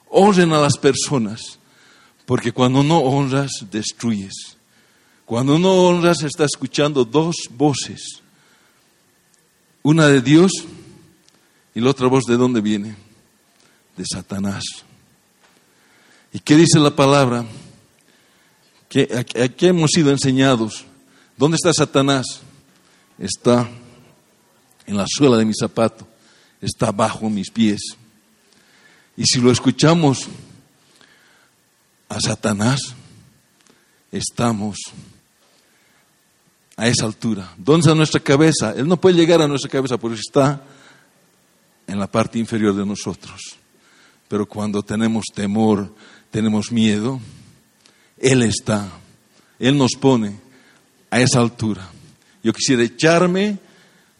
honren 0.09 0.53
a 0.53 0.61
las 0.61 0.77
personas, 0.77 1.56
porque 2.27 2.51
cuando 2.51 2.83
no 2.83 2.99
honras, 2.99 3.65
destruyes. 3.71 4.57
Cuando 5.25 5.57
no 5.57 5.73
honras, 5.87 6.21
estás 6.21 6.51
escuchando 6.51 7.03
dos 7.03 7.37
voces, 7.49 8.21
una 9.81 10.07
de 10.07 10.21
Dios 10.21 10.67
¿Y 11.77 11.79
la 11.79 11.91
otra 11.91 12.07
voz 12.07 12.23
de 12.23 12.37
dónde 12.37 12.59
viene? 12.59 12.95
De 13.95 14.03
Satanás. 14.11 14.63
¿Y 16.33 16.39
qué 16.39 16.55
dice 16.55 16.79
la 16.79 16.89
palabra? 16.89 17.45
Que 18.89 19.23
aquí 19.39 19.67
hemos 19.67 19.91
sido 19.91 20.09
enseñados. 20.09 20.85
¿Dónde 21.37 21.53
está 21.53 21.71
Satanás? 21.71 22.41
Está 23.19 23.69
en 24.87 24.97
la 24.97 25.05
suela 25.07 25.37
de 25.37 25.45
mi 25.45 25.53
zapato, 25.53 26.07
está 26.59 26.91
bajo 26.91 27.29
mis 27.29 27.51
pies. 27.51 27.81
Y 29.15 29.25
si 29.25 29.39
lo 29.39 29.51
escuchamos 29.51 30.27
a 32.09 32.19
Satanás, 32.19 32.79
estamos 34.11 34.77
a 36.75 36.87
esa 36.87 37.05
altura. 37.05 37.53
¿Dónde 37.57 37.81
está 37.81 37.95
nuestra 37.95 38.19
cabeza? 38.19 38.73
Él 38.75 38.87
no 38.87 38.99
puede 38.99 39.15
llegar 39.15 39.41
a 39.41 39.47
nuestra 39.47 39.69
cabeza 39.69 39.97
porque 39.97 40.19
está 40.19 40.61
en 41.87 41.99
la 41.99 42.07
parte 42.07 42.37
inferior 42.37 42.75
de 42.75 42.85
nosotros. 42.85 43.41
Pero 44.27 44.45
cuando 44.45 44.81
tenemos 44.83 45.25
temor, 45.33 45.93
tenemos 46.29 46.71
miedo, 46.71 47.19
Él 48.17 48.43
está, 48.43 48.89
Él 49.57 49.77
nos 49.77 49.93
pone 49.99 50.39
a 51.09 51.21
esa 51.21 51.39
altura. 51.39 51.89
Yo 52.43 52.53
quisiera 52.53 52.83
echarme, 52.83 53.59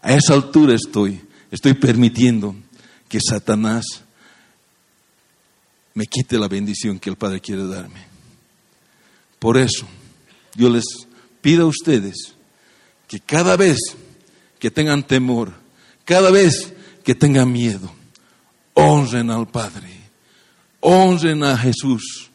a 0.02 0.14
esa 0.14 0.34
altura 0.34 0.74
estoy, 0.74 1.22
estoy 1.52 1.74
permitiendo 1.74 2.56
que 3.10 3.20
Satanás 3.22 4.04
me 5.98 6.06
quite 6.06 6.38
la 6.38 6.48
bendición 6.48 7.00
que 7.00 7.10
el 7.10 7.16
Padre 7.16 7.42
quiere 7.42 7.66
darme. 7.66 8.06
Por 9.40 9.58
eso, 9.58 9.88
yo 10.54 10.70
les 10.70 10.86
pido 11.42 11.64
a 11.64 11.70
ustedes 11.70 12.36
que 13.08 13.20
cada 13.20 13.58
vez 13.58 13.80
que 14.60 14.70
tengan 14.70 15.02
temor, 15.02 15.54
cada 16.06 16.30
vez 16.30 16.72
que 17.04 17.16
tengan 17.16 17.52
miedo. 17.52 17.92
Honren 18.76 19.32
al 19.32 19.48
Padre, 19.48 19.90
honren 20.82 21.44
a 21.44 21.58
Jesús, 21.58 22.30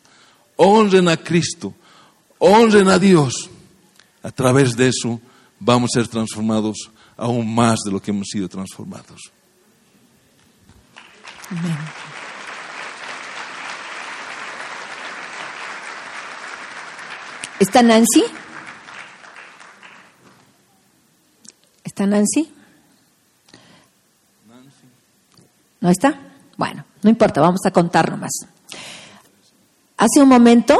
honren 0.56 1.08
a 1.08 1.16
Cristo, 1.16 1.72
honren 2.38 2.88
a 2.88 2.98
Dios. 2.98 3.48
A 4.24 4.32
través 4.32 4.76
de 4.76 4.88
eso 4.88 5.20
vamos 5.60 5.90
a 5.94 6.00
ser 6.00 6.08
transformados 6.08 6.90
aún 7.16 7.54
más 7.54 7.78
de 7.84 7.92
lo 7.92 8.02
que 8.02 8.10
hemos 8.10 8.26
sido 8.26 8.48
transformados. 8.48 9.20
¿Está 17.62 17.80
Nancy? 17.80 18.24
¿Está 21.84 22.06
Nancy? 22.06 22.52
¿No 25.80 25.88
está? 25.88 26.18
Bueno, 26.56 26.84
no 27.02 27.08
importa, 27.08 27.40
vamos 27.40 27.60
a 27.64 27.70
contar 27.70 28.10
nomás. 28.10 28.32
Hace 29.96 30.20
un 30.20 30.28
momento, 30.28 30.76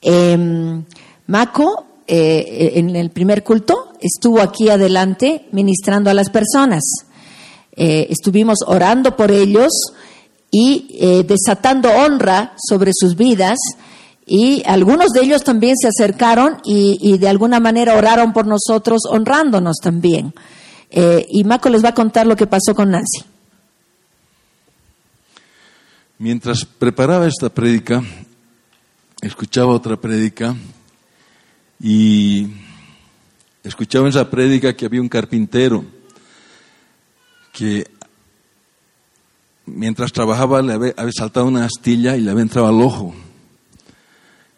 eh, 0.00 0.38
Maco, 1.26 1.86
en 2.06 2.96
el 2.96 3.10
primer 3.10 3.44
culto, 3.44 3.92
estuvo 4.00 4.40
aquí 4.40 4.70
adelante 4.70 5.48
ministrando 5.52 6.08
a 6.08 6.14
las 6.14 6.30
personas. 6.30 6.82
Eh, 7.76 8.06
estuvimos 8.08 8.60
orando 8.66 9.16
por 9.16 9.30
ellos 9.30 9.70
y 10.50 10.96
eh, 10.98 11.24
desatando 11.24 11.90
honra 11.90 12.54
sobre 12.56 12.92
sus 12.94 13.16
vidas 13.16 13.58
y 14.32 14.62
algunos 14.64 15.08
de 15.08 15.22
ellos 15.22 15.42
también 15.42 15.74
se 15.76 15.88
acercaron 15.88 16.58
y, 16.64 17.18
de 17.18 17.28
alguna 17.28 17.58
manera 17.58 17.96
oraron 17.96 18.32
por 18.32 18.46
nosotros, 18.46 19.00
honrándonos 19.08 19.78
también. 19.82 20.32
Eh, 20.88 21.26
y 21.28 21.42
Maco 21.42 21.68
les 21.68 21.84
va 21.84 21.88
a 21.88 21.94
contar 21.94 22.28
lo 22.28 22.36
que 22.36 22.46
pasó 22.46 22.72
con 22.72 22.92
Nancy. 22.92 23.24
Mientras 26.18 26.64
preparaba 26.64 27.26
esta 27.26 27.48
prédica, 27.48 28.04
escuchaba 29.20 29.72
otra 29.72 29.96
prédica 29.96 30.54
y 31.80 32.46
escuchaba 33.64 34.08
esa 34.08 34.30
prédica 34.30 34.76
que 34.76 34.86
había 34.86 35.00
un 35.00 35.08
carpintero 35.08 35.84
que 37.52 37.84
mientras 39.66 40.12
trabajaba 40.12 40.62
le 40.62 40.74
había, 40.74 40.94
había 40.96 41.12
saltado 41.12 41.46
una 41.46 41.64
astilla 41.64 42.16
y 42.16 42.20
le 42.20 42.30
había 42.30 42.42
entrado 42.42 42.68
al 42.68 42.80
ojo 42.80 43.12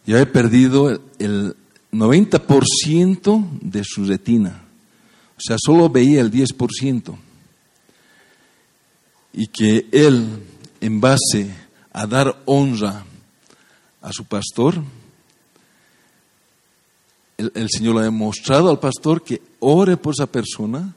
y 0.07 0.13
había 0.13 0.31
perdido 0.31 1.01
el 1.19 1.57
90% 1.93 3.61
de 3.61 3.85
su 3.85 4.05
retina. 4.05 4.63
O 5.37 5.41
sea, 5.41 5.57
solo 5.65 5.89
veía 5.89 6.21
el 6.21 6.31
10%. 6.31 7.17
Y 9.35 9.47
que 9.47 9.87
él, 9.93 10.43
en 10.81 11.01
base 11.01 11.55
a 11.93 12.07
dar 12.07 12.43
honra 12.47 13.05
a 14.01 14.13
su 14.13 14.25
pastor, 14.25 14.83
el, 17.39 17.53
el 17.55 17.69
Señor 17.71 17.97
le 17.97 18.07
ha 18.07 18.11
mostrado 18.11 18.71
al 18.71 18.79
pastor 18.79 19.23
que 19.23 19.41
ore 19.61 19.97
por 19.97 20.15
esa 20.15 20.27
persona 20.27 20.95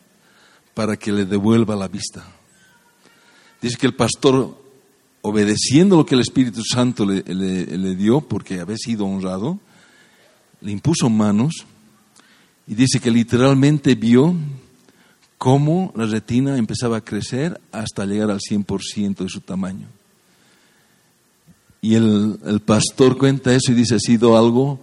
para 0.74 0.98
que 0.98 1.12
le 1.12 1.26
devuelva 1.26 1.76
la 1.76 1.88
vista. 1.88 2.26
Dice 3.62 3.78
que 3.78 3.88
el 3.88 3.96
pastor 3.96 4.65
obedeciendo 5.28 5.98
lo 5.98 6.06
que 6.06 6.14
el 6.14 6.22
Espíritu 6.22 6.62
Santo 6.64 7.04
le, 7.04 7.96
dio, 7.96 8.22
porque 8.22 8.60
había 8.60 8.78
sido 8.78 9.08
honrado, 9.08 9.60
le 10.62 10.72
impuso 10.72 11.10
manos 11.10 11.66
y 12.68 12.76
dice 12.76 13.00
que 13.00 13.10
literalmente 13.10 13.96
vio 13.96 14.36
cómo 15.40 15.92
la 15.96 16.06
retina 16.06 16.58
empezaba 16.58 16.98
a 16.98 17.02
crecer 17.02 17.60
hasta 17.72 18.06
llegar 18.06 18.30
al 18.30 18.40
100% 18.40 19.16
de 19.16 19.30
su 19.30 19.42
tamaño. 19.42 19.88
Y 21.82 21.96
el, 21.96 22.62
pastor 22.64 23.18
cuenta 23.18 23.52
eso 23.52 23.72
y 23.72 23.76
dice, 23.76 23.96
ha 23.96 24.00
sido 24.00 24.38
algo 24.38 24.80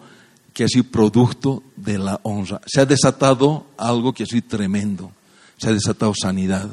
que 0.53 0.65
ha 0.65 0.69
sido 0.69 0.91
producto 0.91 1.63
de 1.77 1.99
la 1.99 2.19
honra. 2.25 2.61
Se 2.67 2.81
ha 2.81 2.87
desatado 2.87 3.67
algo 3.77 4.13
que 4.13 4.25
ha 4.25 4.27
sido 4.27 4.49
tremendo. 4.49 5.13
Se 5.57 5.69
ha 5.69 5.73
desatado 5.73 6.13
sanidad. 6.21 6.69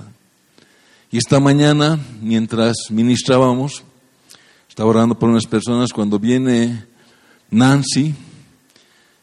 Y 1.12 1.18
esta 1.18 1.40
mañana, 1.40 2.00
mientras 2.22 2.76
ministrábamos, 2.92 3.84
estaba 4.68 4.92
orando 4.92 5.18
por 5.18 5.30
unas 5.30 5.48
personas, 5.48 5.92
cuando 5.92 6.20
viene 6.20 6.86
Nancy, 7.50 8.14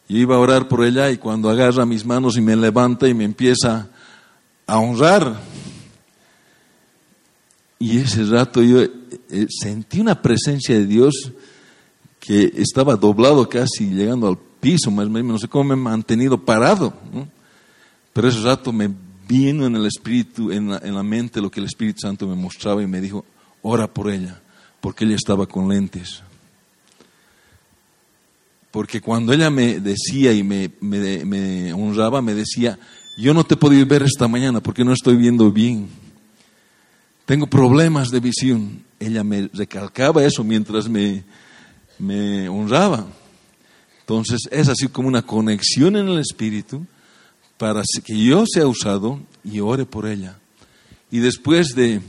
yo 0.09 0.19
iba 0.19 0.35
a 0.35 0.41
orar 0.41 0.67
por 0.67 0.85
ella 0.85 1.13
y 1.13 1.17
cuando 1.17 1.49
agarra 1.49 1.87
mis 1.87 2.05
manos 2.05 2.37
y 2.37 2.41
me 2.41 2.57
levanta 2.57 3.07
y 3.07 3.15
me 3.15 3.23
empieza 3.23 3.89
a 4.67 4.79
honrar, 4.79 5.41
y 7.79 7.99
ese 7.99 8.25
rato 8.25 8.65
yo 8.65 8.83
eh, 8.83 9.47
sentí 9.49 10.01
una 10.01 10.21
presencia 10.21 10.75
de 10.75 10.87
Dios 10.87 11.31
que 12.19 12.53
estaba 12.57 12.97
doblado 12.97 13.49
casi 13.49 13.91
llegando 13.91 14.27
al 14.27 14.39
piso, 14.39 14.91
más 14.91 15.07
o 15.07 15.11
menos, 15.11 15.33
no 15.33 15.39
sé 15.39 15.47
cómo 15.47 15.65
me 15.65 15.75
he 15.75 15.77
mantenido 15.77 16.45
parado, 16.45 16.93
pero 18.13 18.27
ese 18.27 18.41
rato 18.41 18.73
me 18.73 18.91
vino 19.27 19.67
en 19.67 19.77
el 19.77 19.87
espíritu, 19.87 20.53
en 20.53 20.71
la, 20.71 21.03
mente 21.03 21.41
lo 21.41 21.51
que 21.51 21.61
el 21.61 21.67
Espíritu 21.67 22.01
Santo 22.01 22.27
me 22.27 22.37
mostraba 22.37 22.83
y 22.83 22.87
me 22.87 23.01
dijo, 23.01 23.25
ora 23.63 23.93
por 23.93 24.11
ella, 24.11 24.41
porque 24.81 25.05
ella 25.05 25.17
estaba 25.17 25.47
con 25.47 25.69
lentes. 25.69 26.23
Porque 28.71 29.01
cuando 29.01 29.33
ella 29.33 29.51
me 29.51 29.81
decía 29.81 30.33
y 30.33 30.43
me, 30.43 30.71
me, 30.81 31.73
honraba, 31.73 32.21
me 32.21 32.35
decía, 32.35 32.79
yo 33.17 33.33
no 33.33 33.45
te 33.45 33.55
he 33.55 33.57
podido 33.57 33.87
ver 33.87 34.03
esta 34.03 34.29
mañana 34.29 34.61
porque 34.61 34.85
no 34.85 34.93
estoy 34.93 35.17
viendo 35.17 35.51
bien. 35.51 35.89
Tengo 37.25 37.47
problemas 37.47 38.11
de 38.11 38.21
visión. 38.21 38.85
Ella 39.01 39.25
me 39.25 39.49
recalcaba 39.53 40.25
eso 40.25 40.45
mientras 40.45 40.89
me, 40.89 41.25
me 41.99 42.49
honraba. 42.49 43.07
Entonces 44.01 44.43
es 44.51 44.69
así 44.69 44.89
como 44.89 45.09
una 45.09 45.23
conexión 45.23 45.97
en 45.97 46.09
el 46.09 46.19
espíritu 46.19 46.87
para 47.59 47.83
que 48.05 48.23
yo 48.23 48.45
sea 48.47 48.67
usado 48.67 49.21
y 49.45 49.61
ore 49.61 49.87
por 49.87 50.07
ella. 50.07 50.39
Y 51.11 51.19
después 51.19 51.75
de, 51.75 52.01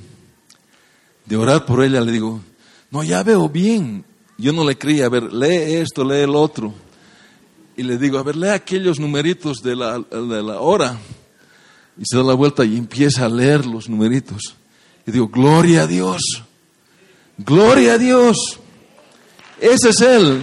de 1.26 1.38
orar 1.38 1.66
por 1.66 1.84
ella, 1.84 2.02
le 2.02 2.12
digo, 2.12 2.42
no, 2.92 3.04
ya 3.04 3.24
veo 3.24 3.48
bien. 3.50 4.06
Yo 4.38 4.54
no 4.54 4.64
le 4.64 4.78
creía, 4.78 5.06
a 5.06 5.10
ver, 5.10 5.34
lee 5.34 5.76
esto, 5.76 6.04
lee 6.04 6.22
el 6.22 6.36
otro. 6.36 6.74
Y 7.76 7.84
le 7.84 7.98
digo, 7.98 8.18
a 8.18 8.24
ver, 8.24 8.36
lee 8.36 8.50
aquellos 8.50 9.00
numeritos 9.00 9.58
de 9.62 9.76
la, 9.76 10.00
de 10.00 10.44
la 10.44 10.60
hora. 10.60 10.98
Y 11.98 12.04
se 12.06 12.18
da 12.18 12.24
la 12.24 12.34
vuelta 12.34 12.64
y 12.66 12.78
empieza 12.78 13.26
a 13.26 13.30
leer 13.30 13.66
los 13.66 13.90
numeritos. 13.90 14.56
Y 15.06 15.12
digo, 15.12 15.28
gloria 15.28 15.84
a 15.84 15.88
Dios, 15.88 16.22
gloria 17.38 17.94
a 17.94 17.98
Dios. 17.98 18.60
Ese 19.60 19.90
es 19.90 20.02
Él. 20.02 20.42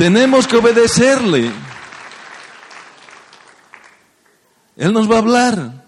Tenemos 0.00 0.46
que 0.46 0.56
obedecerle. 0.56 1.50
Él 4.78 4.94
nos 4.94 5.10
va 5.10 5.16
a 5.16 5.18
hablar. 5.18 5.84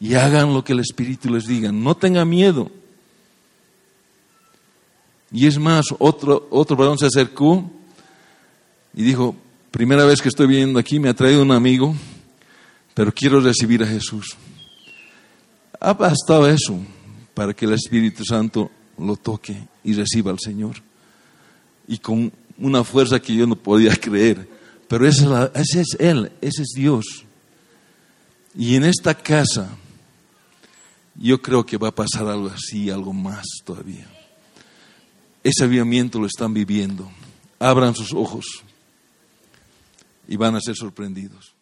Y 0.00 0.14
hagan 0.14 0.52
lo 0.52 0.64
que 0.64 0.72
el 0.72 0.80
Espíritu 0.80 1.30
les 1.32 1.46
diga. 1.46 1.70
No 1.70 1.96
tengan 1.96 2.28
miedo. 2.28 2.72
Y 5.30 5.46
es 5.46 5.60
más, 5.60 5.84
otro, 6.00 6.48
otro 6.50 6.74
varón 6.74 6.98
se 6.98 7.06
acercó 7.06 7.70
y 8.94 9.04
dijo, 9.04 9.36
primera 9.70 10.04
vez 10.04 10.20
que 10.20 10.28
estoy 10.28 10.48
viendo 10.48 10.80
aquí, 10.80 10.98
me 10.98 11.08
ha 11.08 11.14
traído 11.14 11.42
un 11.42 11.52
amigo, 11.52 11.94
pero 12.94 13.14
quiero 13.14 13.40
recibir 13.40 13.84
a 13.84 13.86
Jesús. 13.86 14.36
Ha 15.78 15.92
bastado 15.92 16.48
eso 16.48 16.80
para 17.32 17.54
que 17.54 17.64
el 17.64 17.74
Espíritu 17.74 18.24
Santo 18.24 18.72
lo 18.98 19.14
toque 19.14 19.56
y 19.84 19.92
reciba 19.92 20.32
al 20.32 20.40
Señor. 20.40 20.82
Y 21.86 21.98
con 21.98 22.32
una 22.60 22.84
fuerza 22.84 23.20
que 23.20 23.34
yo 23.34 23.46
no 23.46 23.56
podía 23.56 23.96
creer. 23.96 24.48
Pero 24.88 25.06
ese 25.06 25.80
es 25.80 25.96
Él, 25.98 26.32
ese 26.40 26.62
es 26.62 26.70
Dios. 26.74 27.24
Y 28.54 28.76
en 28.76 28.84
esta 28.84 29.14
casa 29.14 29.76
yo 31.14 31.40
creo 31.40 31.64
que 31.64 31.76
va 31.76 31.88
a 31.88 31.94
pasar 31.94 32.26
algo 32.26 32.48
así, 32.48 32.90
algo 32.90 33.12
más 33.12 33.44
todavía. 33.64 34.08
Ese 35.42 35.64
avivamiento 35.64 36.18
lo 36.18 36.26
están 36.26 36.52
viviendo. 36.54 37.10
Abran 37.58 37.94
sus 37.94 38.12
ojos 38.12 38.44
y 40.26 40.36
van 40.36 40.56
a 40.56 40.60
ser 40.60 40.76
sorprendidos. 40.76 41.54